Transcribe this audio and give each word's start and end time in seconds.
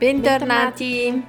Bentornati! 0.00 1.22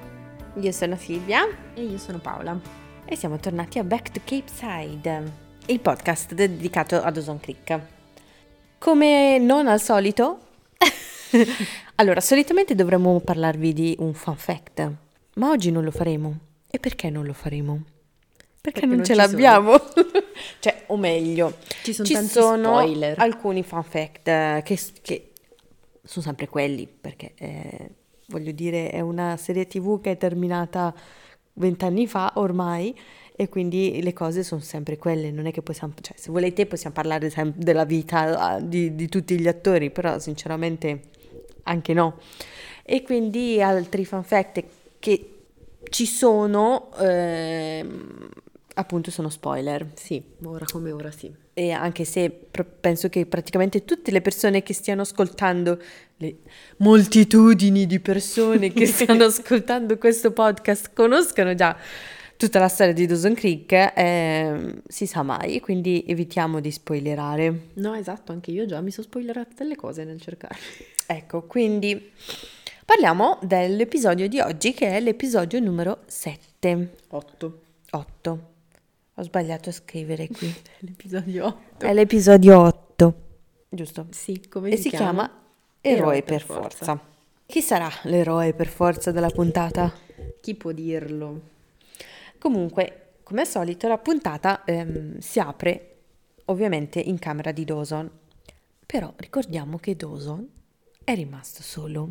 Io 0.54 0.72
sono 0.72 0.96
Silvia 0.96 1.46
E 1.74 1.82
io 1.82 1.98
sono 1.98 2.16
Paola. 2.20 2.58
e 3.04 3.16
siamo 3.16 3.36
tornati 3.36 3.78
a 3.78 3.84
Back 3.84 4.12
to 4.12 4.20
Cape 4.24 4.50
Side, 4.50 5.32
il 5.66 5.78
podcast 5.78 6.32
dedicato 6.32 6.96
ad 6.96 7.14
Ozone 7.18 7.38
Creek. 7.38 7.80
Come 8.78 9.36
non 9.36 9.68
al 9.68 9.78
solito, 9.78 10.38
allora 11.96 12.22
solitamente 12.22 12.74
dovremmo 12.74 13.20
parlarvi 13.20 13.74
di 13.74 13.94
un 13.98 14.14
fun 14.14 14.36
fact, 14.36 14.90
ma 15.34 15.50
oggi 15.50 15.70
non 15.70 15.84
lo 15.84 15.90
faremo. 15.90 16.34
E 16.66 16.78
perché 16.78 17.10
non 17.10 17.26
lo 17.26 17.34
faremo? 17.34 17.82
Perché, 18.58 18.80
Perché 18.80 18.86
non, 18.86 18.96
non 18.96 19.04
ce 19.04 19.14
l'abbiamo. 19.14 19.78
cioè, 20.60 20.84
o 20.86 20.96
meglio, 20.96 21.58
Ci 21.82 21.92
sono 21.92 22.08
ci 22.08 22.16
sono 22.24 22.78
alcuni 23.16 23.62
fun 23.62 23.82
fact 23.82 24.28
eh, 24.28 24.62
che, 24.64 24.78
che 25.02 25.32
sono 26.02 26.24
sempre 26.24 26.48
quelli, 26.48 26.86
perché 26.86 27.34
eh, 27.36 27.90
voglio 28.32 28.50
dire, 28.50 28.90
è 28.90 29.00
una 29.00 29.36
serie 29.36 29.66
TV 29.66 30.00
che 30.00 30.12
è 30.12 30.16
terminata 30.16 30.92
vent'anni 31.54 32.06
fa 32.06 32.32
ormai 32.36 32.98
e 33.36 33.48
quindi 33.48 34.02
le 34.02 34.12
cose 34.12 34.42
sono 34.42 34.60
sempre 34.62 34.96
quelle, 34.96 35.30
non 35.30 35.46
è 35.46 35.52
che 35.52 35.62
possiamo, 35.62 35.92
cioè 36.00 36.16
se 36.16 36.30
volete 36.30 36.66
possiamo 36.66 36.94
parlare 36.94 37.30
della 37.54 37.84
vita 37.84 38.56
eh, 38.56 38.68
di, 38.68 38.94
di 38.94 39.08
tutti 39.08 39.38
gli 39.38 39.48
attori, 39.48 39.90
però 39.90 40.18
sinceramente 40.18 41.02
anche 41.64 41.92
no. 41.92 42.18
E 42.82 43.02
quindi 43.02 43.62
altri 43.62 44.04
fun 44.04 44.24
fact 44.24 44.64
che 44.98 45.28
ci 45.90 46.06
sono, 46.06 46.90
ehm, 46.98 48.28
appunto 48.74 49.10
sono 49.10 49.28
spoiler. 49.28 49.86
Sì, 49.94 50.22
ora 50.44 50.64
come 50.70 50.90
ora 50.90 51.10
sì. 51.10 51.41
E 51.54 51.70
anche 51.70 52.04
se 52.04 52.30
penso 52.80 53.08
che 53.08 53.26
praticamente 53.26 53.84
tutte 53.84 54.10
le 54.10 54.22
persone 54.22 54.62
che 54.62 54.72
stiano 54.72 55.02
ascoltando, 55.02 55.78
le 56.16 56.36
moltitudini 56.78 57.86
di 57.86 58.00
persone 58.00 58.72
che 58.72 58.86
stanno 58.86 59.24
ascoltando 59.24 59.98
questo 59.98 60.32
podcast 60.32 60.92
conoscano 60.94 61.54
già 61.54 61.76
tutta 62.42 62.58
la 62.58 62.68
storia 62.68 62.92
di 62.92 63.06
Dawson 63.06 63.34
Creek, 63.34 63.92
ehm, 63.94 64.82
si 64.88 65.06
sa 65.06 65.22
mai, 65.22 65.60
quindi 65.60 66.04
evitiamo 66.08 66.58
di 66.58 66.72
spoilerare. 66.72 67.68
No, 67.74 67.94
esatto, 67.94 68.32
anche 68.32 68.50
io 68.50 68.66
già 68.66 68.80
mi 68.80 68.90
sono 68.90 69.06
spoilerata 69.06 69.50
delle 69.58 69.76
cose 69.76 70.02
nel 70.02 70.20
cercare. 70.20 70.56
Ecco, 71.06 71.42
quindi 71.42 72.10
parliamo 72.84 73.38
dell'episodio 73.42 74.26
di 74.26 74.40
oggi 74.40 74.72
che 74.72 74.88
è 74.88 75.00
l'episodio 75.00 75.60
numero 75.60 76.00
7. 76.06 76.94
8. 77.10 77.60
8. 77.90 78.51
Ho 79.16 79.22
sbagliato 79.22 79.68
a 79.68 79.72
scrivere 79.72 80.28
qui. 80.28 80.52
L'episodio 80.80 81.46
8. 81.46 81.84
È 81.86 81.92
l'episodio 81.92 82.60
8, 82.60 83.14
giusto? 83.68 84.06
Sì, 84.10 84.48
come 84.48 84.70
E 84.70 84.76
si 84.78 84.88
chiama 84.88 85.30
Eroe 85.82 86.22
per 86.22 86.40
forza. 86.42 86.98
Chi 87.44 87.60
sarà 87.60 87.90
l'eroe 88.04 88.54
per 88.54 88.68
forza 88.68 89.10
della 89.10 89.28
puntata? 89.28 89.92
Chi 90.40 90.54
può 90.54 90.72
dirlo? 90.72 91.40
Comunque, 92.38 93.16
come 93.22 93.42
al 93.42 93.46
solito, 93.46 93.86
la 93.86 93.98
puntata 93.98 94.64
ehm, 94.64 95.18
si 95.18 95.38
apre 95.38 95.96
ovviamente 96.46 96.98
in 96.98 97.18
camera 97.18 97.52
di 97.52 97.64
Dawson. 97.64 98.10
Però 98.86 99.12
ricordiamo 99.16 99.78
che 99.78 99.94
Dawson 99.94 100.48
è 101.04 101.14
rimasto 101.14 101.62
solo, 101.62 102.08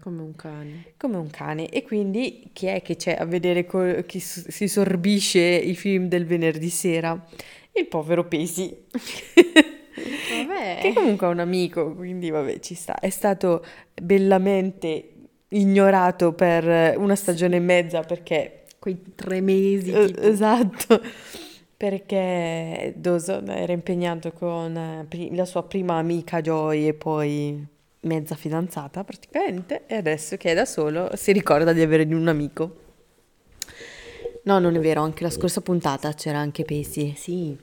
Come 0.00 0.22
un 0.22 0.34
cane. 0.36 0.92
come 0.96 1.16
un 1.16 1.28
cane. 1.30 1.68
E 1.68 1.82
quindi 1.82 2.50
chi 2.52 2.66
è 2.66 2.82
che 2.82 2.96
c'è 2.96 3.16
a 3.18 3.24
vedere 3.24 3.66
co- 3.66 4.02
chi 4.06 4.20
s- 4.20 4.46
si 4.48 4.68
sorbisce 4.68 5.40
i 5.40 5.74
film 5.74 6.06
del 6.08 6.24
venerdì 6.24 6.70
sera? 6.70 7.22
Il 7.72 7.86
povero 7.86 8.26
Pesi. 8.26 8.74
Vabbè. 8.92 10.78
Che 10.82 10.92
comunque 10.92 11.26
è 11.26 11.30
un 11.30 11.40
amico, 11.40 11.94
quindi 11.94 12.30
vabbè, 12.30 12.60
ci 12.60 12.74
sta. 12.74 12.98
È 13.00 13.10
stato 13.10 13.64
bellamente 14.00 15.10
ignorato 15.48 16.32
per 16.32 16.96
una 16.98 17.16
stagione 17.16 17.56
e 17.56 17.60
mezza 17.60 18.00
perché... 18.02 18.52
Quei 18.78 18.96
tre 19.16 19.40
mesi. 19.40 19.90
tipo. 19.92 20.20
esatto, 20.20 21.00
perché 21.76 22.94
Dawson 22.96 23.48
era 23.50 23.72
impegnato 23.72 24.30
con 24.30 24.76
eh, 24.76 25.34
la 25.34 25.44
sua 25.44 25.64
prima 25.64 25.96
amica 25.96 26.40
Joy 26.40 26.86
e 26.86 26.94
poi 26.94 27.66
mezza 28.00 28.34
fidanzata 28.36 29.02
praticamente 29.04 29.84
e 29.86 29.96
adesso 29.96 30.36
che 30.36 30.52
è 30.52 30.54
da 30.54 30.64
solo 30.64 31.10
si 31.16 31.32
ricorda 31.32 31.72
di 31.72 31.80
avere 31.82 32.04
un 32.14 32.28
amico. 32.28 32.76
No, 34.44 34.58
non 34.58 34.74
è 34.74 34.78
vero, 34.80 35.02
anche 35.02 35.22
la 35.22 35.30
scorsa 35.30 35.60
puntata 35.60 36.12
c'era 36.14 36.38
anche 36.38 36.64
Pacey, 36.64 37.14
Sì, 37.16 37.56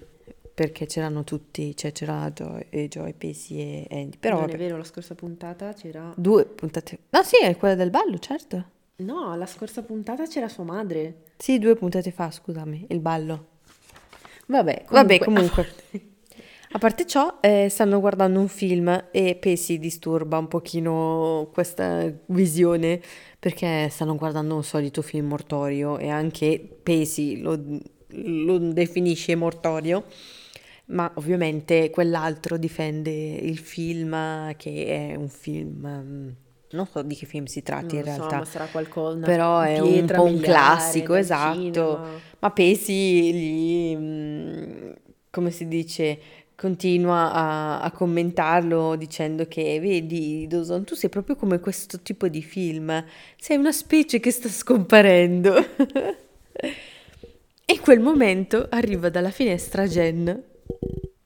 perché 0.54 0.86
c'erano 0.86 1.24
tutti, 1.24 1.76
cioè 1.76 1.92
c'era 1.92 2.30
Joy, 2.32 2.68
e 2.70 2.88
Joy, 2.88 3.14
Pacey 3.14 3.58
e 3.58 3.88
Andy, 3.90 4.18
però 4.20 4.36
non 4.36 4.46
vabbè. 4.46 4.56
è 4.58 4.60
vero, 4.60 4.78
la 4.78 4.84
scorsa 4.84 5.16
puntata 5.16 5.74
c'era... 5.74 6.14
Due 6.16 6.46
puntate. 6.46 7.00
Ah, 7.12 7.24
sì, 7.24 7.38
è 7.42 7.58
quella 7.58 7.76
del 7.76 7.90
ballo, 7.90 8.20
certo. 8.20 8.66
No, 8.98 9.36
la 9.36 9.46
scorsa 9.48 9.82
puntata 9.82 10.26
c'era 10.28 10.48
sua 10.48 10.64
madre. 10.64 11.24
Sì, 11.38 11.58
due 11.60 11.76
puntate 11.76 12.12
fa, 12.12 12.30
scusami, 12.30 12.86
il 12.90 13.00
ballo. 13.00 13.48
Vabbè, 14.48 14.86
Vabbè, 14.90 15.20
comunque. 15.20 15.68
A 16.76 16.78
parte 16.78 17.06
ciò, 17.06 17.38
eh, 17.40 17.68
stanno 17.70 18.02
guardando 18.02 18.38
un 18.38 18.50
film 18.50 19.08
e 19.12 19.38
Pacey 19.40 19.80
disturba 19.80 20.38
un 20.38 20.50
pochino 20.50 21.50
questa 21.54 22.12
visione 22.26 23.00
perché 23.40 23.88
stanno 23.90 24.18
guardando 24.18 24.56
un 24.56 24.64
solito 24.64 25.02
film 25.02 25.28
mortorio 25.28 25.98
e 25.98 26.10
anche 26.10 26.60
Pacey 26.84 27.38
lo, 27.38 27.58
lo 28.10 28.58
definisce 28.58 29.36
mortorio, 29.36 30.04
ma 30.88 31.10
ovviamente 31.16 31.90
quell'altro 31.92 32.58
difende 32.58 33.10
il 33.10 33.58
film 33.58 34.54
che 34.58 34.86
è 35.12 35.16
un 35.16 35.30
film... 35.30 35.88
mm, 35.88 36.30
Non 36.72 36.88
so 36.88 37.02
di 37.04 37.16
che 37.16 37.26
film 37.26 37.46
si 37.46 37.64
tratti 37.64 37.96
Non 37.96 38.06
in 38.06 38.12
so, 38.12 38.18
realtà. 38.18 38.38
ma 38.40 38.44
sarà 38.46 38.66
qualcosa... 38.66 39.26
Però 39.26 39.62
è 39.62 39.80
un 39.80 40.06
po' 40.08 40.24
un 40.24 40.42
classico, 40.42 41.14
esatto. 41.14 41.58
cinema. 41.58 42.10
Ma 42.40 42.52
Pesi 42.52 43.34
gli, 43.34 43.96
mm, 43.96 44.92
come 45.30 45.52
si 45.52 45.70
dice, 45.70 46.20
continua 46.56 47.32
a, 47.32 47.82
a 47.82 47.92
commentarlo 47.92 48.96
dicendo 48.96 49.48
che, 49.48 49.80
vedi, 49.80 50.48
Dawson, 50.48 50.84
tu 50.84 50.96
sei 50.96 51.10
proprio 51.10 51.36
come 51.36 51.60
questo 51.60 52.00
tipo 52.02 52.28
di 52.28 52.42
film, 52.42 53.04
sei 53.38 53.58
una 53.58 53.72
specie 53.72 54.20
che 54.20 54.32
sta 54.32 54.50
scomparendo. 54.50 55.56
e 57.68 57.74
in 57.74 57.80
quel 57.82 58.00
momento 58.00 58.68
arriva 58.70 59.10
dalla 59.10 59.32
finestra 59.32 59.86
Jen, 59.86 60.44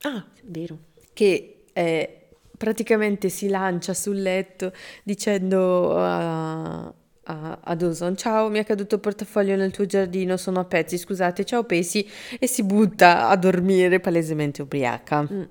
Ah, 0.02 0.26
vero. 0.44 0.78
che 1.14 1.66
eh, 1.74 2.28
praticamente 2.58 3.30
si 3.30 3.48
lancia 3.50 3.94
sul 3.94 4.22
letto 4.22 4.74
dicendo 5.04 5.98
a, 5.98 6.94
a, 7.30 7.60
a 7.62 7.76
Dawson 7.76 8.18
ciao 8.18 8.50
mi 8.50 8.60
è 8.60 8.66
caduto 8.66 8.96
il 8.96 9.02
portafoglio 9.02 9.56
nel 9.56 9.72
tuo 9.72 9.86
giardino 9.86 10.36
sono 10.38 10.60
a 10.60 10.66
pezzi 10.66 10.98
scusate 10.98 11.46
ciao 11.46 11.64
Pesi 11.64 12.08
e 12.40 12.48
si 12.48 12.64
butta 12.64 13.30
a 13.30 13.36
dormire 13.36 14.00
palesemente 14.00 14.62
ubriaca 14.64 15.28
Mm. 15.32 15.42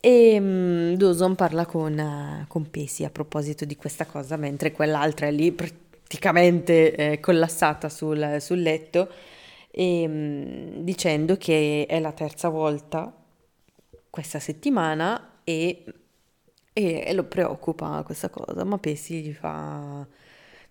e 0.00 0.40
mm, 0.40 0.94
Dawson 0.94 1.34
parla 1.36 1.64
con, 1.66 1.96
eh, 1.98 2.44
con 2.48 2.68
Pesi 2.70 3.04
a 3.04 3.10
proposito 3.10 3.64
di 3.64 3.76
questa 3.76 4.04
cosa 4.06 4.36
mentre 4.36 4.72
quell'altra 4.72 5.26
è 5.26 5.30
lì 5.30 5.52
praticamente 5.52 6.94
eh, 6.94 7.20
collassata 7.20 7.88
sul, 7.88 8.36
sul 8.40 8.60
letto 8.62 9.08
e, 9.70 10.06
mm, 10.08 10.80
dicendo 10.82 11.36
che 11.36 11.86
è 11.88 12.00
la 12.00 12.12
terza 12.12 12.48
volta 12.48 13.12
questa 14.10 14.38
settimana 14.40 15.38
e, 15.44 15.84
e- 16.72 17.04
e 17.06 17.12
lo 17.14 17.24
preoccupa 17.24 18.02
questa 18.04 18.28
cosa, 18.28 18.64
ma 18.64 18.78
Pesi 18.78 19.22
gli 19.22 19.32
fa 19.32 20.06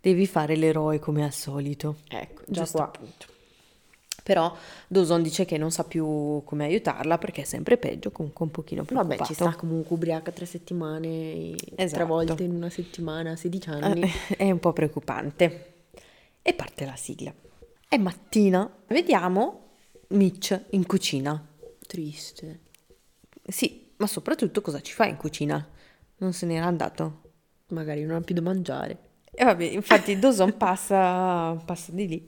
devi 0.01 0.25
fare 0.27 0.56
l'eroe 0.56 1.00
come 1.00 1.24
al 1.24 1.31
solito. 1.33 1.98
Ecco, 2.09 2.42
già 2.48 2.62
Giusto 2.62 2.77
qua. 2.77 2.86
appunto. 2.88 3.25
Però 4.24 4.56
Dawson 4.88 5.24
dice 5.24 5.45
che 5.45 5.57
non 5.57 5.71
sa 5.71 5.83
più 5.83 6.44
come 6.45 6.65
aiutarla 6.65 7.18
perché 7.18 7.42
è 7.42 7.45
sempre 7.45 7.77
peggio, 7.77 8.12
comunque 8.12 8.45
un 8.45 8.51
pochino 8.51 8.83
Vabbè, 8.83 8.94
preoccupato. 8.94 9.25
ci 9.25 9.33
sta 9.33 9.56
comunque 9.56 9.95
ubriaca 9.95 10.31
tre 10.31 10.45
settimane, 10.45 11.56
tre 11.56 11.83
Esatto. 11.83 12.06
volte 12.06 12.44
in 12.44 12.51
una 12.53 12.69
settimana, 12.69 13.36
16 13.36 13.69
anni. 13.69 14.01
Eh, 14.30 14.36
È 14.38 14.51
un 14.51 14.59
po' 14.59 14.74
preoccupante. 14.74 15.74
E 16.44 16.54
parte 16.54 16.86
la 16.86 16.95
sigla. 16.95 17.33
È 17.88 17.97
mattina, 17.97 18.71
vediamo 18.88 19.69
Mitch 20.09 20.65
in 20.71 20.86
cucina. 20.86 21.44
Triste. 21.88 22.59
Sì, 23.47 23.92
ma 23.97 24.06
soprattutto 24.07 24.62
cosa 24.62 24.81
ci 24.81 24.94
fa 24.94 25.06
in 25.06 25.18
cucina? 25.18 25.68
Non 26.18 26.31
se 26.33 26.45
n'era 26.45 26.68
andato. 26.68 27.21
Magari 27.69 28.04
non 28.04 28.18
ha 28.18 28.21
più 28.21 28.36
da 28.36 28.42
mangiare. 28.42 28.97
E 29.33 29.44
vabbè, 29.45 29.63
infatti 29.63 30.19
Dawson 30.19 30.57
passa, 30.57 31.54
passa 31.66 31.92
di 31.94 32.07
lì, 32.07 32.25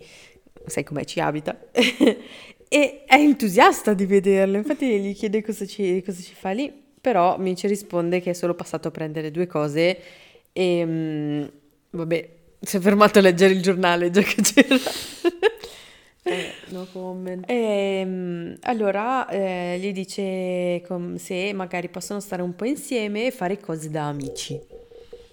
sai 0.66 0.84
com'è, 0.84 1.04
ci 1.04 1.20
abita, 1.20 1.58
e 1.72 3.04
è 3.06 3.16
entusiasta 3.16 3.94
di 3.94 4.06
vederlo. 4.06 4.58
Infatti 4.58 5.00
gli 5.00 5.14
chiede 5.14 5.44
cosa 5.44 5.66
ci, 5.66 6.02
cosa 6.04 6.22
ci 6.22 6.34
fa 6.34 6.52
lì, 6.52 6.74
però 7.00 7.38
Mitch 7.38 7.64
risponde 7.66 8.22
che 8.22 8.30
è 8.32 8.34
solo 8.34 8.54
passato 8.56 8.88
a 8.88 8.92
prendere 8.92 9.32
due 9.32 9.46
cose 9.46 10.00
e 10.54 10.86
mm, 10.86 11.44
vabbè, 11.90 12.30
si 12.62 12.78
è 12.78 12.80
fermato 12.80 13.20
a 13.20 13.22
leggere 13.22 13.54
il 13.54 13.62
giornale 13.62 14.10
già 14.10 14.22
che 14.22 14.42
c'era. 14.42 14.78
Eh, 16.26 16.54
no 16.70 16.88
comment. 16.94 17.44
E, 17.50 18.58
allora 18.62 19.28
eh, 19.28 19.78
gli 19.78 19.92
dice 19.92 20.82
com- 20.88 21.16
se 21.16 21.52
magari 21.52 21.90
possono 21.90 22.22
stare 22.22 22.42
un 22.42 22.56
po' 22.56 22.64
insieme 22.64 23.26
e 23.26 23.32
fare 23.32 23.60
cose 23.60 23.90
da 23.90 24.08
amici. 24.08 24.58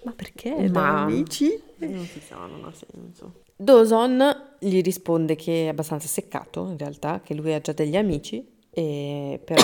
Ma 0.03 0.11
perché? 0.13 0.69
Ma- 0.69 1.03
amici? 1.03 1.61
Non 1.77 2.05
si 2.05 2.19
sa, 2.19 2.35
non 2.37 2.63
ha 2.65 2.71
senso. 2.73 3.43
Dawson 3.55 4.23
gli 4.59 4.81
risponde 4.81 5.35
che 5.35 5.65
è 5.65 5.67
abbastanza 5.67 6.07
seccato 6.07 6.67
in 6.69 6.77
realtà, 6.77 7.21
che 7.23 7.33
lui 7.35 7.53
ha 7.53 7.61
già 7.61 7.73
degli 7.73 7.95
amici, 7.95 8.43
e 8.71 9.39
però 9.45 9.61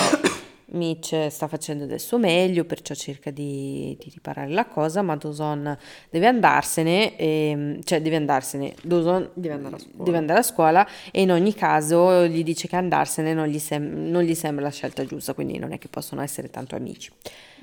Mitch 0.69 1.27
sta 1.29 1.47
facendo 1.47 1.85
del 1.85 1.99
suo 1.99 2.17
meglio, 2.19 2.65
perciò 2.65 2.93
cerca 2.93 3.31
di, 3.31 3.95
di 3.99 4.09
riparare 4.13 4.51
la 4.51 4.65
cosa, 4.67 5.01
ma 5.01 5.15
Dawson 5.15 5.75
deve 6.11 6.27
andarsene, 6.27 7.15
e- 7.17 7.79
cioè 7.83 8.01
deve 8.01 8.17
andarsene, 8.17 8.75
Dawson 8.83 9.31
Deve 9.33 9.53
andare 9.55 9.75
a 9.75 9.79
scuola. 9.79 10.03
deve 10.03 10.17
andare 10.17 10.39
a 10.39 10.43
scuola 10.43 10.87
e 11.11 11.21
in 11.21 11.31
ogni 11.31 11.53
caso 11.55 12.25
gli 12.27 12.43
dice 12.43 12.67
che 12.67 12.75
andarsene 12.75 13.33
non 13.33 13.47
gli, 13.47 13.59
sem- 13.59 14.09
non 14.09 14.21
gli 14.23 14.35
sembra 14.35 14.65
la 14.65 14.71
scelta 14.71 15.05
giusta, 15.05 15.33
quindi 15.33 15.57
non 15.57 15.71
è 15.71 15.79
che 15.79 15.87
possono 15.87 16.21
essere 16.21 16.49
tanto 16.49 16.75
amici. 16.75 17.11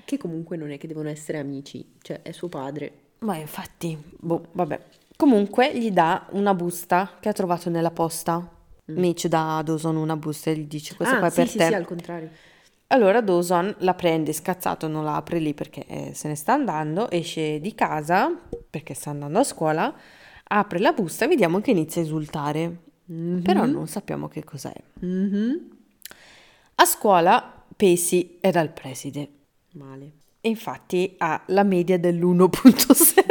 Che 0.05 0.19
comunque 0.19 0.57
non 0.57 0.71
è 0.71 0.79
che 0.79 0.87
devono 0.87 1.09
essere 1.09 1.39
amici, 1.39 1.95
cioè 2.03 2.23
è 2.23 2.33
suo 2.33 2.49
padre. 2.49 2.93
Ma 3.21 3.37
infatti, 3.37 3.97
boh, 4.19 4.49
vabbè. 4.53 4.81
Comunque 5.17 5.77
gli 5.77 5.91
dà 5.91 6.27
una 6.31 6.55
busta 6.55 7.17
che 7.21 7.29
ha 7.29 7.33
trovato 7.33 7.71
nella 7.71 7.91
posta. 7.91 8.51
Mitch 8.87 9.29
dà 9.29 9.59
a 9.59 9.63
Dawson 9.63 9.97
una 9.97 10.17
busta 10.17 10.51
e 10.51 10.57
gli 10.59 10.67
dice 10.67 10.95
questa 10.95 11.17
ah, 11.17 11.19
qua 11.19 11.29
è 11.29 11.31
sì, 11.31 11.37
per 11.37 11.49
sì, 11.49 11.59
te. 11.59 11.67
sì, 11.67 11.75
al 11.75 11.87
contrario. 11.87 12.29
Allora 12.89 13.23
Dawson 13.23 13.75
la 13.79 13.95
prende 13.95 14.33
scazzato, 14.33 14.89
non 14.89 15.05
la 15.05 15.17
apre 15.17 15.39
lì 15.39 15.55
perché 15.55 15.87
eh, 15.87 16.11
se 16.15 16.29
ne 16.29 16.35
sta 16.35 16.53
andando, 16.53 17.11
esce 17.11 17.61
di 17.61 17.75
casa 17.75 18.31
perché 18.69 18.93
sta 18.93 19.11
andando 19.11 19.39
a 19.39 19.45
scuola, 19.45 19.95
apre 20.45 20.79
la 20.81 20.93
busta 20.93 21.25
e 21.25 21.29
vediamo 21.29 21.61
che 21.61 21.71
inizia 21.71 22.03
a 22.03 22.05
esultare. 22.05 22.77
Però 23.07 23.67
non 23.67 23.87
sappiamo 23.87 24.29
che 24.29 24.45
cos'è. 24.45 24.73
Mhm. 25.01 25.69
A 26.77 26.85
scuola 26.85 27.65
Pacey 27.77 28.39
è 28.41 28.51
dal 28.51 28.71
preside 28.71 29.29
Male. 29.75 30.13
e 30.41 30.49
infatti 30.49 31.15
ha 31.19 31.43
la 31.49 31.63
media 31.63 31.99
dell'1.7. 31.99 33.23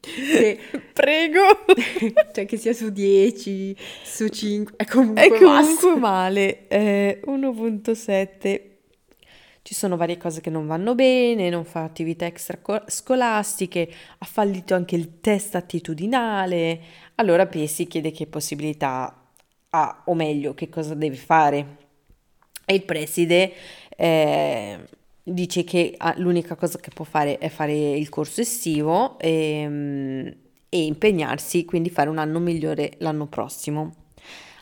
Che- 0.00 0.58
Prego! 0.92 1.40
cioè 2.34 2.44
che 2.44 2.56
sia 2.56 2.72
su 2.72 2.90
10, 2.90 3.76
su 4.04 4.28
5, 4.28 4.74
è 4.76 4.84
comunque, 4.84 5.22
È 5.24 5.28
comunque 5.38 5.96
male. 5.96 6.66
Eh, 6.68 7.20
1.7. 7.26 8.70
Ci 9.62 9.74
sono 9.74 9.96
varie 9.96 10.16
cose 10.16 10.40
che 10.40 10.50
non 10.50 10.66
vanno 10.66 10.96
bene, 10.96 11.48
non 11.48 11.64
fa 11.64 11.84
attività 11.84 12.26
extrascolastiche, 12.26 13.88
ha 14.18 14.24
fallito 14.26 14.74
anche 14.74 14.96
il 14.96 15.20
test 15.20 15.54
attitudinale. 15.54 16.80
Allora 17.14 17.46
Pessi 17.46 17.86
chiede 17.86 18.10
che 18.10 18.26
possibilità 18.26 19.30
ha, 19.70 20.02
o 20.06 20.14
meglio, 20.14 20.52
che 20.54 20.68
cosa 20.68 20.94
deve 20.94 21.14
fare. 21.16 21.76
E 22.64 22.74
il 22.74 22.82
preside 22.84 23.52
eh, 23.96 24.78
dice 25.22 25.64
che 25.64 25.94
ah, 25.96 26.14
l'unica 26.18 26.54
cosa 26.56 26.78
che 26.78 26.90
può 26.92 27.04
fare 27.04 27.38
è 27.38 27.48
fare 27.48 27.72
il 27.92 28.08
corso 28.08 28.40
estivo 28.40 29.18
e, 29.18 30.36
e 30.68 30.84
impegnarsi, 30.84 31.64
quindi 31.64 31.90
fare 31.90 32.08
un 32.10 32.18
anno 32.18 32.38
migliore 32.40 32.94
l'anno 32.98 33.26
prossimo. 33.26 33.94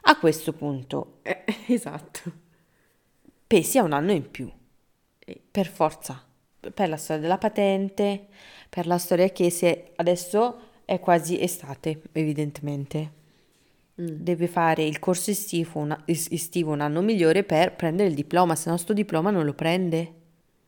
A 0.02 0.16
questo 0.18 0.52
punto 0.52 1.18
Eh, 1.22 1.44
esatto. 1.68 2.32
Pessi 3.46 3.78
ha 3.78 3.82
un 3.82 3.92
anno 3.92 4.12
in 4.12 4.30
più, 4.30 4.50
per 5.50 5.66
forza, 5.66 6.22
per 6.72 6.88
la 6.88 6.96
storia 6.96 7.22
della 7.22 7.38
patente, 7.38 8.28
per 8.68 8.86
la 8.86 8.98
storia 8.98 9.28
che 9.30 9.50
se 9.50 9.92
adesso 9.96 10.60
è 10.84 11.00
quasi 11.00 11.40
estate, 11.40 12.02
evidentemente. 12.12 13.12
mm. 14.00 14.06
Deve 14.16 14.46
fare 14.48 14.84
il 14.84 14.98
corso 14.98 15.30
estivo, 15.30 15.80
una- 15.80 16.02
es- 16.06 16.28
estivo 16.30 16.72
un 16.72 16.80
anno 16.80 17.00
migliore 17.02 17.44
per 17.44 17.74
prendere 17.76 18.08
il 18.10 18.14
diploma, 18.14 18.56
se 18.56 18.70
no 18.70 18.76
sto 18.76 18.92
diploma 18.92 19.30
non 19.30 19.44
lo 19.44 19.54
prende. 19.54 20.14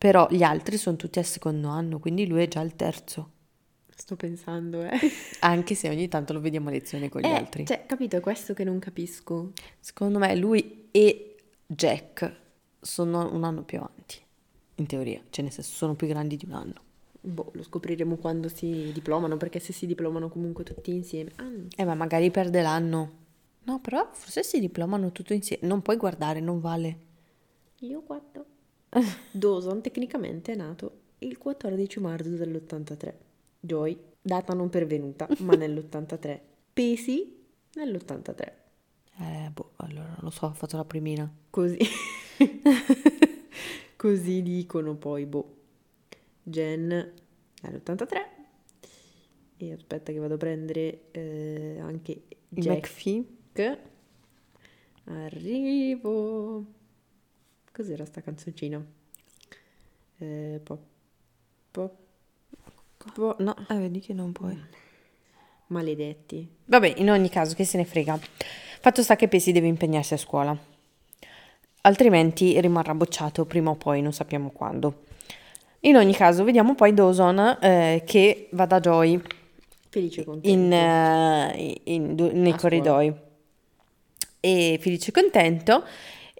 Però 0.02 0.26
gli 0.30 0.42
altri 0.42 0.78
sono 0.78 0.96
tutti 0.96 1.20
al 1.20 1.24
secondo 1.24 1.68
anno, 1.68 2.00
quindi 2.00 2.26
lui 2.26 2.42
è 2.42 2.48
già 2.48 2.58
al 2.58 2.74
terzo. 2.74 3.30
Sto 3.94 4.16
pensando, 4.16 4.82
eh. 4.82 4.98
Anche 5.42 5.76
se 5.76 5.88
ogni 5.88 6.08
tanto 6.08 6.32
lo 6.32 6.40
vediamo 6.40 6.70
a 6.70 6.72
lezione 6.72 7.08
con 7.08 7.20
gli 7.20 7.26
Eh, 7.26 7.32
altri. 7.36 7.64
Cioè, 7.66 7.84
capito, 7.86 8.16
è 8.16 8.20
questo 8.20 8.52
che 8.52 8.64
non 8.64 8.80
capisco. 8.80 9.52
Secondo 9.78 10.18
me 10.18 10.34
lui 10.34 10.88
e 10.90 11.36
Jack 11.64 12.34
sono 12.80 13.32
un 13.32 13.44
anno 13.44 13.62
più 13.62 13.78
avanti, 13.78 14.16
in 14.74 14.86
teoria, 14.86 15.22
cioè 15.30 15.44
nel 15.44 15.52
senso 15.52 15.70
sono 15.72 15.94
più 15.94 16.08
grandi 16.08 16.36
di 16.36 16.46
un 16.46 16.54
anno. 16.54 16.74
Boh, 17.20 17.52
lo 17.54 17.62
scopriremo 17.62 18.16
quando 18.16 18.48
si 18.48 18.90
diplomano, 18.92 19.36
perché 19.36 19.60
se 19.60 19.72
si 19.72 19.86
diplomano 19.86 20.28
comunque 20.28 20.64
tutti 20.64 20.90
insieme. 20.92 21.30
Ah, 21.36 21.48
Eh, 21.76 21.84
ma 21.84 21.94
magari 21.94 22.28
perde 22.32 22.60
l'anno. 22.60 23.12
No, 23.62 23.78
però 23.78 24.08
forse 24.10 24.42
si 24.42 24.58
diplomano 24.58 25.12
tutto 25.12 25.32
insieme. 25.32 25.64
Non 25.68 25.80
puoi 25.80 25.96
guardare, 25.96 26.40
non 26.40 26.58
vale. 26.58 26.98
io 27.82 28.02
guardo. 28.04 28.46
Dawson 29.30 29.80
tecnicamente 29.80 30.52
è 30.52 30.56
nato 30.56 31.00
il 31.18 31.38
14 31.38 32.00
marzo 32.00 32.30
dell'83. 32.30 33.12
Joy, 33.60 33.96
data 34.20 34.54
non 34.54 34.68
pervenuta, 34.68 35.28
ma 35.38 35.54
nell'83. 35.54 36.40
Pesi 36.72 37.40
nell'83. 37.74 38.52
Eh, 39.18 39.50
boh, 39.52 39.72
allora 39.76 40.08
non 40.08 40.18
lo 40.22 40.30
so, 40.30 40.46
ho 40.46 40.52
fatto 40.52 40.76
la 40.76 40.84
primina. 40.84 41.30
Così. 41.48 41.78
Così 43.96 44.42
dicono 44.42 44.96
poi, 44.96 45.26
boh. 45.26 45.56
Jen 46.42 47.12
nell'83. 47.62 48.26
E 49.58 49.72
aspetta 49.72 50.12
che 50.12 50.18
vado 50.18 50.34
a 50.34 50.38
prendere 50.38 51.02
eh, 51.12 51.78
anche 51.80 52.22
Jack. 52.48 52.90
McPhee. 52.90 53.78
Arrivo. 55.04 56.80
Cos'era 57.72 58.04
sta 58.04 58.20
canzoncina? 58.20 58.84
Eh, 60.18 60.60
pop, 60.62 60.78
pop, 61.70 61.92
pop. 63.14 63.40
No, 63.40 63.56
eh, 63.68 63.74
vedi 63.74 64.00
che 64.00 64.12
non 64.12 64.32
puoi. 64.32 64.56
Maledetti. 65.68 66.46
Vabbè, 66.66 66.94
in 66.98 67.10
ogni 67.10 67.30
caso, 67.30 67.54
che 67.54 67.64
se 67.64 67.78
ne 67.78 67.84
frega. 67.86 68.18
Fatto 68.80 69.02
sta 69.02 69.16
che 69.16 69.26
Pesi 69.28 69.52
deve 69.52 69.68
impegnarsi 69.68 70.12
a 70.14 70.18
scuola. 70.18 70.56
Altrimenti 71.84 72.60
rimarrà 72.60 72.94
bocciato 72.94 73.44
prima 73.46 73.70
o 73.70 73.74
poi, 73.74 74.02
non 74.02 74.12
sappiamo 74.12 74.50
quando. 74.50 75.04
In 75.80 75.96
ogni 75.96 76.14
caso, 76.14 76.44
vediamo 76.44 76.74
poi 76.74 76.92
Dawson 76.94 77.58
eh, 77.60 78.02
che 78.06 78.48
va 78.52 78.66
da 78.66 78.78
Joy 78.78 79.20
Felice 79.88 80.20
e 80.20 80.24
contento. 80.24 80.48
in, 80.48 80.72
eh, 80.72 81.80
in- 81.84 82.14
du- 82.14 82.30
nei 82.32 82.52
A 82.52 82.56
corridoi. 82.56 83.12
E 84.38 84.78
felice 84.80 85.08
e 85.10 85.12
contento. 85.12 85.84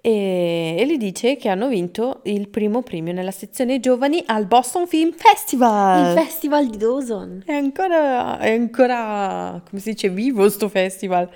E, 0.05 0.75
e 0.77 0.85
gli 0.85 0.97
dice 0.97 1.37
che 1.37 1.47
hanno 1.47 1.69
vinto 1.69 2.19
il 2.23 2.49
primo 2.49 2.81
premio 2.81 3.13
nella 3.13 3.31
sezione 3.31 3.79
giovani 3.79 4.21
al 4.25 4.47
Boston 4.47 4.85
Film 4.85 5.13
Festival. 5.13 6.09
Il 6.09 6.21
festival 6.21 6.67
di 6.67 6.75
Dawson. 6.75 7.41
È 7.45 7.53
ancora, 7.53 8.37
è 8.37 8.51
ancora, 8.51 9.63
come 9.65 9.81
si 9.81 9.91
dice, 9.91 10.09
vivo 10.09 10.49
sto 10.49 10.67
festival. 10.67 11.29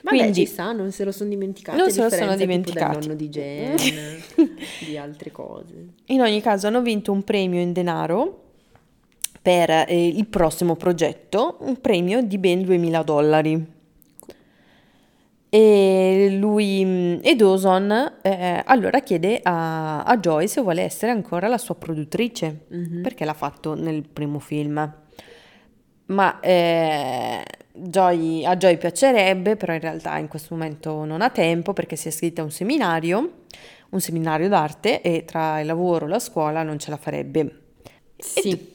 Vabbè, 0.00 0.16
Quindi, 0.16 0.32
ci 0.32 0.46
sta, 0.46 0.72
non 0.72 0.92
se 0.92 1.04
lo 1.04 1.12
sono 1.12 1.28
dimenticati. 1.28 1.76
Non 1.76 1.90
se 1.90 2.02
lo 2.04 2.08
sono 2.08 2.36
dimenticati. 2.36 2.98
del 3.00 3.00
nonno 3.00 3.14
di 3.18 3.28
Jen, 3.28 3.76
di 4.86 4.96
altre 4.96 5.30
cose. 5.30 5.74
in 6.06 6.22
ogni 6.22 6.40
caso, 6.40 6.68
hanno 6.68 6.80
vinto 6.80 7.12
un 7.12 7.22
premio 7.22 7.60
in 7.60 7.74
denaro 7.74 8.44
per 9.42 9.68
eh, 9.68 10.06
il 10.06 10.26
prossimo 10.26 10.74
progetto, 10.74 11.58
un 11.60 11.82
premio 11.82 12.22
di 12.22 12.38
ben 12.38 12.62
2000 12.62 13.02
dollari. 13.02 13.74
E 15.58 16.36
lui 16.38 17.18
e 17.22 17.34
Dawson 17.34 18.18
eh, 18.20 18.62
allora 18.66 19.00
chiede 19.00 19.40
a, 19.42 20.02
a 20.02 20.18
Joy 20.18 20.48
se 20.48 20.60
vuole 20.60 20.82
essere 20.82 21.12
ancora 21.12 21.48
la 21.48 21.56
sua 21.56 21.76
produttrice, 21.76 22.66
perché 23.00 23.24
l'ha 23.24 23.32
fatto 23.32 23.72
nel 23.72 24.06
primo 24.06 24.38
film. 24.38 24.94
Ma 26.08 26.40
eh, 26.40 27.42
Joy- 27.72 28.44
a 28.44 28.54
Joy 28.54 28.76
piacerebbe, 28.76 29.56
però 29.56 29.72
in 29.72 29.80
realtà 29.80 30.18
in 30.18 30.28
questo 30.28 30.54
momento 30.54 31.06
non 31.06 31.22
ha 31.22 31.30
tempo 31.30 31.72
perché 31.72 31.96
si 31.96 32.08
è 32.08 32.10
iscritta 32.10 32.42
a 32.42 32.44
un 32.44 32.50
seminario, 32.50 33.44
un 33.88 34.00
seminario 34.02 34.50
d'arte 34.50 35.00
e 35.00 35.24
tra 35.24 35.60
il 35.60 35.66
lavoro 35.66 36.04
e 36.04 36.08
la 36.10 36.18
scuola 36.18 36.62
non 36.64 36.78
ce 36.78 36.90
la 36.90 36.98
farebbe. 36.98 37.60
Sì. 38.18 38.74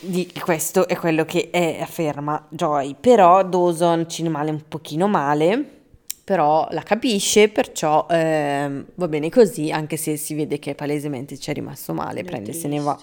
Di 0.00 0.30
questo 0.38 0.86
è 0.86 0.96
quello 0.96 1.24
che 1.24 1.48
è- 1.50 1.78
afferma 1.80 2.46
Joy, 2.50 2.94
però 3.00 3.42
Dawson 3.42 4.06
ci 4.06 4.22
rimane 4.22 4.50
un 4.50 4.60
pochino 4.68 5.08
male, 5.08 5.78
però 6.24 6.66
la 6.70 6.82
capisce, 6.82 7.48
perciò 7.48 8.06
ehm, 8.08 8.86
va 8.94 9.08
bene 9.08 9.30
così, 9.30 9.70
anche 9.70 9.96
se 9.96 10.16
si 10.16 10.34
vede 10.34 10.58
che 10.58 10.74
palesemente 10.74 11.36
ci 11.38 11.50
è 11.50 11.54
rimasto 11.54 11.92
male, 11.94 12.20
È 12.20 12.24
prende 12.24 12.52
se 12.52 12.68
ne 12.68 12.78
va. 12.80 12.98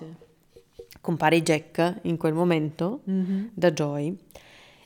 Compare 1.01 1.41
Jack 1.41 1.99
in 2.03 2.17
quel 2.17 2.33
momento 2.33 3.01
Mhm. 3.05 3.51
da 3.53 3.71
Joy 3.71 4.15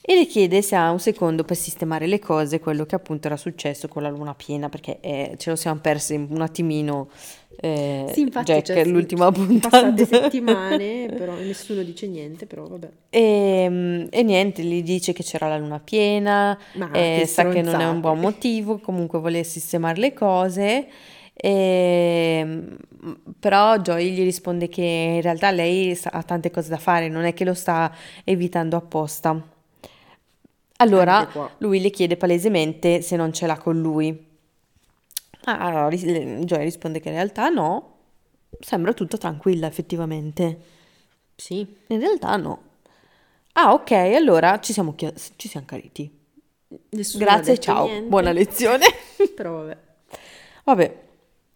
e 0.01 0.15
le 0.15 0.25
chiede 0.25 0.61
se 0.61 0.75
ha 0.75 0.89
un 0.91 0.99
secondo 0.99 1.43
per 1.43 1.55
sistemare 1.55 2.07
le 2.07 2.19
cose, 2.19 2.59
quello 2.59 2.85
che 2.85 2.95
appunto 2.95 3.27
era 3.27 3.37
successo 3.37 3.87
con 3.87 4.01
la 4.03 4.09
luna 4.09 4.33
piena, 4.35 4.67
perché 4.69 4.99
eh, 4.99 5.35
ce 5.37 5.49
lo 5.51 5.55
siamo 5.55 5.79
persi 5.79 6.15
un 6.15 6.41
attimino 6.41 7.09
eh, 7.57 8.05
Sì, 8.07 8.21
infatti, 8.21 8.51
Jack 8.53 8.65
cioè, 8.65 8.85
l'ultima 8.85 9.31
puntata. 9.31 9.69
Passate 9.69 10.05
settimane, 10.07 11.11
però 11.15 11.39
nessuno 11.39 11.83
dice 11.83 12.07
niente, 12.07 12.45
però 12.45 12.67
vabbè. 12.67 12.89
E, 13.09 14.07
e 14.09 14.23
niente, 14.23 14.63
gli 14.63 14.81
dice 14.83 15.13
che 15.13 15.23
c'era 15.23 15.47
la 15.47 15.57
luna 15.57 15.79
piena, 15.79 16.57
Ma 16.73 16.89
eh, 16.91 17.19
che 17.19 17.25
sa 17.27 17.47
che 17.47 17.61
non 17.61 17.79
è 17.79 17.87
un 17.87 17.99
buon 17.99 18.19
motivo, 18.19 18.79
comunque 18.79 19.19
vuole 19.19 19.43
sistemare 19.43 19.99
le 19.99 20.13
cose 20.13 20.87
E, 21.33 22.63
però 23.39 23.77
Joy 23.77 24.11
gli 24.11 24.23
risponde 24.23 24.69
che 24.69 24.81
in 24.81 25.21
realtà 25.21 25.51
lei 25.51 25.97
ha 26.03 26.23
tante 26.23 26.51
cose 26.51 26.69
da 26.69 26.77
fare, 26.77 27.09
non 27.09 27.23
è 27.23 27.33
che 27.33 27.45
lo 27.45 27.53
sta 27.53 27.93
evitando 28.23 28.75
apposta. 28.77 29.41
Allora 30.77 31.27
lui 31.59 31.79
le 31.79 31.91
chiede 31.91 32.17
palesemente 32.17 33.01
se 33.01 33.15
non 33.15 33.31
ce 33.33 33.45
l'ha 33.45 33.57
con 33.57 33.79
lui. 33.79 34.29
Allora 35.59 35.89
Joy 35.89 36.63
risponde 36.63 36.99
che 36.99 37.09
in 37.09 37.15
realtà 37.15 37.49
no, 37.49 37.97
sembra 38.59 38.93
tutto 38.93 39.17
tranquilla 39.17 39.67
effettivamente. 39.67 40.59
Sì. 41.35 41.65
In 41.87 41.99
realtà 41.99 42.35
no. 42.37 42.69
Ah, 43.53 43.73
ok, 43.73 43.91
allora 43.91 44.59
ci 44.59 44.73
siamo, 44.73 44.95
chi- 44.95 45.13
ci 45.35 45.47
siamo 45.47 45.65
cariti. 45.65 46.19
Nessuno 46.89 47.25
Grazie, 47.25 47.57
ciao, 47.57 47.85
niente. 47.85 48.07
buona 48.07 48.31
lezione. 48.31 48.85
Però 49.35 49.57
vabbè. 49.57 49.77
Vabbè, 50.63 51.01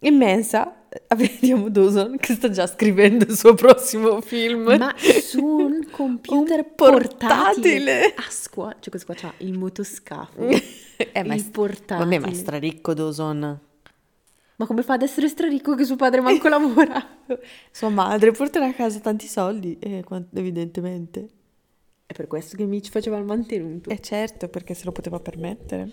immensa, 0.00 0.74
vediamo 1.16 1.70
Dawson 1.70 2.16
che 2.18 2.34
sta 2.34 2.50
già 2.50 2.66
scrivendo 2.66 3.24
il 3.24 3.36
suo 3.36 3.54
prossimo 3.54 4.20
film. 4.20 4.76
Ma 4.76 4.94
su 4.98 5.38
un 5.44 5.88
computer 5.90 6.58
un 6.58 6.74
portatile. 6.74 7.30
portatile. 7.30 8.14
A 8.16 8.24
scuola, 8.28 8.76
cioè 8.78 8.90
questo 8.90 9.12
qua 9.12 9.14
c'ha 9.14 9.32
il 9.38 9.56
motoscafo. 9.56 10.48
eh, 10.96 11.24
ma 11.24 11.34
il 11.34 11.48
portatile. 11.50 11.98
Vabbè, 11.98 12.18
ma 12.18 12.26
è 12.28 12.34
straricco 12.34 12.92
Dawson. 12.92 13.60
Ma 14.56 14.66
come 14.66 14.82
fa 14.82 14.94
ad 14.94 15.02
essere 15.02 15.28
straricco 15.28 15.74
che 15.74 15.84
suo 15.84 15.96
padre 15.96 16.20
manco 16.20 16.48
lavora? 16.48 17.04
Sua 17.70 17.90
madre 17.90 18.32
porterà 18.32 18.66
a 18.66 18.72
casa 18.72 18.98
tanti 19.00 19.26
soldi, 19.26 19.78
eh, 19.78 20.02
evidentemente. 20.34 21.28
È 22.06 22.12
per 22.12 22.26
questo 22.26 22.56
che 22.56 22.64
Mitch 22.64 22.90
faceva 22.90 23.18
il 23.18 23.24
mantenuto. 23.24 23.90
Eh 23.90 24.00
certo, 24.00 24.48
perché 24.48 24.74
se 24.74 24.84
lo 24.84 24.92
poteva 24.92 25.18
permettere. 25.18 25.90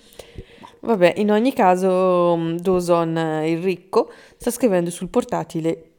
Vabbè, 0.82 1.16
in 1.18 1.32
ogni 1.32 1.54
caso 1.54 2.36
mm, 2.38 2.58
Dawson, 2.58 3.42
il 3.46 3.62
ricco, 3.62 4.12
sta 4.38 4.52
scrivendo 4.52 4.92
sul 4.92 5.10
portatile 5.10 5.94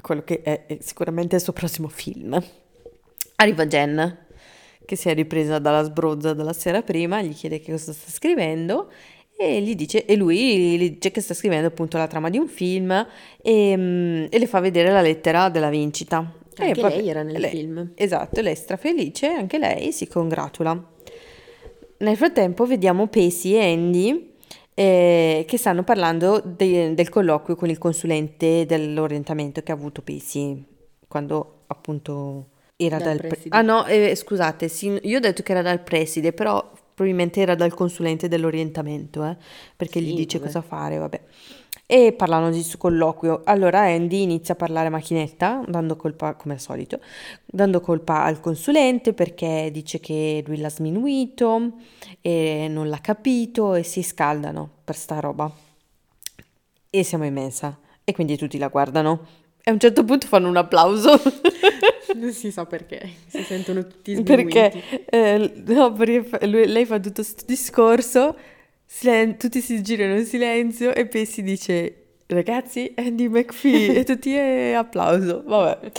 quello 0.00 0.22
che 0.22 0.42
è, 0.42 0.66
è 0.66 0.78
sicuramente 0.80 1.36
il 1.36 1.42
suo 1.42 1.52
prossimo 1.52 1.88
film. 1.88 2.40
Arriva 3.36 3.66
Jen, 3.66 4.26
che 4.84 4.94
si 4.94 5.08
è 5.08 5.14
ripresa 5.14 5.58
dalla 5.58 5.82
sbrozza 5.82 6.34
della 6.34 6.52
sera 6.52 6.82
prima, 6.82 7.22
gli 7.22 7.34
chiede 7.34 7.58
che 7.58 7.72
cosa 7.72 7.92
sta 7.92 8.10
scrivendo 8.10 8.90
e, 9.38 9.60
gli 9.60 9.74
dice, 9.74 10.04
e 10.06 10.16
lui 10.16 10.78
gli 10.78 10.90
dice 10.92 11.10
che 11.10 11.20
sta 11.20 11.34
scrivendo 11.34 11.66
appunto 11.66 11.98
la 11.98 12.06
trama 12.06 12.30
di 12.30 12.38
un 12.38 12.48
film 12.48 13.06
e, 13.42 13.76
mm, 13.76 14.26
e 14.30 14.38
le 14.38 14.46
fa 14.46 14.60
vedere 14.60 14.90
la 14.90 15.02
lettera 15.02 15.48
della 15.48 15.68
vincita. 15.68 16.32
Anche 16.58 16.80
poi, 16.80 16.90
lei 16.90 17.08
era 17.08 17.22
nel 17.22 17.38
lei, 17.38 17.50
film. 17.50 17.92
Esatto, 17.94 18.40
lei 18.40 18.52
è 18.52 18.56
strafelice, 18.56 19.26
anche 19.26 19.58
lei 19.58 19.92
si 19.92 20.08
congratula. 20.08 20.94
Nel 21.98 22.16
frattempo 22.16 22.64
vediamo 22.66 23.08
Pacey 23.08 23.52
e 23.52 23.72
Andy 23.72 24.34
eh, 24.72 25.44
che 25.46 25.56
stanno 25.58 25.82
parlando 25.82 26.42
de- 26.44 26.94
del 26.94 27.08
colloquio 27.08 27.56
con 27.56 27.70
il 27.70 27.78
consulente 27.78 28.66
dell'orientamento 28.66 29.62
che 29.62 29.72
ha 29.72 29.74
avuto 29.74 30.02
Pacey 30.02 30.64
quando 31.08 31.64
appunto 31.68 32.48
era 32.76 32.98
dal, 32.98 33.16
dal 33.16 33.26
preside. 33.28 33.56
Ah 33.56 33.62
no, 33.62 33.86
eh, 33.86 34.14
scusate, 34.14 34.68
sì, 34.68 34.98
io 35.02 35.16
ho 35.16 35.20
detto 35.20 35.42
che 35.42 35.52
era 35.52 35.62
dal 35.62 35.82
preside, 35.82 36.32
però 36.32 36.72
probabilmente 36.96 37.42
era 37.42 37.54
dal 37.54 37.74
consulente 37.74 38.26
dell'orientamento, 38.26 39.22
eh, 39.22 39.36
perché 39.76 40.00
sì, 40.00 40.06
gli 40.06 40.14
dice 40.16 40.38
vabbè. 40.38 40.50
cosa 40.50 40.66
fare, 40.66 40.96
vabbè. 40.96 41.20
E 41.84 42.14
parlano 42.14 42.48
di 42.48 42.56
questo 42.56 42.78
colloquio. 42.78 43.42
Allora 43.44 43.82
Andy 43.82 44.22
inizia 44.22 44.54
a 44.54 44.56
parlare 44.56 44.86
a 44.86 44.90
macchinetta, 44.90 45.62
dando 45.68 45.94
colpa, 45.94 46.34
come 46.34 46.54
al 46.54 46.60
solito, 46.60 46.98
dando 47.44 47.80
colpa 47.80 48.24
al 48.24 48.40
consulente 48.40 49.12
perché 49.12 49.68
dice 49.70 50.00
che 50.00 50.42
lui 50.46 50.56
l'ha 50.56 50.70
sminuito 50.70 51.72
e 52.22 52.66
non 52.70 52.88
l'ha 52.88 53.00
capito 53.02 53.74
e 53.74 53.82
si 53.82 54.02
scaldano 54.02 54.68
per 54.82 54.96
sta 54.96 55.20
roba. 55.20 55.52
E 56.88 57.02
siamo 57.02 57.26
in 57.26 57.34
mensa 57.34 57.78
e 58.04 58.12
quindi 58.14 58.38
tutti 58.38 58.56
la 58.56 58.68
guardano. 58.68 59.26
E 59.62 59.70
a 59.70 59.74
un 59.74 59.78
certo 59.78 60.02
punto 60.02 60.26
fanno 60.26 60.48
un 60.48 60.56
applauso. 60.56 61.10
Non 62.14 62.32
si 62.32 62.50
sa 62.50 62.66
perché, 62.66 63.08
si 63.26 63.42
sentono 63.42 63.86
tutti 63.86 64.14
sminuiti. 64.14 64.52
Perché, 64.52 65.04
eh, 65.06 65.52
no, 65.66 65.94
lui, 66.42 66.66
lei 66.66 66.84
fa 66.86 66.98
tutto 66.98 67.22
questo 67.22 67.44
discorso 67.46 68.36
Silen- 68.88 69.36
tutti 69.36 69.60
si 69.60 69.82
girano 69.82 70.16
in 70.16 70.24
silenzio 70.24 70.94
e 70.94 71.06
poi 71.06 71.26
si 71.26 71.42
dice 71.42 72.04
ragazzi 72.26 72.92
Andy 72.96 73.28
McPhee 73.28 73.96
e 73.98 74.04
tutti 74.04 74.32
è 74.32 74.72
applauso, 74.72 75.42
vabbè. 75.44 75.90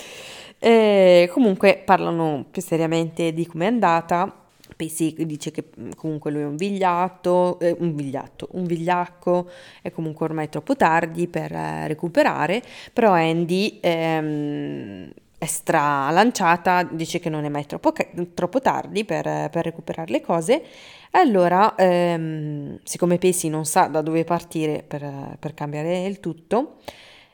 E 0.59 1.29
comunque 1.31 1.81
parlano 1.85 2.45
più 2.49 2.61
seriamente 2.61 3.33
di 3.33 3.45
com'è 3.45 3.65
andata. 3.65 4.43
Pacey 4.75 5.25
dice 5.25 5.51
che 5.51 5.65
mm, 5.79 5.91
comunque 5.95 6.31
lui 6.31 6.41
è 6.41 6.45
un 6.45 6.55
vigliato, 6.55 7.59
eh, 7.59 7.75
un 7.79 7.93
vigliato, 7.95 8.47
un 8.51 8.63
vigliacco, 8.65 9.49
è 9.81 9.91
comunque 9.91 10.25
ormai 10.25 10.49
troppo 10.49 10.75
tardi 10.75 11.27
per 11.27 11.51
eh, 11.51 11.87
recuperare, 11.87 12.61
però 12.93 13.11
Andy 13.11 13.79
ehm, 13.81 15.11
stralanciata, 15.45 16.83
dice 16.83 17.19
che 17.19 17.29
non 17.29 17.45
è 17.45 17.49
mai 17.49 17.65
troppo, 17.65 17.93
troppo 18.33 18.59
tardi 18.59 19.05
per, 19.05 19.49
per 19.49 19.63
recuperare 19.63 20.11
le 20.11 20.21
cose 20.21 20.63
allora, 21.11 21.75
ehm, 21.75 22.79
siccome 22.83 23.17
Pacey 23.17 23.49
non 23.49 23.65
sa 23.65 23.87
da 23.87 24.01
dove 24.01 24.23
partire 24.23 24.83
per, 24.83 25.37
per 25.39 25.53
cambiare 25.53 26.05
il 26.05 26.19
tutto, 26.19 26.77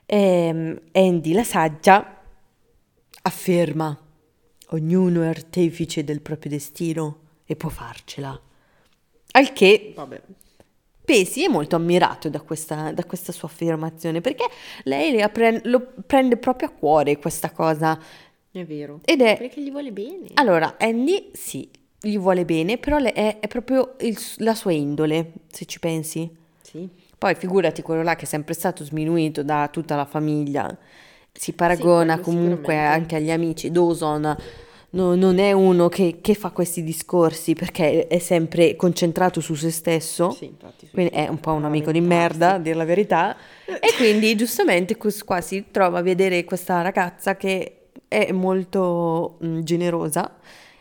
ehm, 0.05 0.79
Andy 0.91 1.33
la 1.33 1.43
saggia 1.43 2.21
afferma 3.23 3.97
ognuno 4.69 5.21
è 5.23 5.27
artefice 5.27 6.03
del 6.03 6.21
proprio 6.21 6.51
destino 6.51 7.19
e 7.45 7.55
può 7.55 7.69
farcela. 7.69 8.39
Al 9.31 9.53
che 9.53 9.93
Vabbè. 9.95 10.21
Pesi 11.05 11.43
è 11.43 11.47
molto 11.49 11.75
ammirato 11.75 12.29
da 12.29 12.39
questa, 12.41 12.91
da 12.91 13.03
questa 13.03 13.31
sua 13.31 13.47
affermazione 13.47 14.21
perché 14.21 14.45
lei 14.83 15.27
pre- 15.29 15.61
lo 15.65 15.85
prende 16.05 16.37
proprio 16.37 16.69
a 16.69 16.71
cuore 16.71 17.17
questa 17.17 17.51
cosa. 17.51 17.99
È 18.51 18.63
vero. 18.63 19.01
Ed 19.03 19.21
è... 19.21 19.37
Perché 19.37 19.61
gli 19.61 19.71
vuole 19.71 19.91
bene. 19.91 20.27
Allora, 20.35 20.75
Andy 20.79 21.31
sì, 21.33 21.69
gli 21.99 22.17
vuole 22.17 22.45
bene, 22.45 22.77
però 22.77 22.97
è, 22.97 23.39
è 23.39 23.47
proprio 23.47 23.95
il, 23.99 24.17
la 24.37 24.53
sua 24.53 24.71
indole, 24.71 25.31
se 25.51 25.65
ci 25.65 25.79
pensi. 25.79 26.29
Sì. 26.61 26.87
Poi 27.17 27.35
figurati 27.35 27.81
quello 27.81 28.03
là 28.03 28.15
che 28.15 28.23
è 28.23 28.27
sempre 28.27 28.53
stato 28.53 28.83
sminuito 28.83 29.43
da 29.43 29.69
tutta 29.71 29.95
la 29.95 30.05
famiglia, 30.05 30.77
si 31.31 31.53
paragona 31.53 32.17
sì, 32.17 32.21
comunque 32.21 32.77
anche 32.77 33.15
agli 33.15 33.31
amici. 33.31 33.71
Dawson 33.71 34.35
no, 34.93 35.15
non 35.15 35.37
è 35.39 35.51
uno 35.51 35.89
che, 35.89 36.19
che, 36.21 36.33
fa 36.33 36.51
questi 36.51 36.83
discorsi 36.83 37.53
perché 37.53 38.07
è 38.07 38.19
sempre 38.19 38.75
concentrato 38.75 39.41
su 39.41 39.53
se 39.53 39.69
stesso, 39.69 40.31
sì, 40.31 40.45
infatti, 40.45 40.89
quindi 40.91 41.13
è 41.13 41.27
un 41.27 41.39
po' 41.39 41.51
un 41.53 41.65
amico 41.65 41.91
di 41.91 42.01
merda, 42.01 42.53
a 42.53 42.59
dire 42.59 42.75
la 42.75 42.85
verità, 42.85 43.35
e 43.65 43.93
quindi 43.97 44.35
giustamente 44.35 44.97
qua 44.97 45.41
si 45.41 45.65
trova 45.71 45.99
a 45.99 46.01
vedere 46.01 46.43
questa 46.43 46.81
ragazza 46.81 47.35
che 47.35 47.89
è 48.07 48.31
molto 48.31 49.37
mh, 49.39 49.59
generosa 49.61 50.39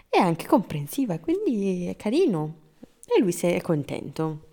è 0.09 0.19
anche 0.19 0.47
comprensiva, 0.47 1.19
quindi 1.19 1.87
è 1.87 1.97
carino 1.97 2.57
e 3.07 3.21
lui 3.21 3.33
si 3.33 3.47
è 3.47 3.61
contento. 3.63 4.49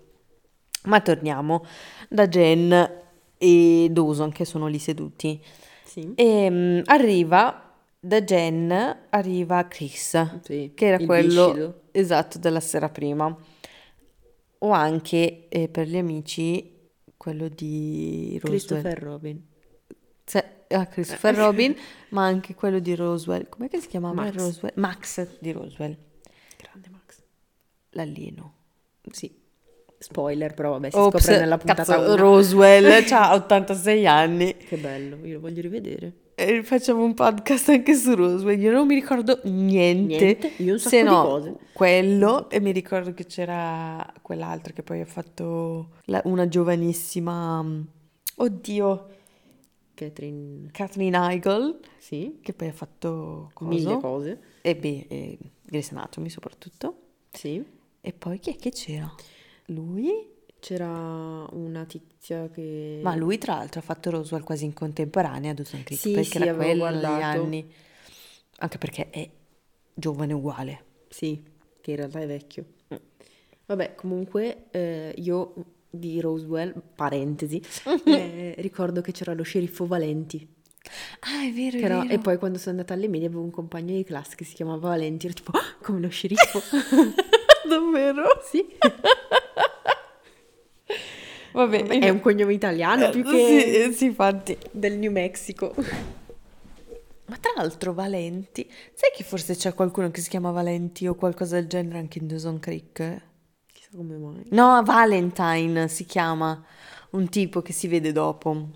Ma 0.84 1.02
torniamo 1.02 1.64
da 2.08 2.26
Jen 2.26 2.98
e 3.36 3.88
Dawson 3.90 4.32
che 4.32 4.46
sono 4.46 4.66
lì 4.66 4.78
seduti. 4.78 5.38
Sì. 5.84 6.12
E 6.14 6.46
um, 6.48 6.82
arriva 6.86 7.69
da 8.00 8.22
Jen 8.22 8.96
arriva 9.10 9.68
Chris, 9.68 10.40
sì, 10.42 10.72
che 10.74 10.86
era 10.86 11.04
quello 11.04 11.46
viscido. 11.52 11.80
esatto 11.92 12.38
della 12.38 12.60
sera 12.60 12.88
prima. 12.88 13.36
O 14.62 14.70
anche 14.70 15.48
eh, 15.48 15.68
per 15.68 15.86
gli 15.86 15.96
amici 15.96 16.78
quello 17.16 17.48
di 17.48 18.38
Roswell. 18.40 18.50
Christopher 18.50 19.02
Robin 19.02 19.48
a 20.76 20.86
Christopher 20.86 21.34
Robin, 21.34 21.74
ma 22.10 22.26
anche 22.26 22.54
quello 22.54 22.78
di 22.78 22.94
Roswell. 22.94 23.48
Com'è 23.48 23.68
che 23.68 23.80
si 23.80 23.88
chiamava 23.88 24.14
Max. 24.14 24.34
Roswell? 24.34 24.72
Max 24.76 25.28
di 25.38 25.52
Roswell. 25.52 25.96
Grande 26.56 26.88
Max. 26.90 27.18
L'alieno. 27.90 28.54
Sì. 29.10 29.38
Spoiler, 29.98 30.54
però 30.54 30.72
vabbè, 30.72 30.90
si 30.90 30.96
Ops, 30.96 31.22
scopre 31.24 31.38
nella 31.40 31.58
puntata 31.58 31.84
cazzo, 31.84 32.16
Roswell 32.16 33.04
ha 33.10 33.34
86 33.34 34.06
anni. 34.06 34.56
Che 34.56 34.76
bello, 34.76 35.16
io 35.26 35.34
lo 35.34 35.40
voglio 35.40 35.60
rivedere. 35.60 36.12
Facciamo 36.62 37.04
un 37.04 37.14
podcast 37.14 37.68
anche 37.68 37.94
su 37.94 38.14
Roswell. 38.14 38.60
Io 38.60 38.72
non 38.72 38.86
mi 38.86 38.94
ricordo 38.94 39.40
niente. 39.44 40.16
Niente, 40.16 40.52
io 40.62 40.72
un 40.72 40.78
sacco 40.78 40.96
se 40.96 41.02
no, 41.02 41.22
cose. 41.22 41.56
quello 41.72 42.48
e 42.48 42.60
mi 42.60 42.72
ricordo 42.72 43.12
che 43.12 43.26
c'era 43.26 44.12
quell'altro 44.22 44.72
che 44.72 44.82
poi 44.82 45.00
ha 45.00 45.06
fatto 45.06 45.90
la, 46.04 46.20
una 46.24 46.48
giovanissima 46.48 47.62
Oddio, 48.42 49.08
Catherine... 49.92 50.68
Catherine 50.72 51.16
Heigl, 51.16 51.78
sì. 51.98 52.38
che 52.40 52.54
poi 52.54 52.68
ha 52.68 52.72
fatto 52.72 53.50
coso. 53.52 53.70
mille 53.70 53.98
cose. 54.00 54.40
E 54.62 54.76
beh, 54.76 55.06
e 55.08 55.38
Grey's 55.62 55.90
Anatomy 55.90 56.30
soprattutto. 56.30 56.96
Sì. 57.30 57.62
E 58.00 58.12
poi 58.14 58.38
chi 58.38 58.52
è 58.52 58.56
che 58.56 58.70
c'era? 58.70 59.12
Lui? 59.66 60.38
C'era 60.60 61.46
una 61.52 61.84
tizia 61.86 62.48
che... 62.50 63.00
Ma 63.02 63.14
lui 63.16 63.38
tra 63.38 63.54
l'altro 63.56 63.80
ha 63.80 63.82
fatto 63.82 64.10
Roswell 64.10 64.42
quasi 64.44 64.64
in 64.66 64.74
contemporanea 64.74 65.50
a 65.52 65.54
Dawson 65.54 65.82
Creek, 65.82 66.00
sì, 66.00 66.12
perché 66.12 66.28
sì, 66.38 66.42
era 66.42 66.54
quello 66.54 66.78
guardato. 66.80 67.12
negli 67.14 67.22
anni. 67.22 67.72
Anche 68.58 68.78
perché 68.78 69.08
è 69.10 69.28
giovane 69.94 70.32
uguale. 70.34 70.84
Sì, 71.08 71.42
che 71.80 71.90
in 71.92 71.96
realtà 71.96 72.20
è 72.20 72.26
vecchio. 72.26 72.64
Mm. 72.92 72.96
Vabbè, 73.66 73.94
comunque 73.94 74.66
eh, 74.70 75.14
io 75.16 75.54
di 75.88 76.20
Roswell, 76.20 76.74
parentesi, 76.94 77.60
eh, 78.04 78.54
ricordo 78.58 79.00
che 79.00 79.12
c'era 79.12 79.32
lo 79.32 79.42
sceriffo 79.42 79.86
Valenti. 79.86 80.46
Ah, 81.20 81.44
è 81.46 81.52
vero, 81.52 81.76
Che 81.78 81.82
è 81.82 81.84
era- 81.86 82.00
vero. 82.00 82.12
e 82.14 82.18
poi 82.18 82.36
quando 82.38 82.58
sono 82.58 82.72
andata 82.72 82.94
alle 82.94 83.08
medie 83.08 83.26
avevo 83.28 83.42
un 83.42 83.50
compagno 83.50 83.94
di 83.94 84.04
classe 84.04 84.34
che 84.36 84.44
si 84.44 84.54
chiamava 84.54 84.88
Valenti, 84.88 85.24
ero 85.26 85.34
tipo, 85.34 85.52
"Ah, 85.52 85.76
come 85.82 86.00
lo 86.00 86.08
sceriffo. 86.08 86.60
Davvero? 87.68 88.22
sì, 88.42 88.64
Vabbè, 91.52 91.86
è 91.86 92.08
un 92.08 92.20
cognome 92.20 92.52
italiano 92.52 93.10
più 93.10 93.24
Sì, 93.24 93.30
che 93.30 93.84
eh, 93.84 93.92
sì, 93.92 94.04
infatti. 94.06 94.56
del 94.70 94.96
New 94.98 95.10
Mexico. 95.10 95.74
Ma 97.26 97.36
tra 97.38 97.52
l'altro 97.56 97.92
Valenti, 97.92 98.68
sai 98.92 99.10
che 99.14 99.22
forse 99.22 99.54
c'è 99.54 99.72
qualcuno 99.74 100.10
che 100.10 100.20
si 100.20 100.28
chiama 100.28 100.50
Valenti 100.50 101.06
o 101.06 101.14
qualcosa 101.14 101.56
del 101.56 101.68
genere 101.68 101.98
anche 101.98 102.18
in 102.18 102.26
Dawson 102.26 102.58
Creek? 102.58 103.22
Chissà 103.72 103.90
come 103.94 104.16
mai. 104.16 104.42
No, 104.50 104.82
Valentine 104.84 105.86
si 105.86 106.04
chiama, 106.04 106.60
un 107.10 107.28
tipo 107.28 107.62
che 107.62 107.72
si 107.72 107.86
vede 107.86 108.10
dopo. 108.10 108.68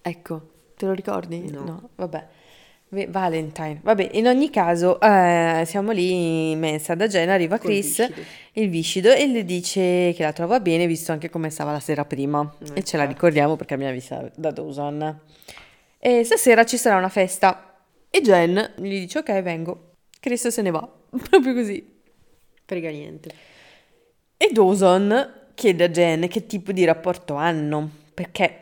Ecco, 0.00 0.50
te 0.76 0.86
lo 0.86 0.92
ricordi? 0.92 1.50
No. 1.50 1.90
vabbè. 1.96 2.28
Valentine. 3.08 3.80
Vabbè, 3.82 4.10
in 4.12 4.26
ogni 4.26 4.50
caso, 4.50 5.00
eh, 5.00 5.64
siamo 5.66 5.92
lì 5.92 6.52
in 6.52 6.58
mensa 6.58 6.94
da 6.94 7.06
Jenna, 7.06 7.34
arriva 7.34 7.58
Col 7.58 7.70
Chris, 7.70 8.06
viscido. 8.06 8.20
il 8.52 8.68
viscido, 8.70 9.12
e 9.12 9.26
le 9.26 9.44
dice 9.44 10.12
che 10.14 10.22
la 10.22 10.32
trova 10.32 10.60
bene, 10.60 10.86
visto 10.86 11.12
anche 11.12 11.28
come 11.28 11.50
stava 11.50 11.72
la 11.72 11.80
sera 11.80 12.04
prima. 12.04 12.54
Eh, 12.74 12.80
e 12.80 12.82
ce 12.84 12.96
la 12.96 13.04
ricordiamo 13.04 13.56
perché 13.56 13.74
abbiamo 13.74 13.92
vista 13.92 14.30
da 14.36 14.50
Dawson. 14.50 15.20
E 15.98 16.24
stasera 16.24 16.64
ci 16.64 16.76
sarà 16.76 16.96
una 16.96 17.08
festa. 17.08 17.78
E 18.10 18.20
Jen 18.20 18.74
gli 18.76 19.00
dice, 19.00 19.18
ok, 19.18 19.42
vengo. 19.42 19.92
Chris 20.20 20.46
se 20.48 20.62
ne 20.62 20.70
va. 20.70 20.88
Proprio 21.30 21.54
così. 21.54 21.92
Frega 22.64 22.90
niente. 22.90 23.30
E 24.36 24.50
Dawson 24.52 25.42
chiede 25.54 25.84
a 25.84 25.88
Jen 25.88 26.28
che 26.28 26.46
tipo 26.46 26.72
di 26.72 26.84
rapporto 26.84 27.34
hanno, 27.34 27.88
perché 28.12 28.58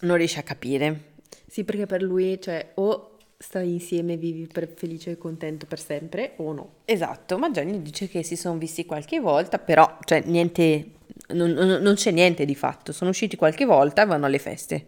non 0.00 0.16
riesce 0.16 0.40
a 0.40 0.42
capire. 0.42 1.08
Sì, 1.46 1.64
perché 1.64 1.86
per 1.86 2.02
lui, 2.02 2.40
cioè, 2.40 2.72
o 2.74 3.16
stai 3.42 3.72
insieme, 3.72 4.18
vivi 4.18 4.46
per 4.46 4.70
felice 4.76 5.12
e 5.12 5.18
contento 5.18 5.64
per 5.64 5.80
sempre, 5.80 6.34
o 6.36 6.52
no. 6.52 6.70
Esatto, 6.84 7.38
ma 7.38 7.48
gli 7.48 7.76
dice 7.78 8.06
che 8.06 8.22
si 8.22 8.36
sono 8.36 8.58
visti 8.58 8.84
qualche 8.84 9.18
volta, 9.18 9.58
però 9.58 9.98
cioè, 10.04 10.22
niente, 10.26 10.90
non, 11.28 11.52
non- 11.52 11.94
c'è 11.94 12.10
niente 12.10 12.44
di 12.44 12.54
fatto. 12.54 12.92
Sono 12.92 13.10
usciti 13.10 13.36
qualche 13.36 13.64
volta 13.64 14.02
e 14.02 14.06
vanno 14.06 14.26
alle 14.26 14.38
feste. 14.38 14.86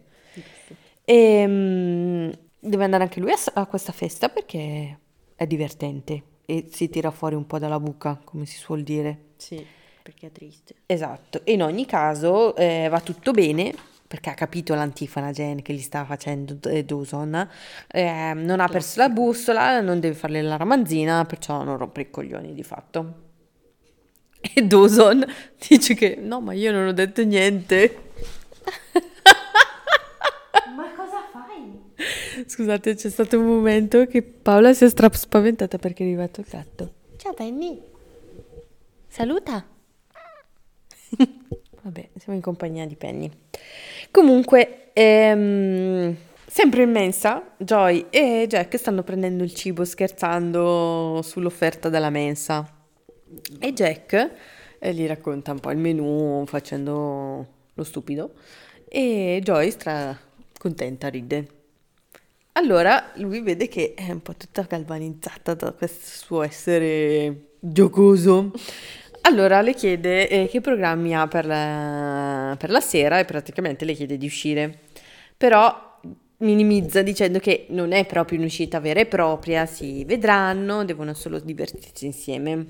E 1.04 1.44
mm, 1.46 2.30
deve 2.60 2.84
andare 2.84 3.04
anche 3.04 3.20
lui 3.20 3.32
a, 3.32 3.38
a 3.54 3.66
questa 3.66 3.92
festa 3.92 4.28
perché 4.28 4.98
è 5.34 5.46
divertente 5.46 6.22
e 6.44 6.66
si 6.70 6.90
tira 6.90 7.10
fuori 7.10 7.34
un 7.34 7.46
po' 7.46 7.58
dalla 7.58 7.80
buca, 7.80 8.20
come 8.22 8.44
si 8.44 8.58
suol 8.58 8.82
dire. 8.82 9.30
Sì, 9.38 9.64
perché 10.02 10.26
è 10.26 10.30
triste. 10.30 10.74
Esatto, 10.84 11.40
in 11.44 11.62
ogni 11.62 11.86
caso 11.86 12.54
eh, 12.54 12.88
va 12.90 13.00
tutto 13.00 13.32
bene 13.32 13.74
perché 14.12 14.28
ha 14.28 14.34
capito 14.34 14.74
l'antifona 14.74 15.30
Jen 15.30 15.62
che 15.62 15.72
gli 15.72 15.80
stava 15.80 16.04
facendo 16.04 16.58
eh, 16.68 16.84
Dawson, 16.84 17.48
eh, 17.88 18.34
non 18.34 18.60
ha 18.60 18.68
perso 18.68 19.00
la 19.00 19.08
bussola, 19.08 19.80
non 19.80 20.00
deve 20.00 20.14
farle 20.14 20.42
la 20.42 20.58
ramanzina, 20.58 21.24
perciò 21.24 21.62
non 21.62 21.78
rompe 21.78 22.02
i 22.02 22.10
coglioni 22.10 22.52
di 22.52 22.62
fatto. 22.62 23.14
E 24.38 24.66
Dawson 24.66 25.24
dice 25.66 25.94
che 25.94 26.16
no, 26.20 26.42
ma 26.42 26.52
io 26.52 26.72
non 26.72 26.88
ho 26.88 26.92
detto 26.92 27.24
niente. 27.24 28.10
Ma 30.76 30.92
cosa 30.94 31.26
fai? 31.32 32.44
Scusate, 32.46 32.94
c'è 32.94 33.08
stato 33.08 33.38
un 33.38 33.46
momento 33.46 34.04
che 34.04 34.20
Paola 34.20 34.74
si 34.74 34.84
è 34.84 34.90
stra 34.90 35.08
spaventata 35.10 35.78
perché 35.78 36.04
è 36.04 36.06
arrivato 36.06 36.40
il 36.40 36.46
gatto. 36.50 36.92
Ciao 37.16 37.32
Penny. 37.32 37.80
Saluta. 39.08 39.64
Vabbè, 41.82 42.10
siamo 42.16 42.36
in 42.36 42.42
compagnia 42.42 42.86
di 42.86 42.94
Penny. 42.94 43.30
Comunque, 44.12 44.90
ehm, 44.92 46.14
sempre 46.46 46.82
in 46.82 46.90
mensa, 46.90 47.54
Joy 47.56 48.08
e 48.10 48.44
Jack 48.46 48.76
stanno 48.76 49.02
prendendo 49.02 49.42
il 49.42 49.54
cibo 49.54 49.86
scherzando 49.86 51.22
sull'offerta 51.24 51.88
della 51.88 52.10
mensa. 52.10 52.70
E 53.58 53.72
Jack 53.72 54.30
eh, 54.78 54.92
gli 54.92 55.06
racconta 55.06 55.52
un 55.52 55.60
po' 55.60 55.70
il 55.70 55.78
menù 55.78 56.44
facendo 56.46 57.46
lo 57.72 57.84
stupido 57.84 58.34
e 58.86 59.40
Joy 59.42 59.70
stra 59.70 60.14
contenta 60.58 61.08
ride. 61.08 61.46
Allora 62.52 63.12
lui 63.14 63.40
vede 63.40 63.66
che 63.66 63.94
è 63.94 64.10
un 64.10 64.20
po' 64.20 64.34
tutta 64.34 64.66
galvanizzata 64.68 65.54
da 65.54 65.72
questo 65.72 66.04
suo 66.04 66.42
essere 66.42 67.52
giocoso. 67.58 68.50
Allora 69.22 69.60
le 69.62 69.74
chiede 69.74 70.28
eh, 70.28 70.48
che 70.48 70.60
programmi 70.60 71.14
ha 71.14 71.28
per 71.28 71.46
la, 71.46 72.56
per 72.58 72.70
la 72.70 72.80
sera 72.80 73.18
e 73.18 73.24
praticamente 73.24 73.84
le 73.84 73.94
chiede 73.94 74.18
di 74.18 74.26
uscire. 74.26 74.80
Però 75.36 75.90
minimizza 76.38 77.02
dicendo 77.02 77.38
che 77.38 77.66
non 77.70 77.92
è 77.92 78.04
proprio 78.04 78.38
un'uscita 78.38 78.80
vera 78.80 79.00
e 79.00 79.06
propria, 79.06 79.64
si 79.66 80.04
vedranno, 80.04 80.84
devono 80.84 81.14
solo 81.14 81.38
divertirsi 81.38 82.04
insieme. 82.04 82.66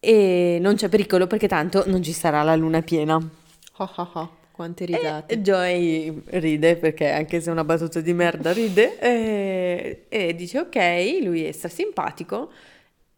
E 0.00 0.58
non 0.60 0.76
c'è 0.76 0.88
pericolo 0.88 1.26
perché 1.26 1.46
tanto 1.46 1.84
non 1.86 2.02
ci 2.02 2.12
sarà 2.12 2.42
la 2.42 2.56
luna 2.56 2.80
piena. 2.80 3.16
Ah 3.76 3.92
ah 3.96 4.10
ah, 4.14 4.30
quante 4.50 4.86
risate. 4.86 5.34
E 5.34 5.40
Joy 5.40 6.22
ride 6.24 6.76
perché 6.76 7.10
anche 7.10 7.40
se 7.40 7.50
è 7.50 7.52
una 7.52 7.64
battuta 7.64 8.00
di 8.00 8.14
merda 8.14 8.52
ride 8.52 8.98
e, 8.98 10.04
e 10.08 10.34
dice 10.34 10.58
ok, 10.60 11.18
lui 11.22 11.44
è 11.44 11.52
simpatico 11.52 12.50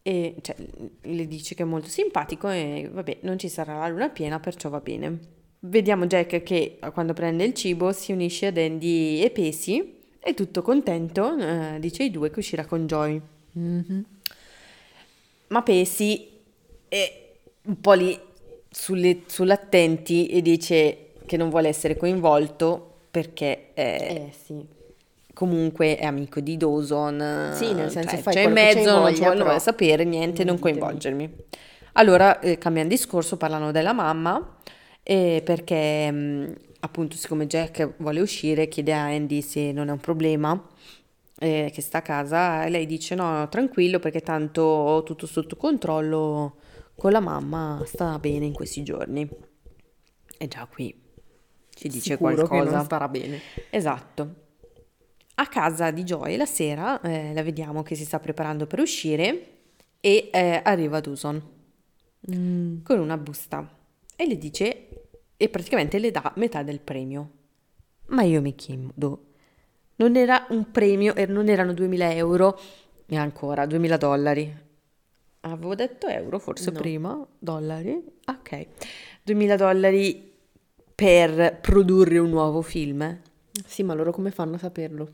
e 0.02 0.34
cioè, 0.40 0.56
le 1.02 1.26
dice 1.26 1.54
che 1.54 1.62
è 1.62 1.66
molto 1.66 1.88
simpatico 1.88 2.48
e 2.48 2.88
vabbè 2.92 3.18
non 3.22 3.38
ci 3.38 3.48
sarà 3.48 3.78
la 3.78 3.88
luna 3.88 4.08
piena 4.08 4.40
perciò 4.40 4.68
va 4.68 4.80
bene. 4.80 5.18
Vediamo 5.60 6.06
Jack 6.06 6.42
che 6.42 6.78
quando 6.92 7.12
prende 7.12 7.44
il 7.44 7.54
cibo 7.54 7.92
si 7.92 8.10
unisce 8.12 8.46
ad 8.46 8.58
Andy 8.58 9.20
e 9.20 9.30
Pacey 9.30 10.00
e 10.18 10.34
tutto 10.34 10.62
contento 10.62 11.36
eh, 11.38 11.78
dice 11.78 12.02
ai 12.02 12.10
due 12.10 12.30
che 12.30 12.40
uscirà 12.40 12.64
con 12.66 12.86
Joy. 12.86 13.20
Ma 15.48 15.62
Pacey 15.62 16.28
è 16.88 17.20
un 17.64 17.80
po' 17.80 17.92
lì 17.92 18.18
sulle- 18.68 19.22
sull'attenti 19.26 20.26
e 20.26 20.42
dice 20.42 21.10
che 21.26 21.36
non 21.36 21.48
vuole 21.50 21.68
essere 21.68 21.96
coinvolto 21.96 22.96
perché 23.10 23.68
eh, 23.74 24.26
Eh 24.28 24.32
sì. 24.44 24.80
Comunque 25.34 25.96
è 25.96 26.04
amico 26.04 26.40
di 26.40 26.56
Dawson. 26.56 27.50
Sì, 27.54 27.72
nel 27.74 27.90
senso, 27.90 28.16
cioè, 28.16 28.18
fai 28.18 28.34
c'è 28.34 28.40
in 28.42 28.48
che 28.48 28.52
mezzo, 28.52 28.90
non 29.00 29.14
ci 29.14 29.22
però 29.22 29.44
vuole 29.44 29.58
sapere 29.58 30.04
niente, 30.04 30.44
non 30.44 30.56
non 30.56 30.56
ditemi. 30.56 30.78
coinvolgermi. 30.78 31.34
Allora 31.94 32.40
eh, 32.40 32.58
cambiano 32.58 32.88
discorso, 32.88 33.36
parlano 33.36 33.70
della 33.70 33.92
mamma 33.92 34.56
eh, 35.02 35.42
perché 35.44 36.10
mh, 36.10 36.54
appunto 36.80 37.16
siccome 37.16 37.46
Jack 37.46 37.94
vuole 37.98 38.20
uscire 38.20 38.68
chiede 38.68 38.92
a 38.92 39.04
Andy 39.06 39.42
se 39.42 39.72
non 39.72 39.88
è 39.88 39.92
un 39.92 39.98
problema 39.98 40.60
eh, 41.38 41.70
che 41.72 41.80
sta 41.82 41.98
a 41.98 42.02
casa 42.02 42.64
e 42.64 42.70
lei 42.70 42.86
dice 42.86 43.14
no 43.14 43.48
tranquillo 43.48 43.98
perché 43.98 44.20
tanto 44.20 44.62
ho 44.62 45.02
tutto 45.02 45.26
sotto 45.26 45.56
controllo 45.56 46.56
con 46.94 47.10
la 47.12 47.20
mamma 47.20 47.82
sta 47.84 48.18
bene 48.18 48.46
in 48.46 48.52
questi 48.52 48.82
giorni 48.82 49.28
e 50.38 50.48
già 50.48 50.66
qui 50.66 50.94
ci 51.74 51.88
dice 51.88 52.16
Sicuro 52.16 52.34
che 52.34 52.48
qualcosa 52.48 52.76
non 52.76 52.84
starà 52.84 53.08
bene. 53.08 53.40
esatto 53.70 54.34
a 55.42 55.46
casa 55.48 55.90
di 55.90 56.04
Joy 56.04 56.36
la 56.36 56.46
sera 56.46 57.00
eh, 57.00 57.32
la 57.34 57.42
vediamo 57.42 57.82
che 57.82 57.94
si 57.94 58.04
sta 58.04 58.18
preparando 58.20 58.66
per 58.66 58.80
uscire 58.80 59.48
e 60.00 60.30
eh, 60.32 60.60
arriva 60.64 61.00
Dawson 61.00 61.42
con 62.82 62.98
una 62.98 63.16
busta 63.18 63.68
e 64.14 64.26
le 64.26 64.38
dice 64.38 64.88
e 65.36 65.48
praticamente 65.48 65.98
le 65.98 66.10
dà 66.12 66.32
metà 66.36 66.62
del 66.62 66.78
premio. 66.80 67.30
Ma 68.06 68.22
io 68.22 68.40
mi 68.40 68.54
chiedo, 68.54 69.26
non 69.96 70.14
era 70.16 70.46
un 70.50 70.70
premio, 70.70 71.14
er- 71.16 71.30
non 71.30 71.48
erano 71.48 71.72
2000 71.72 72.14
euro 72.14 72.58
e 73.06 73.16
ancora 73.16 73.66
2000 73.66 73.96
dollari. 73.96 74.56
Avevo 75.40 75.74
detto 75.74 76.06
euro 76.06 76.38
forse 76.38 76.70
No. 76.70 76.78
prima, 76.78 77.26
dollari? 77.38 78.00
Ok, 78.26 78.66
2000 79.24 79.56
dollari 79.56 80.32
per 80.94 81.58
produrre 81.60 82.18
un 82.18 82.30
nuovo 82.30 82.62
film? 82.62 83.20
Sì, 83.66 83.82
ma 83.82 83.94
loro 83.94 84.12
come 84.12 84.30
fanno 84.30 84.54
a 84.54 84.58
saperlo? 84.58 85.12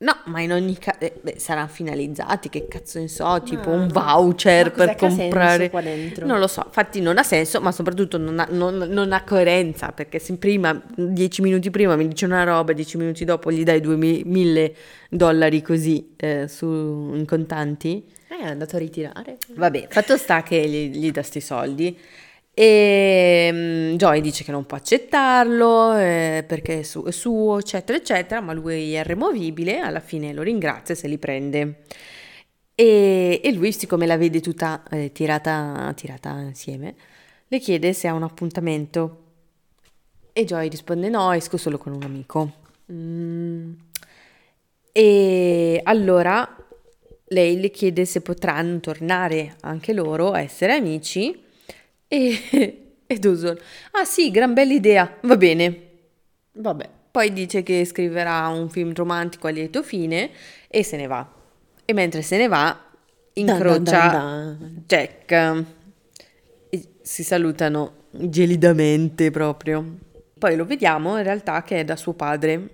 No, 0.00 0.16
ma 0.26 0.40
in 0.40 0.52
ogni 0.52 0.78
caso 0.78 0.98
saranno 1.38 1.66
finalizzati, 1.66 2.48
che 2.48 2.68
cazzo 2.68 3.00
ne 3.00 3.08
so, 3.08 3.42
tipo 3.42 3.70
un 3.70 3.86
no. 3.86 3.88
voucher 3.88 4.66
Ma 4.66 4.94
cos'è 4.94 4.94
per 4.94 4.96
comprare. 4.96 5.70
qua 5.70 5.80
dentro? 5.80 6.24
Non 6.24 6.38
lo 6.38 6.46
so, 6.46 6.62
infatti 6.64 7.00
non 7.00 7.18
ha 7.18 7.24
senso, 7.24 7.60
ma 7.60 7.72
soprattutto 7.72 8.16
non 8.16 8.38
ha, 8.38 8.46
non- 8.48 8.76
non 8.76 9.10
ha 9.12 9.24
coerenza, 9.24 9.90
perché 9.90 10.20
se 10.20 10.36
prima, 10.36 10.80
dieci 10.94 11.42
minuti 11.42 11.70
prima 11.70 11.96
mi 11.96 12.06
dice 12.06 12.26
una 12.26 12.44
roba, 12.44 12.72
dieci 12.74 12.96
minuti 12.96 13.24
dopo 13.24 13.50
gli 13.50 13.64
dai 13.64 13.80
2000 13.80 14.70
dollari 15.10 15.62
così 15.62 16.14
eh, 16.16 16.46
su, 16.46 16.66
in 16.66 17.24
contanti, 17.26 18.04
Eh, 18.28 18.38
è 18.38 18.46
andato 18.46 18.76
a 18.76 18.78
ritirare. 18.78 19.38
Vabbè, 19.56 19.86
fatto 19.90 20.16
sta 20.16 20.44
che 20.44 20.64
gli, 20.68 20.90
gli 20.96 21.10
dà 21.10 21.22
sti 21.24 21.40
soldi 21.40 21.98
e 22.60 23.50
mm, 23.52 23.94
Joy 23.94 24.20
dice 24.20 24.42
che 24.42 24.50
non 24.50 24.66
può 24.66 24.76
accettarlo 24.76 25.96
eh, 25.96 26.44
perché 26.46 26.80
è, 26.80 26.82
su- 26.82 27.04
è 27.04 27.12
suo, 27.12 27.58
eccetera, 27.58 27.96
eccetera, 27.96 28.40
ma 28.40 28.52
lui 28.52 28.94
è 28.94 29.04
removibile, 29.04 29.78
alla 29.78 30.00
fine 30.00 30.32
lo 30.32 30.42
ringrazia 30.42 30.94
se 30.96 31.06
li 31.06 31.18
prende. 31.18 31.82
E, 32.74 33.40
e 33.42 33.52
lui, 33.52 33.72
siccome 33.72 34.06
la 34.06 34.16
vede 34.16 34.40
tutta 34.40 34.82
eh, 34.90 35.12
tirata, 35.12 35.92
tirata 35.96 36.30
insieme, 36.40 36.94
le 37.46 37.58
chiede 37.60 37.92
se 37.92 38.08
ha 38.08 38.14
un 38.14 38.22
appuntamento. 38.24 39.22
E 40.32 40.44
Joy 40.44 40.68
risponde 40.68 41.08
no, 41.08 41.32
esco 41.32 41.56
solo 41.56 41.78
con 41.78 41.92
un 41.92 42.02
amico. 42.02 42.52
Mm, 42.92 43.72
E 44.92 45.80
allora 45.84 46.56
lei 47.30 47.60
le 47.60 47.70
chiede 47.70 48.04
se 48.04 48.20
potranno 48.20 48.80
tornare 48.80 49.56
anche 49.60 49.92
loro 49.92 50.32
a 50.32 50.40
essere 50.40 50.74
amici. 50.74 51.44
E, 52.08 53.02
e 53.06 53.18
Dawson, 53.18 53.56
ah 53.92 54.04
sì, 54.04 54.30
gran 54.30 54.54
bella 54.54 54.72
idea, 54.72 55.18
va 55.22 55.36
bene. 55.36 55.82
vabbè. 56.52 56.90
Poi 57.10 57.32
dice 57.32 57.62
che 57.62 57.84
scriverà 57.84 58.46
un 58.48 58.68
film 58.68 58.94
romantico 58.94 59.46
a 59.46 59.50
lieto 59.50 59.82
fine 59.82 60.30
e 60.68 60.82
se 60.84 60.96
ne 60.96 61.06
va. 61.06 61.26
E 61.84 61.92
mentre 61.94 62.22
se 62.22 62.36
ne 62.36 62.48
va, 62.48 62.78
incrocia 63.34 63.78
Dan, 63.78 64.08
dan, 64.08 64.58
dan. 64.58 64.82
Jack. 64.86 65.64
E 66.70 66.88
si 67.02 67.22
salutano 67.24 68.06
gelidamente 68.10 69.30
proprio. 69.30 69.98
Poi 70.38 70.56
lo 70.56 70.64
vediamo 70.66 71.16
in 71.16 71.22
realtà 71.24 71.62
che 71.62 71.80
è 71.80 71.84
da 71.84 71.96
suo 71.96 72.12
padre, 72.14 72.68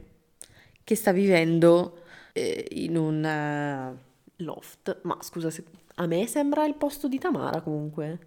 che 0.85 0.95
sta 0.97 1.13
vivendo 1.13 2.03
eh, 2.33 2.67
in 2.73 2.97
un... 2.97 3.25
eh, 3.25 3.99
Loft. 4.39 5.01
Ma 5.03 5.17
scusa, 5.23 5.49
se- 5.51 5.65
a 5.97 6.07
me 6.07 6.27
sembra 6.27 6.65
il 6.67 6.75
posto 6.75 7.09
di 7.09 7.19
Tamara 7.19 7.61
comunque. 7.61 8.19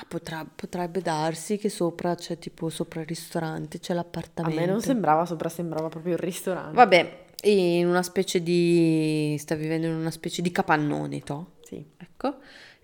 Ah, 0.00 0.04
potrà- 0.06 0.46
potrebbe 0.54 1.00
darsi 1.00 1.58
che 1.58 1.68
sopra 1.68 2.14
c'è 2.14 2.38
tipo 2.38 2.68
sopra 2.68 3.00
il 3.00 3.06
ristorante, 3.06 3.80
c'è 3.80 3.92
A 3.92 3.96
l'appartamento. 3.96 4.60
me 4.60 4.66
non 4.66 4.80
sembrava 4.80 5.26
sopra, 5.26 5.48
sembrava 5.48 5.88
proprio 5.88 6.12
il 6.12 6.20
ristorante. 6.20 6.72
Vabbè, 6.76 7.24
in 7.44 7.88
una 7.88 8.02
specie 8.04 8.40
di... 8.40 9.34
sta 9.40 9.56
vivendo 9.56 9.88
in 9.88 9.94
una 9.94 10.12
specie 10.12 10.40
di 10.40 10.52
capannone, 10.52 11.20
to. 11.20 11.54
Sì. 11.64 11.84
Ecco. 11.96 12.36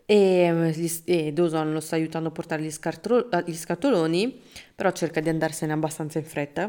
E, 0.06 0.50
mm, 0.50 0.64
gli- 0.70 1.02
e 1.04 1.32
Dawson 1.32 1.72
lo 1.72 1.78
sta 1.80 1.94
aiutando 1.94 2.30
a 2.30 2.32
portare 2.32 2.62
gli, 2.62 2.70
scartro- 2.70 3.30
eh, 3.30 3.44
gli 3.46 3.54
scatoloni, 3.54 4.40
però 4.74 4.90
cerca 4.90 5.20
di 5.20 5.28
andarsene 5.28 5.72
abbastanza 5.72 6.18
in 6.18 6.24
fretta. 6.24 6.68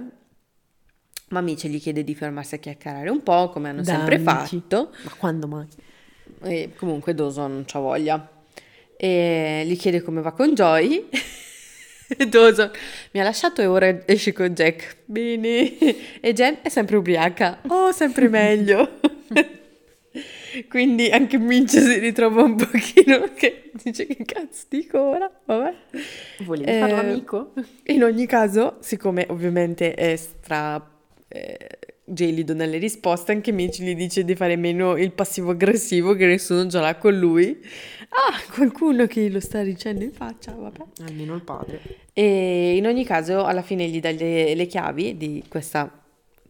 Ma 1.29 1.41
Mitchell 1.41 1.71
gli 1.71 1.81
chiede 1.81 2.03
di 2.03 2.13
fermarsi 2.13 2.53
a 2.53 2.57
chiacchierare 2.59 3.09
un 3.09 3.23
po', 3.23 3.49
come 3.49 3.69
hanno 3.69 3.81
Da 3.81 3.93
sempre 3.93 4.19
fatto. 4.19 4.91
Ma 5.03 5.11
quando 5.17 5.47
mai? 5.47 5.67
E 6.43 6.73
comunque 6.75 7.15
Dawson 7.15 7.51
non 7.51 7.63
c'ha 7.65 7.79
voglia. 7.79 8.29
E 9.05 9.63
gli 9.67 9.77
chiede 9.77 10.01
come 10.01 10.21
va 10.21 10.31
con 10.31 10.55
Joy. 10.55 11.09
Dawson 12.27 12.71
mi 13.11 13.19
ha 13.19 13.23
lasciato 13.23 13.61
e 13.61 13.67
ora 13.67 14.01
esce 14.07 14.33
con 14.33 14.47
Jack. 14.47 14.97
Bene. 15.05 15.77
E 16.21 16.33
Jen 16.33 16.57
è 16.63 16.69
sempre 16.69 16.95
ubriaca. 16.97 17.59
Oh, 17.67 17.91
sempre 17.91 18.29
meglio. 18.29 18.99
Quindi 20.69 21.09
anche 21.11 21.37
Mince 21.37 21.81
si 21.81 21.99
ritrova 21.99 22.41
un 22.41 22.55
pochino 22.55 23.31
che 23.35 23.69
dice 23.83 24.07
che 24.07 24.23
cazzo 24.25 24.63
dico 24.69 24.99
ora? 24.99 25.29
Vabbè. 25.45 25.75
Volevi 26.39 26.71
Eh, 26.71 26.79
farlo 26.79 26.95
amico? 26.95 27.53
In 27.83 28.03
ogni 28.03 28.25
caso, 28.25 28.77
siccome 28.79 29.27
ovviamente 29.29 29.93
è 29.93 30.15
stra 30.15 30.83
eh, 31.27 31.57
gelido 32.05 32.53
nelle 32.53 32.77
risposte, 32.77 33.33
anche 33.33 33.51
Mitch 33.51 33.81
gli 33.81 33.93
dice 33.95 34.23
di 34.23 34.35
fare 34.35 34.55
meno 34.55 34.95
il 34.95 35.11
passivo 35.11 35.51
aggressivo 35.51 36.15
che 36.15 36.25
nessuno 36.25 36.65
già 36.67 36.79
l'ha 36.79 36.95
con 36.95 37.15
lui. 37.17 37.61
Ah, 38.09 38.53
qualcuno 38.53 39.07
che 39.07 39.29
lo 39.29 39.39
sta 39.39 39.61
dicendo 39.63 40.03
in 40.03 40.11
faccia, 40.11 40.53
vabbè. 40.53 40.83
Almeno 41.07 41.35
il 41.35 41.41
padre. 41.41 41.81
E 42.13 42.75
in 42.75 42.85
ogni 42.85 43.03
caso, 43.05 43.43
alla 43.43 43.61
fine 43.61 43.87
gli 43.87 43.99
dà 43.99 44.11
le, 44.11 44.53
le 44.55 44.65
chiavi 44.65 45.17
di 45.17 45.43
questa, 45.47 45.91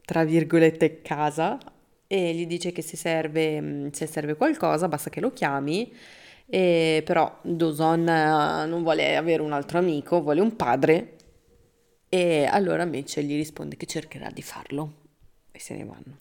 tra 0.03 0.23
virgolette, 0.23 1.01
casa 1.01 1.57
e 2.07 2.33
gli 2.33 2.45
dice 2.45 2.71
che 2.71 2.81
se 2.81 2.97
serve, 2.97 3.59
mh, 3.59 3.91
se 3.91 4.05
serve 4.05 4.35
qualcosa 4.35 4.87
basta 4.87 5.09
che 5.09 5.19
lo 5.19 5.31
chiami. 5.31 5.91
E 6.47 7.01
però 7.03 7.39
Dawson 7.41 8.07
eh, 8.07 8.65
non 8.67 8.83
vuole 8.83 9.15
avere 9.15 9.41
un 9.41 9.51
altro 9.51 9.79
amico, 9.79 10.21
vuole 10.21 10.41
un 10.41 10.55
padre. 10.55 11.13
E 12.07 12.45
allora 12.45 12.85
Mitchell 12.85 13.25
gli 13.25 13.35
risponde 13.35 13.75
che 13.77 13.85
cercherà 13.85 14.29
di 14.29 14.41
farlo. 14.41 14.93
E 15.51 15.59
se 15.59 15.75
ne 15.75 15.85
vanno. 15.85 16.19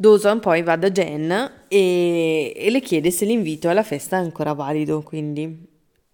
Dawson 0.00 0.40
poi 0.40 0.62
va 0.62 0.76
da 0.76 0.90
Jen 0.90 1.30
e, 1.68 2.54
e 2.56 2.70
le 2.70 2.80
chiede 2.80 3.10
se 3.10 3.26
l'invito 3.26 3.68
alla 3.68 3.82
festa 3.82 4.16
è 4.16 4.20
ancora 4.20 4.54
valido, 4.54 5.02
quindi 5.02 5.68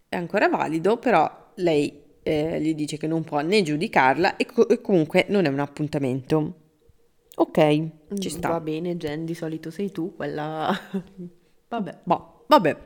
è 0.09 0.17
ancora 0.17 0.49
valido, 0.49 0.97
però 0.97 1.53
lei 1.55 2.03
eh, 2.25 2.61
gli 2.61 2.75
dice 2.75 2.97
che 2.97 3.07
non 3.07 3.23
può 3.23 3.39
né 3.43 3.63
giudicarla 3.63 4.35
e, 4.39 4.45
co- 4.45 4.69
e 4.69 4.81
comunque 4.81 5.27
non 5.29 5.45
è 5.45 5.49
un 5.49 5.61
appuntamento. 5.61 6.55
Ok, 7.37 7.89
ci 8.19 8.29
sta. 8.29 8.49
Va 8.49 8.59
bene, 8.61 8.97
Jen, 8.97 9.25
di 9.25 9.35
solito 9.35 9.71
sei 9.71 9.93
tu, 9.93 10.17
quella... 10.17 10.77
Vabbè. 11.69 11.99
Boh, 12.03 12.45
vabbè. 12.49 12.77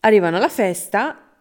Arrivano 0.00 0.36
alla 0.38 0.48
festa 0.48 1.34